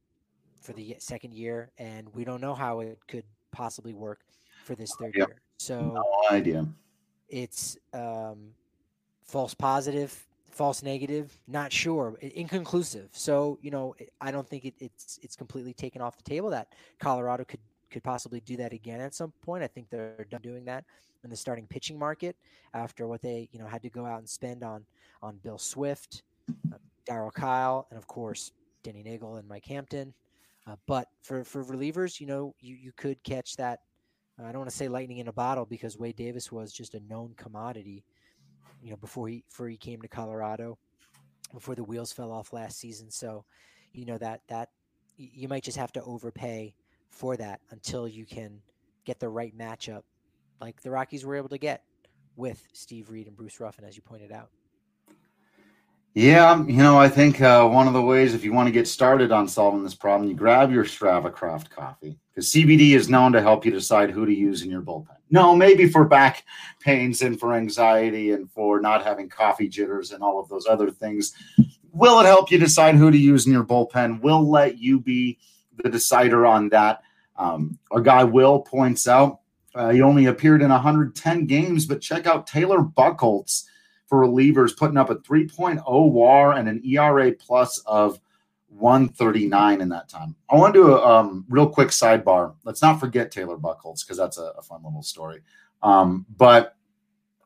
for 0.62 0.74
the 0.74 0.96
second 1.00 1.34
year, 1.34 1.72
and 1.78 2.08
we 2.14 2.24
don't 2.24 2.42
know 2.42 2.56
how 2.56 2.80
it 2.80 2.98
could 3.08 3.26
possibly 3.52 3.94
work 3.94 4.20
for 4.64 4.76
this 4.76 4.94
third 5.00 5.14
yep. 5.16 5.28
year. 5.30 5.42
So 5.58 5.82
no 5.82 6.36
idea. 6.36 6.68
It's 7.30 7.78
um, 7.94 8.50
false 9.24 9.54
positive, 9.54 10.26
false 10.52 10.84
negative, 10.84 11.38
not 11.48 11.72
sure, 11.72 12.18
inconclusive. 12.22 13.10
So 13.12 13.60
you 13.62 13.72
know, 13.72 13.96
I 14.22 14.32
don't 14.32 14.48
think 14.48 14.66
it, 14.66 14.74
it's 14.80 15.20
it's 15.22 15.36
completely 15.36 15.74
taken 15.74 16.02
off 16.02 16.18
the 16.18 16.24
table 16.24 16.50
that 16.52 16.68
Colorado 17.00 17.44
could 17.44 17.60
could 17.90 18.04
possibly 18.04 18.40
do 18.40 18.58
that 18.58 18.74
again 18.74 19.00
at 19.00 19.14
some 19.14 19.32
point. 19.44 19.64
I 19.64 19.68
think 19.68 19.90
they're 19.90 20.26
done 20.30 20.42
doing 20.42 20.66
that 20.66 20.84
in 21.24 21.30
the 21.30 21.36
starting 21.36 21.68
pitching 21.68 21.98
market 21.98 22.36
after 22.74 23.08
what 23.08 23.22
they 23.22 23.50
you 23.52 23.60
know 23.60 23.68
had 23.68 23.82
to 23.84 23.90
go 23.90 24.06
out 24.06 24.20
and 24.20 24.30
spend 24.30 24.64
on 24.64 24.86
on 25.22 25.38
Bill 25.44 25.58
Swift, 25.58 26.24
uh, 27.10 27.30
Kile, 27.32 27.88
and 27.90 27.98
of 27.98 28.08
course 28.08 28.52
Denny 28.84 29.04
Neagle 29.04 29.38
and 29.38 29.48
Mike 29.48 29.66
Hampton. 29.66 30.14
Uh, 30.66 30.76
but 30.88 31.08
for 31.22 31.44
for 31.44 31.64
relievers, 31.64 32.20
you 32.20 32.28
know, 32.28 32.56
you 32.60 32.76
you 32.76 32.92
could 32.96 33.22
catch 33.24 33.56
that. 33.58 33.80
Uh, 34.40 34.46
I 34.46 34.52
don't 34.52 34.60
want 34.60 34.70
to 34.70 34.76
say 34.76 34.88
lightning 34.88 35.18
in 35.18 35.28
a 35.28 35.34
bottle 35.34 35.66
because 35.66 35.98
Wade 35.98 36.16
Davis 36.16 36.52
was 36.52 36.72
just 36.72 36.96
a 36.96 37.00
known 37.02 37.34
commodity. 37.38 38.04
You 38.82 38.92
know, 38.92 38.98
before 38.98 39.28
he 39.28 39.44
before 39.50 39.68
he 39.68 39.78
came 39.78 40.02
to 40.02 40.08
Colorado, 40.08 40.78
before 41.54 41.76
the 41.76 41.84
wheels 41.84 42.12
fell 42.12 42.32
off 42.32 42.54
last 42.54 42.80
season. 42.80 43.12
So, 43.12 43.46
you 43.92 44.06
know 44.06 44.18
that 44.18 44.42
that 44.48 44.70
you 45.18 45.48
might 45.48 45.64
just 45.64 45.78
have 45.78 45.92
to 45.94 46.04
overpay 46.04 46.74
for 47.10 47.38
that 47.38 47.60
until 47.70 48.08
you 48.08 48.26
can 48.26 48.60
get 49.06 49.20
the 49.20 49.30
right 49.30 49.56
matchup, 49.58 50.04
like 50.60 50.82
the 50.82 50.90
Rockies 50.90 51.26
were 51.26 51.36
able 51.36 51.50
to 51.50 51.58
get 51.58 51.84
with 52.36 52.68
Steve 52.74 53.10
Reed 53.10 53.28
and 53.28 53.36
Bruce 53.36 53.60
Ruffin, 53.60 53.86
as 53.86 53.96
you 53.96 54.02
pointed 54.02 54.32
out. 54.32 54.50
Yeah, 56.16 56.64
you 56.66 56.78
know, 56.78 57.00
I 57.00 57.10
think 57.10 57.42
uh, 57.42 57.68
one 57.68 57.88
of 57.88 57.94
the 57.94 58.02
ways, 58.02 58.36
if 58.36 58.44
you 58.44 58.54
want 58.54 58.68
to 58.68 58.72
get 58.72 58.88
started 58.88 59.32
on 59.32 59.48
solving 59.48 59.84
this 59.84 59.96
problem, 59.96 60.30
you 60.30 60.36
grab 60.36 60.72
your 60.72 60.86
Strava 60.86 61.34
Craft 61.34 61.72
coffee 61.72 62.20
because 62.30 62.52
CBD 62.52 62.92
is 62.92 63.10
known 63.10 63.32
to 63.32 63.42
help 63.42 63.66
you 63.66 63.72
decide 63.72 64.12
who 64.12 64.24
to 64.28 64.34
use 64.34 64.62
in 64.62 64.70
your 64.70 64.84
bullpen. 64.84 65.18
No, 65.32 65.56
maybe 65.56 65.90
for 65.90 66.06
back 66.06 66.44
pains 66.80 67.24
and 67.24 67.40
for 67.40 67.56
anxiety 67.56 68.32
and 68.32 68.52
for 68.52 68.80
not 68.80 69.04
having 69.04 69.28
coffee 69.28 69.68
jitters 69.68 70.12
and 70.12 70.22
all 70.22 70.40
of 70.40 70.48
those 70.50 70.68
other 70.68 70.92
things. 70.92 71.34
Will 71.92 72.20
it 72.20 72.26
help 72.26 72.52
you 72.52 72.60
decide 72.60 72.94
who 72.94 73.10
to 73.10 73.18
use 73.18 73.48
in 73.48 73.52
your 73.52 73.64
bullpen? 73.64 74.22
We'll 74.22 74.48
let 74.48 74.78
you 74.78 75.00
be 75.00 75.40
the 75.84 75.90
decider 75.90 76.46
on 76.46 76.70
that. 76.70 77.02
Um, 77.38 77.80
our 77.90 78.02
guy 78.02 78.24
Will 78.24 78.60
points 78.60 79.08
out 79.08 79.40
uh, 79.74 79.90
he 79.90 80.04
only 80.04 80.28
appeared 80.28 80.62
in 80.62 80.70
110 80.70 81.48
games, 81.48 81.88
but 81.88 82.02
check 82.02 82.28
out 82.28 82.46
Taylor 82.46 82.84
Buchholz 82.84 83.64
for 84.14 84.24
relievers, 84.24 84.78
putting 84.78 84.96
up 84.96 85.10
a 85.10 85.16
3.0 85.16 85.84
WAR 85.88 86.54
and 86.54 86.70
an 86.70 86.80
ERA 86.86 87.32
plus 87.32 87.80
of 87.88 88.20
139 88.68 89.82
in 89.82 89.90
that 89.90 90.08
time. 90.08 90.36
I 90.52 90.56
want 90.56 90.76
to 90.76 90.84
do 90.84 90.94
a 90.94 91.04
um, 91.04 91.46
real 91.50 91.68
quick 91.68 91.88
sidebar. 91.88 92.54
Let's 92.64 92.84
not 92.84 93.00
forget 93.00 93.32
Taylor 93.32 93.58
Buchholz 93.58 94.06
because 94.06 94.18
that's 94.18 94.38
a, 94.38 94.54
a, 94.56 94.62
fun 94.62 94.84
little 94.84 95.02
story. 95.02 95.42
Um, 95.82 96.28
but 96.38 96.76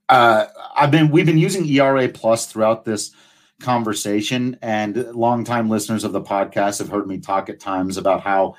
uh, 0.10 0.48
I've 0.76 0.92
been 0.92 1.10
we've 1.10 1.26
been 1.26 1.38
using 1.38 1.66
ERA 1.70 2.10
plus 2.10 2.48
throughout 2.48 2.84
this 2.84 3.12
conversation, 3.62 4.58
and 4.62 4.98
longtime 5.14 5.70
listeners 5.70 6.04
of 6.04 6.12
the 6.12 6.22
podcast 6.22 6.80
have 6.80 6.90
heard 6.90 7.08
me 7.08 7.18
talk 7.18 7.48
at 7.48 7.62
times 7.62 7.96
about 7.96 8.20
how 8.20 8.56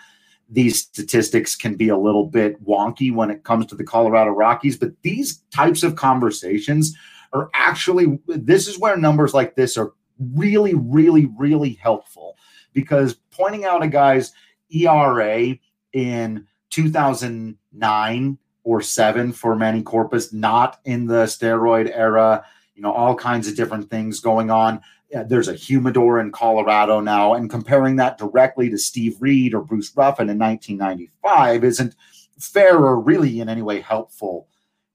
these 0.49 0.79
statistics 0.79 1.55
can 1.55 1.75
be 1.75 1.91
a 1.91 1.99
little 1.99 2.25
bit 2.25 2.65
wonky 2.65 3.13
when 3.13 3.31
it 3.31 3.45
comes 3.45 3.67
to 3.67 3.75
the 3.75 3.85
Colorado 3.85 4.31
Rockies. 4.31 4.79
But 4.79 4.93
these 5.03 5.43
types 5.55 5.83
of 5.83 5.95
conversations 5.95 6.97
are 7.33 7.51
actually 7.55 8.19
this 8.27 8.69
is 8.69 8.79
where 8.79 8.97
numbers 8.97 9.35
like 9.35 9.55
this 9.55 9.77
are 9.77 9.93
really, 10.19 10.75
really, 10.75 11.27
really 11.37 11.75
helpful 11.75 12.37
because 12.73 13.15
pointing 13.31 13.65
out 13.65 13.83
a 13.83 13.89
guy's 13.89 14.33
ERA 14.71 15.57
in 15.93 16.47
2009 16.71 18.39
or 18.65 18.81
seven 18.83 19.33
for 19.33 19.57
Manny 19.57 19.83
Corpas, 19.83 20.33
not 20.33 20.79
in 20.85 21.07
the 21.07 21.25
steroid 21.25 21.91
era, 21.95 22.45
you 22.75 22.83
know, 22.83 22.93
all 22.93 23.15
kinds 23.15 23.49
of 23.49 23.57
different 23.57 23.89
things 23.89 24.21
going 24.21 24.51
on. 24.51 24.81
There's 25.27 25.49
a 25.49 25.55
humidor 25.55 26.21
in 26.21 26.31
Colorado 26.31 27.01
now, 27.01 27.33
and 27.33 27.49
comparing 27.49 27.97
that 27.97 28.19
directly 28.19 28.69
to 28.69 28.77
Steve 28.77 29.17
Reed 29.21 29.55
or 29.55 29.63
Bruce 29.63 29.91
Ruffin 29.97 30.29
in 30.29 30.39
1995 30.39 31.65
isn't 31.65 31.95
fair 32.39 32.77
or 32.77 33.01
really 33.01 33.41
in 33.41 33.49
any 33.49 33.63
way 33.63 33.81
helpful 33.81 34.49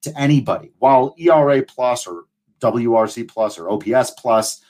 to 0.03 0.19
anybody. 0.19 0.71
While 0.79 1.15
ERA 1.17 1.63
plus 1.63 2.07
or 2.07 2.25
WRC 2.59 3.27
plus 3.27 3.57
or 3.57 3.69
OPS 3.69 4.11
plus 4.11 4.61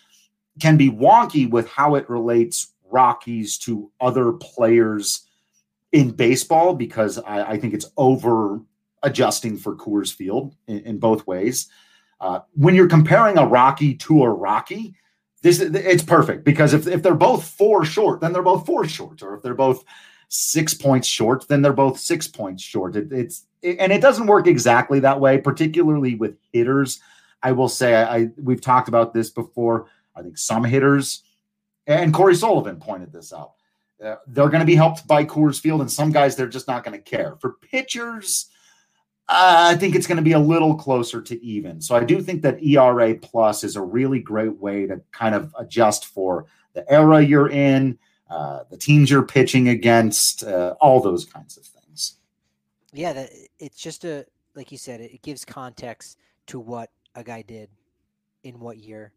can 0.60 0.78
be 0.78 0.90
wonky 0.90 1.50
with 1.50 1.68
how 1.68 1.96
it 1.96 2.10
relates 2.10 2.74
Rockies 2.90 3.58
to 3.60 3.92
other 4.00 4.34
players 4.34 5.28
in 5.92 6.12
baseball 6.12 6.74
because 6.74 7.18
I, 7.20 7.52
I 7.54 7.58
think 7.58 7.74
it's 7.74 7.90
over 7.98 8.62
adjusting 9.04 9.58
for 9.58 9.76
Coors 9.76 10.14
Field 10.14 10.56
in, 10.68 10.80
in 10.80 11.00
both 11.00 11.26
ways. 11.28 11.70
Uh, 12.20 12.40
when 12.54 12.76
you're 12.76 12.88
comparing 12.88 13.38
a 13.38 13.46
Rocky 13.46 13.96
to 13.96 14.24
a 14.24 14.30
Rocky, 14.30 14.96
this 15.42 15.60
it's 15.60 16.04
perfect 16.04 16.46
because 16.46 16.74
if, 16.74 16.88
if 16.88 17.04
they're 17.04 17.16
both 17.16 17.46
four 17.46 17.84
short, 17.84 18.22
then 18.22 18.32
they're 18.32 18.42
both 18.42 18.66
four 18.66 18.88
short, 18.88 19.22
or 19.22 19.36
if 19.36 19.44
they're 19.44 19.54
both 19.54 19.84
six 20.30 20.74
points 20.74 21.08
short, 21.08 21.48
then 21.48 21.62
they're 21.62 21.74
both 21.74 22.00
six 22.00 22.28
points 22.28 22.64
short. 22.64 22.96
It, 22.96 23.12
it's 23.12 23.40
it, 23.40 23.44
and 23.64 23.92
it 23.92 24.02
doesn't 24.02 24.28
work 24.28 24.48
exactly 24.48 25.00
that 25.02 25.20
way, 25.20 25.38
particularly 25.38 26.16
with 26.16 26.38
hitters. 26.52 27.00
I 27.42 27.52
will 27.52 27.70
say 27.70 27.96
I, 27.96 28.16
I 28.16 28.30
we've 28.42 28.62
talked 28.62 28.88
about 28.88 29.14
this 29.14 29.30
before. 29.30 29.88
I 30.16 30.22
think 30.22 30.38
some 30.38 30.64
hitters 30.64 31.24
and 31.88 32.14
Cory 32.14 32.36
Sullivan 32.36 32.80
pointed 32.80 33.12
this 33.12 33.34
out. 33.34 33.54
Uh, 34.04 34.16
they're 34.28 34.50
going 34.50 34.60
to 34.60 34.66
be 34.66 34.76
helped 34.76 35.08
by 35.08 35.24
Coors 35.24 35.60
Field, 35.60 35.82
and 35.82 35.92
some 35.92 36.12
guys 36.12 36.36
they're 36.36 36.48
just 36.48 36.68
not 36.68 36.84
going 36.84 36.98
to 36.98 37.04
care. 37.04 37.38
For 37.40 37.54
pitchers, 37.62 38.50
uh, 39.30 39.72
I 39.72 39.76
think 39.76 39.96
it's 39.96 40.08
going 40.08 40.18
to 40.18 40.24
be 40.24 40.34
a 40.34 40.40
little 40.40 40.76
closer 40.76 41.22
to 41.22 41.44
even. 41.44 41.82
So 41.82 41.96
I 41.96 42.04
do 42.04 42.22
think 42.22 42.42
that 42.42 42.62
ERA 42.64 43.16
plus 43.16 43.64
is 43.64 43.76
a 43.76 43.82
really 43.82 44.20
great 44.20 44.58
way 44.58 44.88
to 44.88 45.02
kind 45.12 45.36
of 45.36 45.54
adjust 45.58 46.06
for 46.06 46.46
the 46.74 46.90
era 46.92 47.22
you're 47.22 47.50
in, 47.50 47.98
uh, 48.30 48.64
the 48.70 48.78
teams 48.78 49.10
you're 49.10 49.24
pitching 49.24 49.70
against, 49.70 50.44
uh, 50.44 50.76
all 50.82 51.00
those 51.00 51.24
kinds 51.24 51.56
of 51.56 51.64
things. 51.64 51.73
Yeah, 52.94 53.14
that, 53.14 53.30
it's 53.60 53.78
just 53.78 54.06
a 54.06 54.26
like 54.56 54.72
you 54.72 54.78
said, 54.78 55.02
it, 55.02 55.22
gives 55.22 55.44
context 55.44 56.18
to 56.48 56.60
what 56.60 56.92
a 57.16 57.24
guy 57.24 57.42
did 57.42 57.70
in 58.44 58.60
what 58.60 58.78
year. 58.78 59.12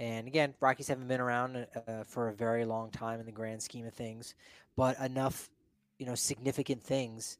And 0.00 0.26
again, 0.26 0.54
Rockies 0.60 0.88
haven't 0.88 1.08
been 1.08 1.20
around 1.20 1.66
uh, 1.88 2.04
for 2.04 2.28
a 2.28 2.34
very 2.34 2.64
long 2.64 2.90
time 2.90 3.20
in 3.20 3.26
the 3.26 3.32
grand 3.32 3.62
scheme 3.62 3.86
of 3.86 3.94
things, 3.94 4.34
but 4.76 4.98
enough, 4.98 5.48
you 5.98 6.06
know, 6.06 6.14
significant 6.14 6.82
things 6.82 7.38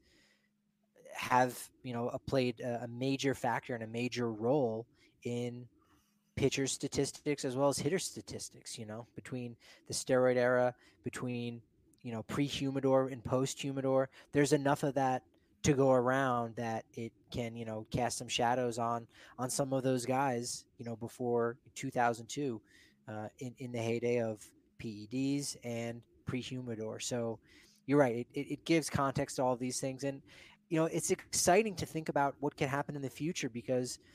have, 1.14 1.58
you 1.82 1.92
know, 1.92 2.16
played 2.26 2.60
a, 2.60 2.84
a 2.84 2.88
major 2.88 3.34
factor 3.34 3.74
and 3.74 3.82
a 3.82 3.86
major 3.86 4.32
role 4.32 4.86
in 5.24 5.66
pitcher 6.36 6.66
statistics 6.66 7.44
as 7.44 7.56
well 7.56 7.68
as 7.68 7.78
hitter 7.78 7.98
statistics, 7.98 8.78
you 8.78 8.86
know, 8.86 9.06
between 9.14 9.56
the 9.88 9.94
steroid 9.94 10.36
era, 10.36 10.74
between, 11.04 11.60
you 12.02 12.12
know, 12.12 12.22
pre 12.22 12.46
humidor 12.46 13.08
and 13.08 13.22
post 13.24 13.60
humidor. 13.60 14.08
There's 14.32 14.52
enough 14.52 14.84
of 14.84 14.94
that 14.94 15.22
to 15.62 15.74
go 15.74 15.92
around 15.92 16.56
that 16.56 16.84
it 16.94 17.12
can, 17.30 17.54
you 17.54 17.64
know, 17.64 17.86
cast 17.90 18.18
some 18.18 18.28
shadows 18.28 18.78
on 18.78 19.06
on 19.38 19.48
some 19.50 19.72
of 19.72 19.82
those 19.82 20.04
guys, 20.04 20.64
you 20.78 20.84
know, 20.84 20.96
before 20.96 21.56
2002 21.74 22.60
uh, 23.08 23.28
in, 23.38 23.54
in 23.58 23.72
the 23.72 23.78
heyday 23.78 24.20
of 24.20 24.44
PEDs 24.82 25.56
and 25.64 26.02
pre 26.26 26.40
humidor. 26.40 27.00
So 27.00 27.38
you're 27.86 27.98
right. 27.98 28.16
It, 28.16 28.26
it, 28.34 28.52
it 28.52 28.64
gives 28.64 28.90
context 28.90 29.36
to 29.36 29.42
all 29.42 29.56
these 29.56 29.80
things. 29.80 30.04
And, 30.04 30.22
you 30.68 30.78
know, 30.78 30.86
it's 30.86 31.10
exciting 31.10 31.74
to 31.76 31.86
think 31.86 32.08
about 32.08 32.34
what 32.40 32.56
can 32.56 32.68
happen 32.68 32.96
in 32.96 33.02
the 33.02 33.10
future 33.10 33.48
because– 33.48 33.98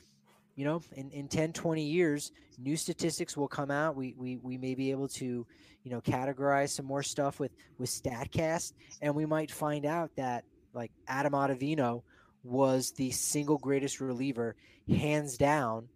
you 0.57 0.65
know, 0.65 0.81
in, 0.93 1.11
in 1.11 1.27
10, 1.27 1.53
20 1.53 1.83
years, 1.83 2.31
new 2.57 2.75
statistics 2.75 3.37
will 3.37 3.47
come 3.47 3.69
out. 3.69 3.95
We, 3.95 4.15
we, 4.17 4.37
we 4.37 4.57
may 4.57 4.73
be 4.73 4.89
able 4.89 5.07
to, 5.09 5.45
you 5.83 5.91
know, 5.91 6.01
categorize 6.01 6.69
some 6.69 6.85
more 6.85 7.03
stuff 7.03 7.39
with, 7.39 7.51
with 7.77 7.91
StatCast, 7.91 8.73
and 9.03 9.13
we 9.13 9.27
might 9.27 9.51
find 9.51 9.85
out 9.85 10.09
that 10.15 10.43
like 10.77 10.91
Adam 11.07 11.33
Ottavino 11.33 12.03
was 12.43 12.91
the 12.91 13.11
single 13.11 13.57
greatest 13.57 13.99
reliever, 13.99 14.55
hands 14.87 15.37
down, 15.37 15.89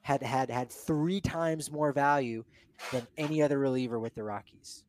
had 0.00 0.22
had 0.22 0.50
had 0.50 0.70
three 0.70 1.20
times 1.20 1.70
more 1.70 1.92
value 1.92 2.44
than 2.90 3.06
any 3.16 3.42
other 3.42 3.58
reliever 3.58 4.00
with 4.00 4.14
the 4.14 4.22
Rockies. 4.24 4.82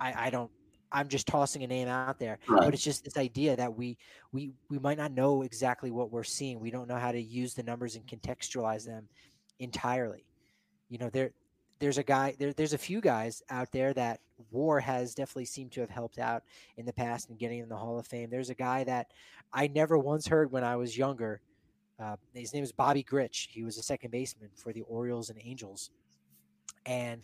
I, 0.00 0.26
I 0.26 0.30
don't 0.30 0.50
I'm 0.90 1.08
just 1.08 1.26
tossing 1.26 1.62
a 1.62 1.66
name 1.66 1.88
out 1.88 2.18
there, 2.18 2.38
right. 2.48 2.60
but 2.60 2.74
it's 2.74 2.82
just 2.82 3.04
this 3.04 3.16
idea 3.16 3.56
that 3.56 3.74
we 3.74 3.96
we 4.32 4.52
we 4.68 4.78
might 4.78 4.98
not 4.98 5.12
know 5.12 5.42
exactly 5.42 5.90
what 5.90 6.10
we're 6.10 6.24
seeing. 6.24 6.60
We 6.60 6.70
don't 6.70 6.88
know 6.88 6.98
how 6.98 7.12
to 7.12 7.20
use 7.20 7.54
the 7.54 7.62
numbers 7.62 7.96
and 7.96 8.06
contextualize 8.06 8.86
them 8.86 9.08
entirely. 9.58 10.26
You 10.88 10.98
know, 10.98 11.10
there 11.10 11.32
there's 11.78 11.98
a 11.98 12.02
guy 12.02 12.36
there, 12.38 12.52
there's 12.52 12.74
a 12.74 12.78
few 12.78 13.00
guys 13.00 13.42
out 13.50 13.72
there 13.72 13.92
that 13.94 14.20
war 14.50 14.80
has 14.80 15.14
definitely 15.14 15.44
seemed 15.44 15.72
to 15.72 15.80
have 15.80 15.90
helped 15.90 16.18
out 16.18 16.42
in 16.76 16.86
the 16.86 16.92
past 16.92 17.28
and 17.28 17.38
getting 17.38 17.60
in 17.60 17.68
the 17.68 17.76
hall 17.76 17.98
of 17.98 18.06
fame. 18.06 18.30
There's 18.30 18.50
a 18.50 18.54
guy 18.54 18.84
that 18.84 19.08
i 19.52 19.66
never 19.68 19.98
once 19.98 20.26
heard 20.26 20.50
when 20.50 20.64
i 20.64 20.76
was 20.76 20.96
younger 20.96 21.40
uh, 22.00 22.16
his 22.34 22.54
name 22.54 22.64
is 22.64 22.72
bobby 22.72 23.04
grich 23.04 23.48
he 23.50 23.62
was 23.62 23.78
a 23.78 23.82
second 23.82 24.10
baseman 24.10 24.48
for 24.54 24.72
the 24.72 24.82
orioles 24.82 25.30
and 25.30 25.38
angels. 25.42 25.90
And 26.86 27.22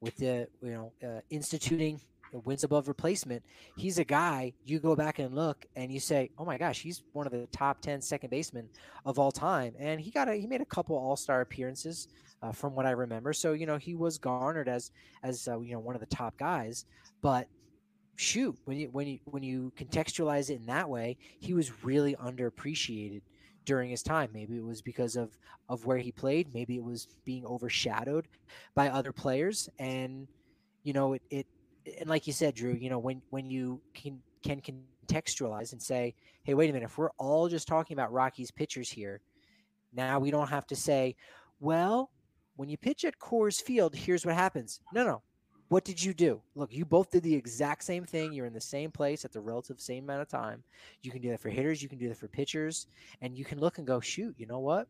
with 0.00 0.16
the 0.16 0.48
you 0.62 0.70
know 0.70 0.92
uh, 1.06 1.20
instituting 1.30 2.00
wins 2.32 2.64
above 2.64 2.88
replacement. 2.88 3.42
He's 3.76 3.98
a 3.98 4.04
guy 4.04 4.52
you 4.64 4.78
go 4.78 4.96
back 4.96 5.18
and 5.18 5.34
look 5.34 5.66
and 5.76 5.92
you 5.92 6.00
say, 6.00 6.30
"Oh 6.38 6.44
my 6.44 6.58
gosh, 6.58 6.82
he's 6.82 7.02
one 7.12 7.26
of 7.26 7.32
the 7.32 7.46
top 7.48 7.80
10 7.80 8.00
second 8.00 8.30
basemen 8.30 8.68
of 9.04 9.18
all 9.18 9.32
time." 9.32 9.74
And 9.78 10.00
he 10.00 10.10
got 10.10 10.28
a 10.28 10.34
he 10.34 10.46
made 10.46 10.60
a 10.60 10.66
couple 10.66 10.96
All-Star 10.96 11.40
appearances 11.40 12.08
uh, 12.42 12.52
from 12.52 12.74
what 12.74 12.86
I 12.86 12.90
remember. 12.90 13.32
So, 13.32 13.52
you 13.52 13.66
know, 13.66 13.76
he 13.76 13.94
was 13.94 14.18
garnered 14.18 14.68
as 14.68 14.90
as 15.22 15.48
uh, 15.48 15.60
you 15.60 15.72
know, 15.72 15.80
one 15.80 15.94
of 15.94 16.00
the 16.00 16.06
top 16.06 16.36
guys, 16.38 16.84
but 17.22 17.48
shoot, 18.16 18.56
when 18.64 18.78
you 18.78 18.88
when 18.92 19.06
you 19.06 19.18
when 19.24 19.42
you 19.42 19.72
contextualize 19.76 20.50
it 20.50 20.56
in 20.56 20.66
that 20.66 20.88
way, 20.88 21.16
he 21.40 21.54
was 21.54 21.84
really 21.84 22.14
underappreciated 22.16 23.22
during 23.64 23.90
his 23.90 24.02
time. 24.02 24.30
Maybe 24.32 24.56
it 24.56 24.64
was 24.64 24.82
because 24.82 25.16
of 25.16 25.36
of 25.68 25.86
where 25.86 25.98
he 25.98 26.12
played. 26.12 26.52
Maybe 26.54 26.76
it 26.76 26.84
was 26.84 27.08
being 27.24 27.44
overshadowed 27.44 28.28
by 28.74 28.88
other 28.88 29.12
players, 29.12 29.68
and 29.78 30.26
you 30.82 30.92
know 30.92 31.14
it 31.14 31.22
it 31.30 31.46
and 32.00 32.08
like 32.08 32.26
you 32.26 32.32
said, 32.32 32.54
Drew, 32.54 32.72
you 32.72 32.90
know, 32.90 32.98
when 32.98 33.22
when 33.30 33.50
you 33.50 33.80
can 33.94 34.20
can 34.42 34.60
contextualize 34.60 35.72
and 35.72 35.82
say, 35.82 36.14
hey, 36.44 36.54
wait 36.54 36.70
a 36.70 36.72
minute, 36.72 36.86
if 36.86 36.98
we're 36.98 37.10
all 37.18 37.48
just 37.48 37.68
talking 37.68 37.94
about 37.94 38.12
Rockies 38.12 38.50
pitchers 38.50 38.90
here, 38.90 39.20
now 39.92 40.18
we 40.18 40.30
don't 40.30 40.48
have 40.48 40.66
to 40.68 40.76
say, 40.76 41.16
well, 41.60 42.10
when 42.56 42.68
you 42.68 42.76
pitch 42.76 43.04
at 43.04 43.18
Coors 43.18 43.60
Field, 43.60 43.94
here's 43.94 44.24
what 44.24 44.34
happens. 44.34 44.80
No, 44.92 45.04
no. 45.04 45.22
What 45.68 45.84
did 45.84 46.02
you 46.02 46.14
do? 46.14 46.40
Look, 46.54 46.72
you 46.72 46.84
both 46.84 47.10
did 47.10 47.24
the 47.24 47.34
exact 47.34 47.82
same 47.82 48.04
thing. 48.04 48.32
You're 48.32 48.46
in 48.46 48.52
the 48.52 48.60
same 48.60 48.92
place 48.92 49.24
at 49.24 49.32
the 49.32 49.40
relative 49.40 49.80
same 49.80 50.04
amount 50.04 50.22
of 50.22 50.28
time. 50.28 50.62
You 51.02 51.10
can 51.10 51.20
do 51.20 51.30
that 51.30 51.40
for 51.40 51.48
hitters. 51.48 51.82
You 51.82 51.88
can 51.88 51.98
do 51.98 52.08
that 52.08 52.18
for 52.18 52.28
pitchers, 52.28 52.86
and 53.20 53.36
you 53.36 53.44
can 53.44 53.58
look 53.58 53.78
and 53.78 53.86
go, 53.86 53.98
shoot, 53.98 54.36
you 54.38 54.46
know 54.46 54.60
what? 54.60 54.86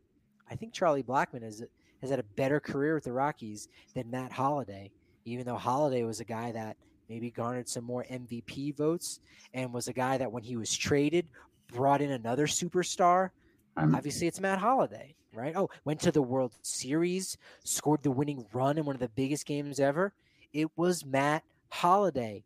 I 0.50 0.54
think 0.54 0.74
Charlie 0.74 1.02
Blackmon 1.02 1.42
has 1.42 1.62
has 2.02 2.10
had 2.10 2.18
a 2.18 2.24
better 2.36 2.60
career 2.60 2.94
with 2.94 3.04
the 3.04 3.12
Rockies 3.12 3.68
than 3.94 4.10
Matt 4.10 4.32
Holliday 4.32 4.90
even 5.26 5.44
though 5.44 5.56
Holliday 5.56 6.04
was 6.04 6.20
a 6.20 6.24
guy 6.24 6.52
that 6.52 6.76
maybe 7.10 7.30
garnered 7.30 7.68
some 7.68 7.84
more 7.84 8.04
MVP 8.10 8.74
votes 8.76 9.20
and 9.52 9.72
was 9.72 9.88
a 9.88 9.92
guy 9.92 10.16
that 10.16 10.30
when 10.30 10.42
he 10.42 10.56
was 10.56 10.74
traded 10.74 11.26
brought 11.72 12.00
in 12.00 12.12
another 12.12 12.46
superstar. 12.46 13.30
Obviously, 13.76 14.26
it's 14.26 14.40
Matt 14.40 14.58
Holliday, 14.58 15.14
right? 15.34 15.54
Oh, 15.54 15.68
went 15.84 16.00
to 16.00 16.10
the 16.10 16.22
World 16.22 16.54
Series, 16.62 17.36
scored 17.62 18.02
the 18.02 18.10
winning 18.10 18.46
run 18.54 18.78
in 18.78 18.86
one 18.86 18.96
of 18.96 19.00
the 19.00 19.10
biggest 19.10 19.44
games 19.44 19.80
ever. 19.80 20.14
It 20.54 20.68
was 20.76 21.04
Matt 21.04 21.42
Holliday. 21.68 22.42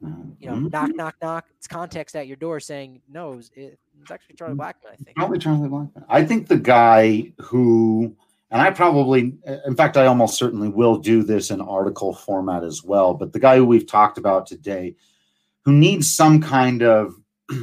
You 0.00 0.08
know, 0.48 0.52
mm-hmm. 0.52 0.68
knock, 0.68 0.94
knock, 0.94 1.16
knock. 1.20 1.46
It's 1.58 1.66
context 1.66 2.16
at 2.16 2.26
your 2.26 2.36
door 2.36 2.60
saying 2.60 3.02
no. 3.08 3.32
It 3.32 3.36
was, 3.36 3.50
it, 3.54 3.78
it's 4.00 4.10
actually 4.10 4.36
Charlie 4.36 4.54
mm-hmm. 4.54 4.62
Blackmon, 4.62 4.92
I 4.92 4.96
think. 4.96 5.16
Probably 5.16 5.38
Charlie 5.38 5.68
Blackmon. 5.68 6.04
I 6.08 6.24
think 6.24 6.46
the 6.46 6.56
guy 6.56 7.32
who 7.38 8.16
and 8.50 8.62
I 8.62 8.70
probably, 8.70 9.34
in 9.66 9.76
fact, 9.76 9.96
I 9.98 10.06
almost 10.06 10.38
certainly 10.38 10.68
will 10.68 10.96
do 10.96 11.22
this 11.22 11.50
in 11.50 11.60
article 11.60 12.14
format 12.14 12.64
as 12.64 12.82
well. 12.82 13.12
But 13.12 13.32
the 13.32 13.40
guy 13.40 13.56
who 13.56 13.66
we've 13.66 13.86
talked 13.86 14.16
about 14.16 14.46
today, 14.46 14.96
who 15.64 15.72
needs 15.72 16.14
some 16.14 16.40
kind 16.40 16.82
of 16.82 17.14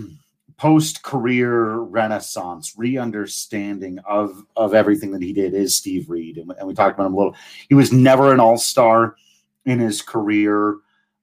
post 0.58 1.02
career 1.02 1.78
renaissance, 1.78 2.76
re 2.78 2.98
understanding 2.98 3.98
of, 4.08 4.44
of 4.56 4.76
everything 4.76 5.12
that 5.12 5.24
he 5.24 5.34
did, 5.34 5.56
is 5.56 5.76
Steve 5.76 6.08
Reed. 6.08 6.38
And, 6.38 6.52
and 6.60 6.68
we 6.68 6.76
talked 6.76 6.96
about 6.96 7.08
him 7.08 7.16
a 7.16 7.18
little. 7.18 7.36
He 7.68 7.74
was 7.74 7.92
never 7.92 8.32
an 8.32 8.40
all 8.40 8.58
star 8.58 9.16
in 9.66 9.80
his 9.80 10.04
career, 10.04 10.78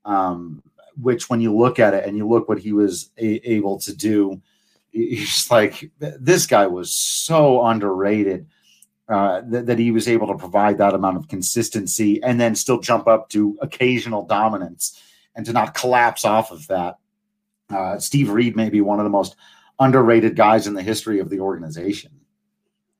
um, 0.04 0.60
which 1.00 1.30
when 1.30 1.40
you 1.40 1.56
look 1.56 1.78
at 1.78 1.94
it 1.94 2.04
and 2.04 2.16
you 2.16 2.28
look 2.28 2.48
what 2.48 2.58
he 2.58 2.72
was 2.72 3.10
a- 3.16 3.48
able 3.48 3.78
to 3.78 3.94
do, 3.94 4.42
he's 4.90 5.48
like, 5.52 5.88
this 6.00 6.46
guy 6.46 6.66
was 6.66 6.92
so 6.92 7.64
underrated 7.64 8.48
uh, 9.12 9.42
th- 9.42 9.66
that 9.66 9.78
he 9.78 9.90
was 9.90 10.08
able 10.08 10.26
to 10.28 10.36
provide 10.36 10.78
that 10.78 10.94
amount 10.94 11.16
of 11.16 11.28
consistency 11.28 12.22
and 12.22 12.40
then 12.40 12.54
still 12.54 12.80
jump 12.80 13.06
up 13.06 13.28
to 13.28 13.58
occasional 13.60 14.24
dominance 14.24 15.00
and 15.34 15.44
to 15.46 15.52
not 15.52 15.74
collapse 15.74 16.24
off 16.24 16.50
of 16.50 16.66
that. 16.68 16.98
Uh, 17.68 17.98
Steve 17.98 18.30
Reed 18.30 18.56
may 18.56 18.70
be 18.70 18.80
one 18.80 18.98
of 18.98 19.04
the 19.04 19.10
most 19.10 19.36
underrated 19.78 20.36
guys 20.36 20.66
in 20.66 20.74
the 20.74 20.82
history 20.82 21.18
of 21.18 21.28
the 21.28 21.40
organization. 21.40 22.12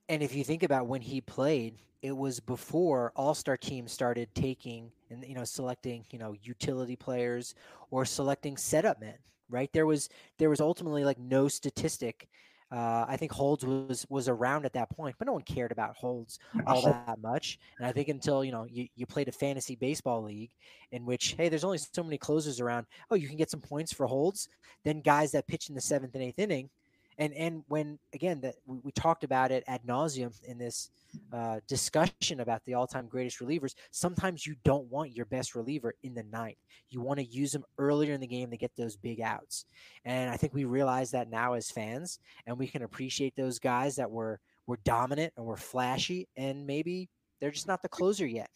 And 0.09 0.23
if 0.23 0.35
you 0.35 0.45
think 0.45 0.63
about 0.63 0.87
when 0.87 1.01
he 1.01 1.21
played, 1.21 1.79
it 2.03 2.17
was 2.17 2.41
before 2.41 3.13
all-star 3.17 3.57
teams 3.57 3.93
started 3.93 4.29
taking 4.35 4.91
and 5.09 5.25
you 5.25 5.35
know 5.35 5.45
selecting 5.45 6.05
you 6.11 6.19
know 6.19 6.35
utility 6.43 6.97
players 6.97 7.55
or 7.91 8.05
selecting 8.05 8.57
setup 8.57 9.01
men 9.01 9.15
right 9.49 9.73
there 9.73 9.87
was 9.87 10.09
there 10.39 10.51
was 10.51 10.61
ultimately 10.61 11.05
like 11.05 11.19
no 11.19 11.47
statistic 11.47 12.29
uh, 12.73 13.05
I 13.07 13.19
think 13.19 13.33
Holds 13.33 13.67
was 13.67 14.07
was 14.09 14.29
around 14.29 14.65
at 14.65 14.73
that 14.73 14.89
point, 14.91 15.15
but 15.19 15.27
no 15.27 15.35
one 15.35 15.43
cared 15.43 15.73
about 15.73 15.95
Holds 15.95 16.39
all 16.67 16.83
that 16.83 17.21
much. 17.21 17.59
And 17.79 17.87
I 17.87 17.93
think 17.93 18.09
until 18.09 18.43
you 18.43 18.51
know 18.51 18.65
you, 18.65 18.89
you 18.97 19.05
played 19.05 19.29
a 19.29 19.33
fantasy 19.33 19.77
baseball 19.77 20.23
league 20.23 20.51
in 20.91 21.05
which 21.05 21.35
hey, 21.37 21.51
there's 21.51 21.65
only 21.65 21.79
so 21.79 22.03
many 22.03 22.17
closers 22.17 22.61
around. 22.61 22.87
Oh, 23.11 23.15
you 23.15 23.29
can 23.29 23.37
get 23.37 23.51
some 23.51 23.61
points 23.61 23.93
for 23.93 24.07
Holds. 24.07 24.49
Then 24.85 25.03
guys 25.03 25.33
that 25.33 25.47
pitch 25.47 25.69
in 25.69 25.75
the 25.75 25.83
seventh 25.83 26.15
and 26.15 26.25
eighth 26.25 26.39
inning, 26.39 26.71
and 27.19 27.33
and 27.35 27.63
when 27.69 27.99
again 28.15 28.41
that 28.41 28.55
we, 28.67 28.79
we, 28.83 28.93
talked 28.93 29.25
about 29.25 29.51
it 29.51 29.65
ad 29.67 29.81
nauseum 29.87 30.33
in 30.45 30.59
this 30.59 30.91
uh, 31.33 31.61
discussion 31.69 32.41
about 32.41 32.65
the 32.65 32.75
all-time 32.75 33.07
greatest 33.07 33.41
relievers 33.41 33.75
sometimes 33.91 34.47
you 34.47 34.55
don't 34.65 34.91
want 34.91 35.15
your 35.15 35.27
best 35.27 35.55
reliever 35.55 35.95
in 36.03 36.15
the 36.15 36.23
ninth 36.25 36.57
you 36.93 37.01
want 37.01 37.19
to 37.19 37.27
use 37.27 37.53
them 37.53 37.65
earlier 37.79 38.13
in 38.13 38.21
the 38.21 38.27
game 38.27 38.51
to 38.51 38.57
get 38.57 38.71
those 38.77 38.97
big 38.97 39.21
outs. 39.21 39.65
And 40.05 40.31
i 40.31 40.37
think 40.37 40.55
we 40.55 40.65
realize 40.65 41.11
that 41.13 41.31
now 41.31 41.55
as 41.55 41.71
fans 41.71 42.19
and 42.47 42.59
we 42.59 42.67
can 42.67 42.83
appreciate 42.83 43.35
those 43.37 43.59
guys 43.59 43.97
that 43.97 44.11
were 44.11 44.41
were 44.67 44.79
dominant 44.85 45.33
and 45.37 45.45
were 45.45 45.57
flashy 45.57 46.29
and 46.37 46.67
maybe 46.67 47.09
they're 47.41 47.51
just 47.51 47.67
not 47.67 47.83
the 47.83 47.89
closer 47.89 48.25
yet. 48.25 48.51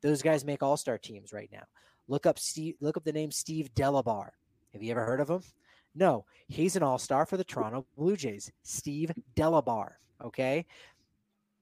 Those 0.00 0.22
guys 0.22 0.46
make 0.46 0.62
all-star 0.62 0.96
teams 0.96 1.34
right 1.34 1.50
now. 1.52 1.64
Look 2.08 2.26
up 2.26 2.38
steve 2.38 2.76
look 2.80 2.96
up 2.96 3.04
the 3.04 3.12
name 3.12 3.30
steve 3.30 3.70
delabar 3.74 4.30
have 4.72 4.82
you 4.82 4.90
ever 4.90 5.04
heard 5.04 5.20
of 5.20 5.28
him 5.28 5.42
no, 5.94 6.24
he's 6.48 6.76
an 6.76 6.82
all 6.82 6.98
star 6.98 7.26
for 7.26 7.36
the 7.36 7.44
Toronto 7.44 7.86
Blue 7.96 8.16
Jays, 8.16 8.52
Steve 8.62 9.12
Delabar. 9.36 9.92
Okay. 10.24 10.66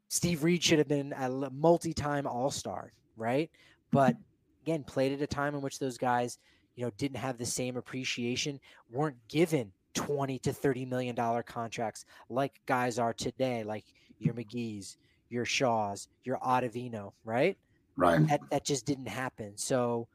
Steve 0.09 0.43
Reed 0.43 0.63
should 0.63 0.79
have 0.79 0.89
been 0.89 1.13
a 1.13 1.51
multi 1.51 1.93
time 1.93 2.27
all 2.27 2.51
star, 2.51 2.93
right? 3.17 3.51
But 3.91 4.17
again, 4.63 4.85
played 4.85 5.13
at 5.13 5.23
a 5.23 5.27
time 5.27 5.55
in 5.55 5.61
which 5.61 5.79
those 5.79 5.99
guys, 5.99 6.39
you 6.77 6.85
know, 6.85 6.91
didn't 6.97 7.19
have 7.19 7.39
the 7.39 7.47
same 7.47 7.77
appreciation, 7.77 8.59
weren't 8.91 9.17
given 9.29 9.73
20 9.95 10.39
to 10.41 10.53
30 10.53 10.85
million 10.87 11.15
dollar 11.15 11.43
contracts 11.43 12.05
like 12.29 12.61
guys 12.67 12.99
are 12.99 13.13
today, 13.13 13.65
like 13.65 13.85
your 14.19 14.35
McGee's, 14.35 14.97
your 15.29 15.45
Shaw's, 15.45 16.09
your 16.25 16.39
Ottavino, 16.39 17.13
right? 17.25 17.57
Right. 17.97 18.27
That, 18.29 18.41
that 18.51 18.65
just 18.65 18.87
didn't 18.87 19.09
happen. 19.09 19.53
So 19.57 20.09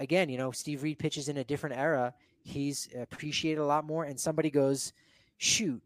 again, 0.00 0.28
you 0.28 0.38
know, 0.38 0.50
Steve 0.50 0.82
Reed 0.82 0.98
pitches 0.98 1.28
in 1.28 1.38
a 1.38 1.44
different 1.44 1.76
era 1.76 2.12
he's 2.42 2.88
appreciated 2.98 3.60
a 3.60 3.64
lot 3.64 3.84
more. 3.84 4.04
And 4.04 4.18
somebody 4.18 4.50
goes, 4.50 4.92
shoot, 5.38 5.82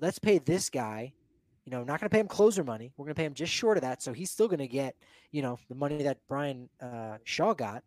let's 0.00 0.18
pay 0.18 0.38
this 0.38 0.70
guy, 0.70 1.12
You 1.64 1.72
know, 1.72 1.84
not 1.84 2.00
going 2.00 2.08
to 2.08 2.14
pay 2.14 2.20
him 2.20 2.28
closer 2.28 2.64
money. 2.64 2.92
We're 2.96 3.04
going 3.04 3.14
to 3.14 3.18
pay 3.18 3.26
him 3.26 3.34
just 3.34 3.52
short 3.52 3.76
of 3.76 3.82
that. 3.82 4.02
So 4.02 4.12
he's 4.12 4.30
still 4.30 4.48
going 4.48 4.58
to 4.58 4.68
get, 4.68 4.96
you 5.32 5.42
know, 5.42 5.58
the 5.68 5.74
money 5.74 6.02
that 6.02 6.18
Bryan 6.28 6.68
uh, 6.80 7.18
Shaw 7.24 7.54
got, 7.54 7.82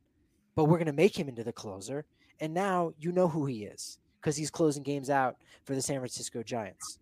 but 0.55 0.65
we're 0.65 0.77
going 0.77 0.85
to 0.85 0.93
make 0.93 1.17
him 1.17 1.27
into 1.27 1.43
the 1.43 1.53
closer. 1.53 2.05
And 2.39 2.53
now 2.53 2.93
you 2.99 3.11
know 3.11 3.27
who 3.27 3.45
he 3.45 3.63
is 3.65 3.99
because 4.19 4.37
he's 4.37 4.51
closing 4.51 4.83
games 4.83 5.09
out 5.09 5.37
for 5.65 5.75
the 5.75 5.81
San 5.81 5.97
Francisco 5.97 6.43
Giants. 6.43 6.99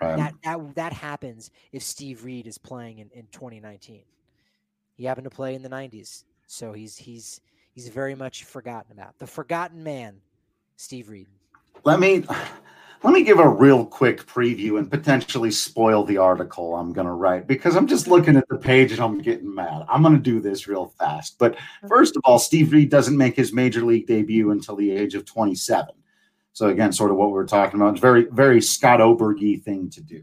Right. 0.00 0.16
That, 0.16 0.34
that, 0.44 0.74
that 0.76 0.92
happens 0.92 1.50
if 1.72 1.82
Steve 1.82 2.24
Reed 2.24 2.46
is 2.46 2.58
playing 2.58 2.98
in, 2.98 3.10
in 3.12 3.26
2019. 3.32 4.02
He 4.96 5.04
happened 5.04 5.24
to 5.24 5.30
play 5.30 5.54
in 5.54 5.62
the 5.62 5.68
90s. 5.68 6.24
So 6.46 6.72
he's, 6.72 6.96
he's, 6.96 7.40
he's 7.72 7.88
very 7.88 8.14
much 8.14 8.44
forgotten 8.44 8.92
about. 8.92 9.18
The 9.18 9.26
forgotten 9.26 9.82
man, 9.82 10.16
Steve 10.80 11.10
Reed. 11.10 11.26
Let 11.84 12.00
me 12.00 12.24
let 13.02 13.12
me 13.12 13.22
give 13.22 13.38
a 13.38 13.46
real 13.46 13.84
quick 13.84 14.24
preview 14.24 14.78
and 14.78 14.90
potentially 14.90 15.50
spoil 15.50 16.04
the 16.04 16.16
article 16.16 16.74
I'm 16.74 16.94
going 16.94 17.06
to 17.06 17.12
write 17.12 17.46
because 17.46 17.76
I'm 17.76 17.86
just 17.86 18.08
looking 18.08 18.38
at 18.38 18.48
the 18.48 18.56
page 18.56 18.90
and 18.90 19.00
I'm 19.00 19.18
getting 19.18 19.54
mad. 19.54 19.84
I'm 19.90 20.00
going 20.00 20.14
to 20.14 20.20
do 20.20 20.40
this 20.40 20.66
real 20.66 20.94
fast. 20.98 21.38
But 21.38 21.58
first 21.86 22.16
of 22.16 22.22
all, 22.24 22.38
Steve 22.38 22.72
Reed 22.72 22.88
doesn't 22.88 23.16
make 23.16 23.36
his 23.36 23.52
major 23.52 23.82
league 23.82 24.06
debut 24.06 24.52
until 24.52 24.74
the 24.74 24.90
age 24.90 25.14
of 25.14 25.26
27. 25.26 25.94
So 26.54 26.68
again, 26.68 26.92
sort 26.92 27.10
of 27.10 27.18
what 27.18 27.28
we 27.28 27.34
were 27.34 27.46
talking 27.46 27.78
about. 27.78 27.92
It's 27.92 28.00
very, 28.00 28.24
very 28.30 28.62
Scott 28.62 29.02
Oberg 29.02 29.62
thing 29.62 29.90
to 29.90 30.00
do. 30.00 30.22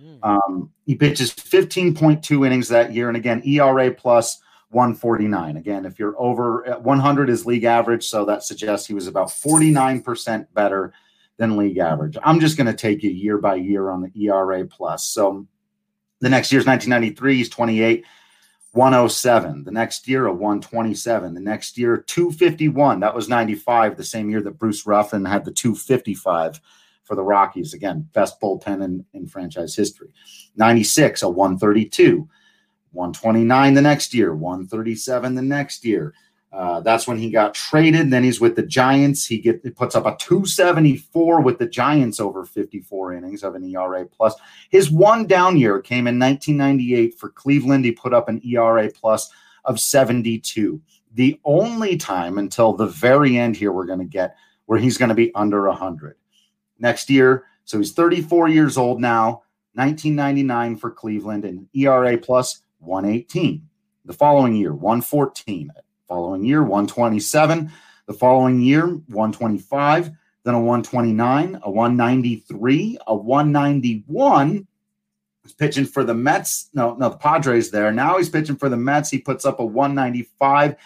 Mm. 0.00 0.18
Um, 0.22 0.70
he 0.84 0.94
pitches 0.94 1.32
15.2 1.32 2.46
innings 2.46 2.68
that 2.68 2.92
year, 2.92 3.08
and 3.08 3.16
again, 3.16 3.42
ERA 3.44 3.90
plus 3.90 4.40
149. 4.70 5.56
Again, 5.56 5.86
if 5.86 5.98
you're 5.98 6.20
over 6.20 6.68
uh, 6.68 6.78
100 6.78 7.30
is 7.30 7.46
league 7.46 7.64
average, 7.64 8.06
so 8.06 8.24
that 8.24 8.42
suggests 8.42 8.86
he 8.86 8.94
was 8.94 9.06
about 9.06 9.28
49% 9.28 10.46
better 10.52 10.92
than 11.36 11.56
league 11.56 11.78
average. 11.78 12.16
I'm 12.22 12.40
just 12.40 12.56
going 12.56 12.66
to 12.66 12.74
take 12.74 13.02
you 13.02 13.10
year 13.10 13.38
by 13.38 13.56
year 13.56 13.90
on 13.90 14.02
the 14.02 14.26
ERA 14.26 14.66
plus. 14.66 15.06
So 15.06 15.46
the 16.20 16.30
next 16.30 16.50
year's 16.50 16.66
1993, 16.66 17.36
he's 17.36 17.48
28, 17.48 18.04
107. 18.72 19.64
The 19.64 19.70
next 19.70 20.08
year, 20.08 20.26
a 20.26 20.32
127. 20.32 21.34
The 21.34 21.40
next 21.40 21.78
year, 21.78 21.98
251. 21.98 23.00
That 23.00 23.14
was 23.14 23.28
95, 23.28 23.96
the 23.96 24.04
same 24.04 24.30
year 24.30 24.42
that 24.42 24.58
Bruce 24.58 24.86
Ruffin 24.86 25.24
had 25.24 25.44
the 25.44 25.52
255 25.52 26.60
for 27.04 27.14
the 27.14 27.22
Rockies. 27.22 27.74
Again, 27.74 28.08
best 28.12 28.40
bullpen 28.40 28.84
in, 28.84 29.04
in 29.14 29.26
franchise 29.26 29.74
history. 29.74 30.08
96, 30.56 31.22
a 31.22 31.28
132. 31.28 32.28
129 32.96 33.74
the 33.74 33.82
next 33.82 34.12
year, 34.14 34.34
137 34.34 35.34
the 35.34 35.42
next 35.42 35.84
year. 35.84 36.14
Uh, 36.52 36.80
that's 36.80 37.06
when 37.06 37.18
he 37.18 37.30
got 37.30 37.52
traded. 37.52 38.10
Then 38.10 38.24
he's 38.24 38.40
with 38.40 38.56
the 38.56 38.62
Giants. 38.62 39.26
He 39.26 39.38
get 39.38 39.60
he 39.62 39.70
puts 39.70 39.94
up 39.94 40.06
a 40.06 40.16
274 40.18 41.42
with 41.42 41.58
the 41.58 41.66
Giants 41.66 42.18
over 42.18 42.46
54 42.46 43.14
innings 43.14 43.42
of 43.42 43.54
an 43.54 43.64
ERA 43.64 44.06
plus. 44.06 44.34
His 44.70 44.90
one 44.90 45.26
down 45.26 45.58
year 45.58 45.80
came 45.80 46.06
in 46.06 46.18
1998 46.18 47.18
for 47.18 47.28
Cleveland. 47.28 47.84
He 47.84 47.92
put 47.92 48.14
up 48.14 48.28
an 48.28 48.40
ERA 48.42 48.90
plus 48.90 49.30
of 49.66 49.78
72. 49.78 50.80
The 51.12 51.38
only 51.44 51.96
time 51.96 52.38
until 52.38 52.72
the 52.72 52.86
very 52.86 53.36
end 53.36 53.56
here 53.56 53.72
we're 53.72 53.84
going 53.84 53.98
to 53.98 54.04
get 54.06 54.36
where 54.64 54.78
he's 54.78 54.96
going 54.96 55.08
to 55.10 55.14
be 55.14 55.34
under 55.34 55.66
100 55.66 56.16
next 56.78 57.10
year. 57.10 57.44
So 57.64 57.78
he's 57.78 57.92
34 57.92 58.48
years 58.48 58.78
old 58.78 59.00
now. 59.00 59.42
1999 59.74 60.76
for 60.76 60.90
Cleveland 60.90 61.44
and 61.44 61.68
ERA 61.74 62.16
plus 62.16 62.62
118. 62.86 63.68
The 64.04 64.12
following 64.12 64.54
year, 64.54 64.72
114 64.72 65.72
Following 66.08 66.44
year, 66.44 66.62
127. 66.62 67.72
The 68.06 68.12
following 68.12 68.60
year, 68.60 68.86
125. 68.86 70.10
Then 70.44 70.54
a 70.54 70.58
129, 70.60 71.60
a 71.62 71.70
193, 71.70 72.98
a 73.08 73.16
191. 73.16 74.68
He's 75.42 75.52
pitching 75.52 75.84
for 75.84 76.04
the 76.04 76.14
Mets. 76.14 76.68
No, 76.72 76.94
no, 76.94 77.08
the 77.08 77.16
Padres 77.16 77.72
there. 77.72 77.90
Now 77.90 78.18
he's 78.18 78.28
pitching 78.28 78.54
for 78.54 78.68
the 78.68 78.76
Mets. 78.76 79.10
He 79.10 79.18
puts 79.18 79.44
up 79.44 79.58
a 79.58 79.64
195 79.64 80.76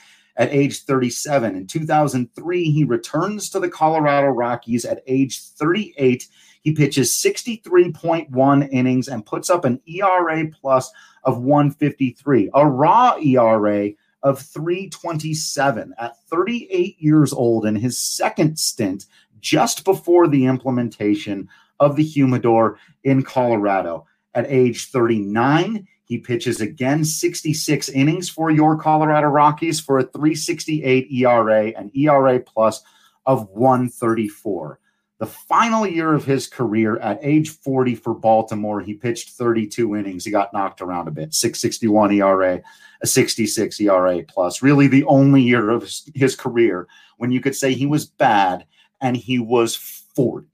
at 0.40 0.50
age 0.54 0.84
37. 0.84 1.54
In 1.54 1.66
2003, 1.66 2.64
he 2.64 2.84
returns 2.84 3.50
to 3.50 3.60
the 3.60 3.68
Colorado 3.68 4.28
Rockies 4.28 4.86
at 4.86 5.02
age 5.06 5.42
38. 5.42 6.26
He 6.62 6.72
pitches 6.72 7.12
63.1 7.12 8.68
innings 8.72 9.08
and 9.08 9.26
puts 9.26 9.50
up 9.50 9.66
an 9.66 9.82
ERA 9.86 10.46
plus 10.48 10.90
of 11.24 11.42
153, 11.42 12.50
a 12.54 12.66
raw 12.66 13.16
ERA 13.22 13.90
of 14.22 14.40
327 14.40 15.94
at 15.98 16.16
38 16.28 16.96
years 16.98 17.34
old 17.34 17.66
in 17.66 17.76
his 17.76 17.98
second 17.98 18.58
stint 18.58 19.04
just 19.40 19.84
before 19.84 20.26
the 20.26 20.46
implementation 20.46 21.50
of 21.80 21.96
the 21.96 22.04
humidor 22.04 22.78
in 23.04 23.22
Colorado. 23.22 24.06
At 24.34 24.46
age 24.48 24.90
39, 24.90 25.86
he 26.04 26.18
pitches 26.18 26.60
again 26.60 27.04
66 27.04 27.88
innings 27.90 28.28
for 28.28 28.50
your 28.50 28.76
Colorado 28.76 29.28
Rockies 29.28 29.80
for 29.80 29.98
a 29.98 30.04
368 30.04 31.10
ERA 31.10 31.66
and 31.76 31.94
ERA 31.96 32.40
plus 32.40 32.82
of 33.26 33.48
134. 33.50 34.78
The 35.18 35.26
final 35.26 35.86
year 35.86 36.14
of 36.14 36.24
his 36.24 36.46
career 36.46 36.96
at 36.98 37.18
age 37.22 37.50
40 37.50 37.94
for 37.94 38.14
Baltimore, 38.14 38.80
he 38.80 38.94
pitched 38.94 39.30
32 39.30 39.94
innings. 39.94 40.24
He 40.24 40.30
got 40.30 40.52
knocked 40.54 40.80
around 40.80 41.08
a 41.08 41.10
bit, 41.10 41.34
661 41.34 42.12
ERA, 42.12 42.62
a 43.02 43.06
66 43.06 43.80
ERA 43.80 44.22
plus. 44.26 44.62
Really, 44.62 44.86
the 44.86 45.04
only 45.04 45.42
year 45.42 45.68
of 45.70 45.82
his, 45.82 46.10
his 46.14 46.34
career 46.34 46.88
when 47.18 47.30
you 47.30 47.40
could 47.40 47.54
say 47.54 47.74
he 47.74 47.84
was 47.84 48.06
bad 48.06 48.64
and 49.00 49.14
he 49.14 49.38
was 49.38 49.76
40. 49.76 50.48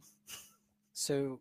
So, 0.92 1.38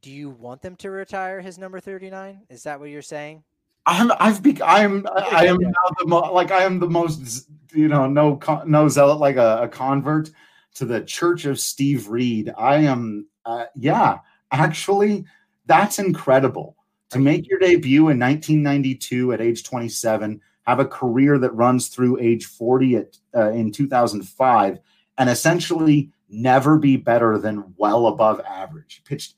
do 0.00 0.10
you 0.10 0.30
want 0.30 0.62
them 0.62 0.76
to 0.76 0.90
retire 0.90 1.40
his 1.40 1.58
number 1.58 1.80
39? 1.80 2.42
Is 2.50 2.62
that 2.64 2.80
what 2.80 2.90
you're 2.90 3.02
saying? 3.02 3.42
I'm 3.86 4.12
I've 4.18 4.42
be 4.42 4.60
I'm 4.62 5.06
I 5.16 5.46
am 5.46 5.56
now 5.58 5.70
the 5.98 6.06
mo- 6.06 6.32
like 6.32 6.50
I 6.50 6.64
am 6.64 6.78
the 6.78 6.90
most 6.90 7.48
you 7.72 7.88
know 7.88 8.06
no 8.06 8.38
no 8.66 8.86
zealot 8.86 9.18
like 9.18 9.36
a, 9.36 9.62
a 9.62 9.68
convert 9.68 10.30
to 10.78 10.84
the 10.84 11.02
Church 11.02 11.44
of 11.44 11.58
Steve 11.58 12.08
Reed. 12.08 12.52
I 12.56 12.76
am, 12.76 13.26
uh, 13.44 13.64
yeah, 13.74 14.18
actually, 14.52 15.24
that's 15.66 15.98
incredible. 15.98 16.76
To 17.10 17.18
make 17.18 17.48
your 17.48 17.58
debut 17.58 18.10
in 18.10 18.18
1992 18.18 19.32
at 19.32 19.40
age 19.40 19.64
27, 19.64 20.40
have 20.62 20.78
a 20.78 20.84
career 20.84 21.38
that 21.38 21.54
runs 21.54 21.88
through 21.88 22.20
age 22.20 22.46
40 22.46 22.96
at, 22.96 23.16
uh, 23.34 23.50
in 23.50 23.72
2005, 23.72 24.78
and 25.16 25.30
essentially 25.30 26.12
never 26.28 26.78
be 26.78 26.96
better 26.96 27.38
than 27.38 27.74
well 27.76 28.06
above 28.06 28.40
average. 28.42 29.02
Pitched 29.04 29.34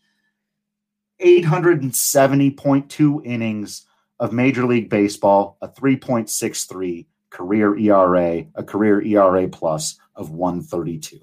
870.2 1.21 3.25
innings 3.25 3.87
of 4.19 4.33
Major 4.33 4.67
League 4.67 4.91
Baseball, 4.91 5.57
a 5.63 5.69
3.63 5.69 7.07
career 7.31 7.77
ERA, 7.77 8.45
a 8.55 8.63
career 8.63 9.03
ERA 9.03 9.49
plus 9.49 9.99
of 10.17 10.31
132. 10.31 11.21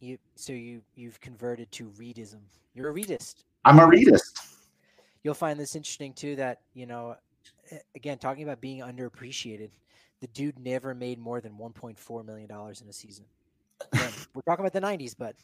You 0.00 0.18
so 0.36 0.52
you 0.52 0.82
you've 0.94 1.20
converted 1.20 1.72
to 1.72 1.90
readism. 1.98 2.38
You're 2.74 2.90
a 2.90 2.94
readist. 2.94 3.42
I'm 3.64 3.80
a 3.80 3.86
readist. 3.86 4.38
You'll 5.24 5.34
find 5.34 5.58
this 5.58 5.74
interesting 5.74 6.12
too. 6.12 6.36
That 6.36 6.60
you 6.74 6.86
know, 6.86 7.16
again, 7.96 8.18
talking 8.18 8.44
about 8.44 8.60
being 8.60 8.80
underappreciated, 8.80 9.70
the 10.20 10.28
dude 10.28 10.58
never 10.60 10.94
made 10.94 11.18
more 11.18 11.40
than 11.40 11.54
1.4 11.54 12.24
million 12.24 12.48
dollars 12.48 12.80
in 12.80 12.88
a 12.88 12.92
season. 12.92 13.24
Again, 13.92 14.12
we're 14.34 14.42
talking 14.42 14.64
about 14.64 14.72
the 14.72 14.86
90s, 14.86 15.16
but 15.18 15.34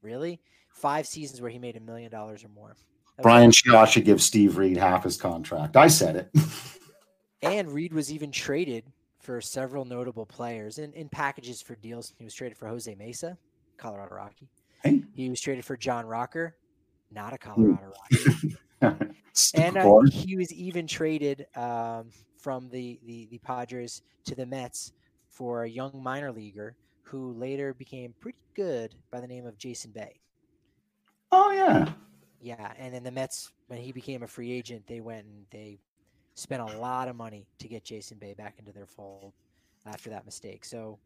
really, 0.00 0.40
five 0.68 1.06
seasons 1.06 1.40
where 1.40 1.50
he 1.50 1.58
made 1.58 1.76
a 1.76 1.80
million 1.80 2.10
dollars 2.10 2.44
or 2.44 2.48
more. 2.48 2.76
Bryan 3.22 3.52
Shaw 3.52 3.84
should 3.84 4.04
give 4.04 4.22
Steve 4.22 4.56
Reed 4.56 4.76
half 4.76 5.04
his 5.04 5.16
contract. 5.16 5.76
I 5.76 5.88
said 5.88 6.16
it. 6.16 6.30
and 7.42 7.70
Reed 7.70 7.92
was 7.92 8.12
even 8.12 8.32
traded 8.32 8.84
for 9.20 9.40
several 9.40 9.84
notable 9.84 10.26
players 10.26 10.78
in, 10.78 10.92
in 10.92 11.08
packages 11.08 11.62
for 11.62 11.76
deals. 11.76 12.12
He 12.18 12.24
was 12.24 12.34
traded 12.34 12.58
for 12.58 12.68
Jose 12.68 12.92
Mesa, 12.94 13.38
Colorado 13.76 14.14
Rocky. 14.16 14.48
Hey. 14.82 15.02
He 15.14 15.30
was 15.30 15.40
traded 15.40 15.64
for 15.64 15.76
John 15.76 16.06
Rocker, 16.06 16.56
not 17.10 17.32
a 17.32 17.38
Colorado 17.38 17.92
Rocky. 18.12 18.56
and 19.54 19.76
uh, 19.76 20.00
he 20.10 20.36
was 20.36 20.52
even 20.52 20.86
traded 20.86 21.46
um, 21.56 22.10
from 22.38 22.68
the, 22.68 23.00
the, 23.06 23.26
the 23.30 23.38
Padres 23.38 24.02
to 24.26 24.34
the 24.34 24.44
Mets 24.44 24.92
for 25.28 25.64
a 25.64 25.68
young 25.68 26.02
minor 26.02 26.30
leaguer 26.30 26.76
who 27.02 27.32
later 27.32 27.74
became 27.74 28.14
pretty 28.20 28.38
good 28.54 28.94
by 29.10 29.20
the 29.20 29.26
name 29.26 29.46
of 29.46 29.56
Jason 29.56 29.90
Bay. 29.90 30.20
Oh 31.32 31.50
yeah. 31.50 31.92
Yeah, 32.44 32.72
and 32.78 32.92
then 32.92 33.02
the 33.02 33.10
Mets 33.10 33.52
when 33.68 33.80
he 33.80 33.90
became 33.90 34.22
a 34.22 34.26
free 34.26 34.52
agent, 34.52 34.86
they 34.86 35.00
went 35.00 35.24
and 35.24 35.46
they 35.50 35.78
spent 36.34 36.60
a 36.60 36.76
lot 36.78 37.08
of 37.08 37.16
money 37.16 37.46
to 37.58 37.66
get 37.66 37.84
Jason 37.84 38.18
Bay 38.18 38.34
back 38.34 38.56
into 38.58 38.70
their 38.70 38.84
fold 38.84 39.32
after 39.86 40.10
that 40.10 40.26
mistake. 40.26 40.62
So, 40.66 40.98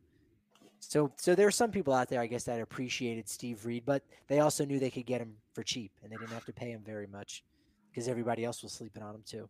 so, 0.81 1.13
so 1.17 1.37
there 1.37 1.47
are 1.47 1.53
some 1.53 1.71
people 1.71 1.95
out 1.95 2.09
there, 2.09 2.21
I 2.21 2.27
guess, 2.27 2.43
that 2.45 2.61
appreciated 2.61 3.29
Steve 3.29 3.65
Reed, 3.65 3.85
but 3.87 4.03
they 4.27 4.41
also 4.41 4.65
knew 4.65 4.81
they 4.81 4.91
could 4.91 5.07
get 5.07 5.21
him 5.21 5.37
for 5.55 5.63
cheap, 5.63 5.93
and 6.03 6.11
they 6.11 6.17
didn't 6.17 6.33
have 6.33 6.45
to 6.47 6.53
pay 6.53 6.73
him 6.73 6.83
very 6.85 7.07
much 7.07 7.45
because 7.89 8.09
everybody 8.09 8.45
else 8.45 8.65
was 8.65 8.73
sleeping 8.73 9.05
on 9.05 9.15
him 9.15 9.23
too. 9.25 9.49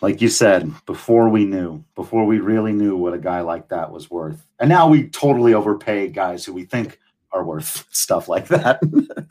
Like 0.00 0.22
you 0.22 0.28
said, 0.28 0.72
before 0.86 1.28
we 1.28 1.44
knew, 1.44 1.84
before 1.96 2.24
we 2.24 2.38
really 2.38 2.72
knew 2.72 2.96
what 2.96 3.14
a 3.14 3.18
guy 3.18 3.40
like 3.40 3.68
that 3.70 3.90
was 3.90 4.12
worth, 4.12 4.46
and 4.60 4.68
now 4.68 4.88
we 4.88 5.08
totally 5.08 5.54
overpay 5.54 6.08
guys 6.10 6.44
who 6.44 6.52
we 6.52 6.64
think 6.64 7.00
are 7.32 7.44
worth 7.44 7.86
stuff 7.90 8.28
like 8.28 8.48
that. 8.48 8.80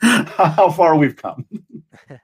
How 0.36 0.70
far 0.70 0.96
we've 0.96 1.16
come. 1.16 1.46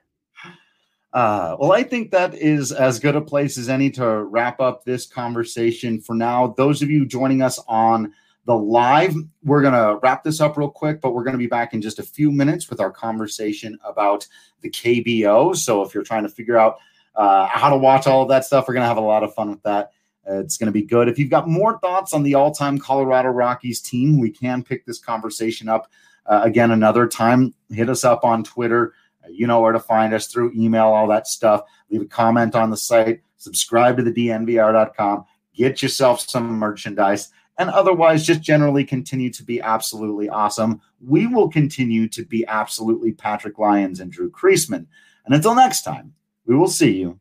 Uh, 1.11 1.57
well, 1.59 1.71
I 1.71 1.81
think 1.81 2.11
that 2.11 2.35
is 2.35 2.71
as 2.71 2.99
good 2.99 3.15
a 3.15 3.21
place 3.21 3.57
as 3.57 3.67
any 3.67 3.89
to 3.89 4.23
wrap 4.25 4.59
up 4.59 4.85
this 4.85 5.07
conversation 5.07 5.99
for 5.99 6.13
now. 6.13 6.53
Those 6.55 6.83
of 6.83 6.91
you 6.91 7.03
joining 7.03 7.41
us 7.41 7.59
on 7.67 8.13
the 8.45 8.55
live, 8.55 9.15
we're 9.43 9.61
going 9.63 9.73
to 9.73 9.99
wrap 10.03 10.23
this 10.23 10.39
up 10.39 10.55
real 10.55 10.69
quick, 10.69 11.01
but 11.01 11.13
we're 11.13 11.23
going 11.23 11.33
to 11.33 11.39
be 11.39 11.47
back 11.47 11.73
in 11.73 11.81
just 11.81 11.97
a 11.97 12.03
few 12.03 12.31
minutes 12.31 12.69
with 12.69 12.79
our 12.79 12.91
conversation 12.91 13.77
about 13.83 14.27
the 14.61 14.69
KBO. 14.69 15.55
So 15.55 15.81
if 15.81 15.95
you're 15.95 16.03
trying 16.03 16.23
to 16.23 16.29
figure 16.29 16.57
out 16.57 16.77
uh, 17.15 17.47
how 17.47 17.69
to 17.71 17.77
watch 17.77 18.05
all 18.05 18.21
of 18.21 18.29
that 18.29 18.45
stuff, 18.45 18.67
we're 18.67 18.75
going 18.75 18.83
to 18.83 18.87
have 18.87 18.97
a 18.97 19.01
lot 19.01 19.23
of 19.23 19.33
fun 19.33 19.49
with 19.49 19.63
that. 19.63 19.91
Uh, 20.27 20.39
it's 20.39 20.57
going 20.57 20.67
to 20.67 20.71
be 20.71 20.81
good. 20.81 21.07
If 21.07 21.17
you've 21.17 21.29
got 21.29 21.47
more 21.47 21.79
thoughts 21.79 22.13
on 22.13 22.23
the 22.23 22.35
all 22.35 22.53
time 22.53 22.77
Colorado 22.77 23.29
Rockies 23.29 23.81
team, 23.81 24.19
we 24.19 24.29
can 24.29 24.63
pick 24.63 24.85
this 24.85 24.99
conversation 24.99 25.67
up 25.69 25.91
uh, 26.25 26.41
again 26.43 26.71
another 26.71 27.07
time. 27.07 27.53
Hit 27.69 27.89
us 27.89 28.03
up 28.03 28.23
on 28.23 28.43
Twitter. 28.43 28.93
Uh, 29.23 29.29
you 29.29 29.47
know 29.47 29.59
where 29.59 29.73
to 29.73 29.79
find 29.79 30.13
us 30.13 30.27
through 30.27 30.53
email, 30.55 30.87
all 30.87 31.07
that 31.07 31.27
stuff. 31.27 31.61
Leave 31.89 32.01
a 32.01 32.05
comment 32.05 32.55
on 32.55 32.69
the 32.69 32.77
site. 32.77 33.21
Subscribe 33.37 33.97
to 33.97 34.03
the 34.03 34.11
DNVR.com. 34.11 35.25
Get 35.55 35.81
yourself 35.81 36.21
some 36.21 36.47
merchandise. 36.59 37.29
And 37.57 37.69
otherwise, 37.69 38.25
just 38.25 38.41
generally 38.41 38.85
continue 38.85 39.29
to 39.31 39.43
be 39.43 39.59
absolutely 39.61 40.29
awesome. 40.29 40.79
We 41.05 41.27
will 41.27 41.49
continue 41.49 42.07
to 42.09 42.23
be 42.23 42.45
absolutely 42.47 43.11
Patrick 43.11 43.59
Lyons 43.59 43.99
and 43.99 44.09
Drew 44.11 44.31
Creasman. 44.31 44.85
And 45.25 45.35
until 45.35 45.55
next 45.55 45.81
time, 45.81 46.13
we 46.45 46.55
will 46.55 46.69
see 46.69 46.97
you 46.97 47.19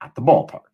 at 0.00 0.14
the 0.14 0.22
ballpark. 0.22 0.73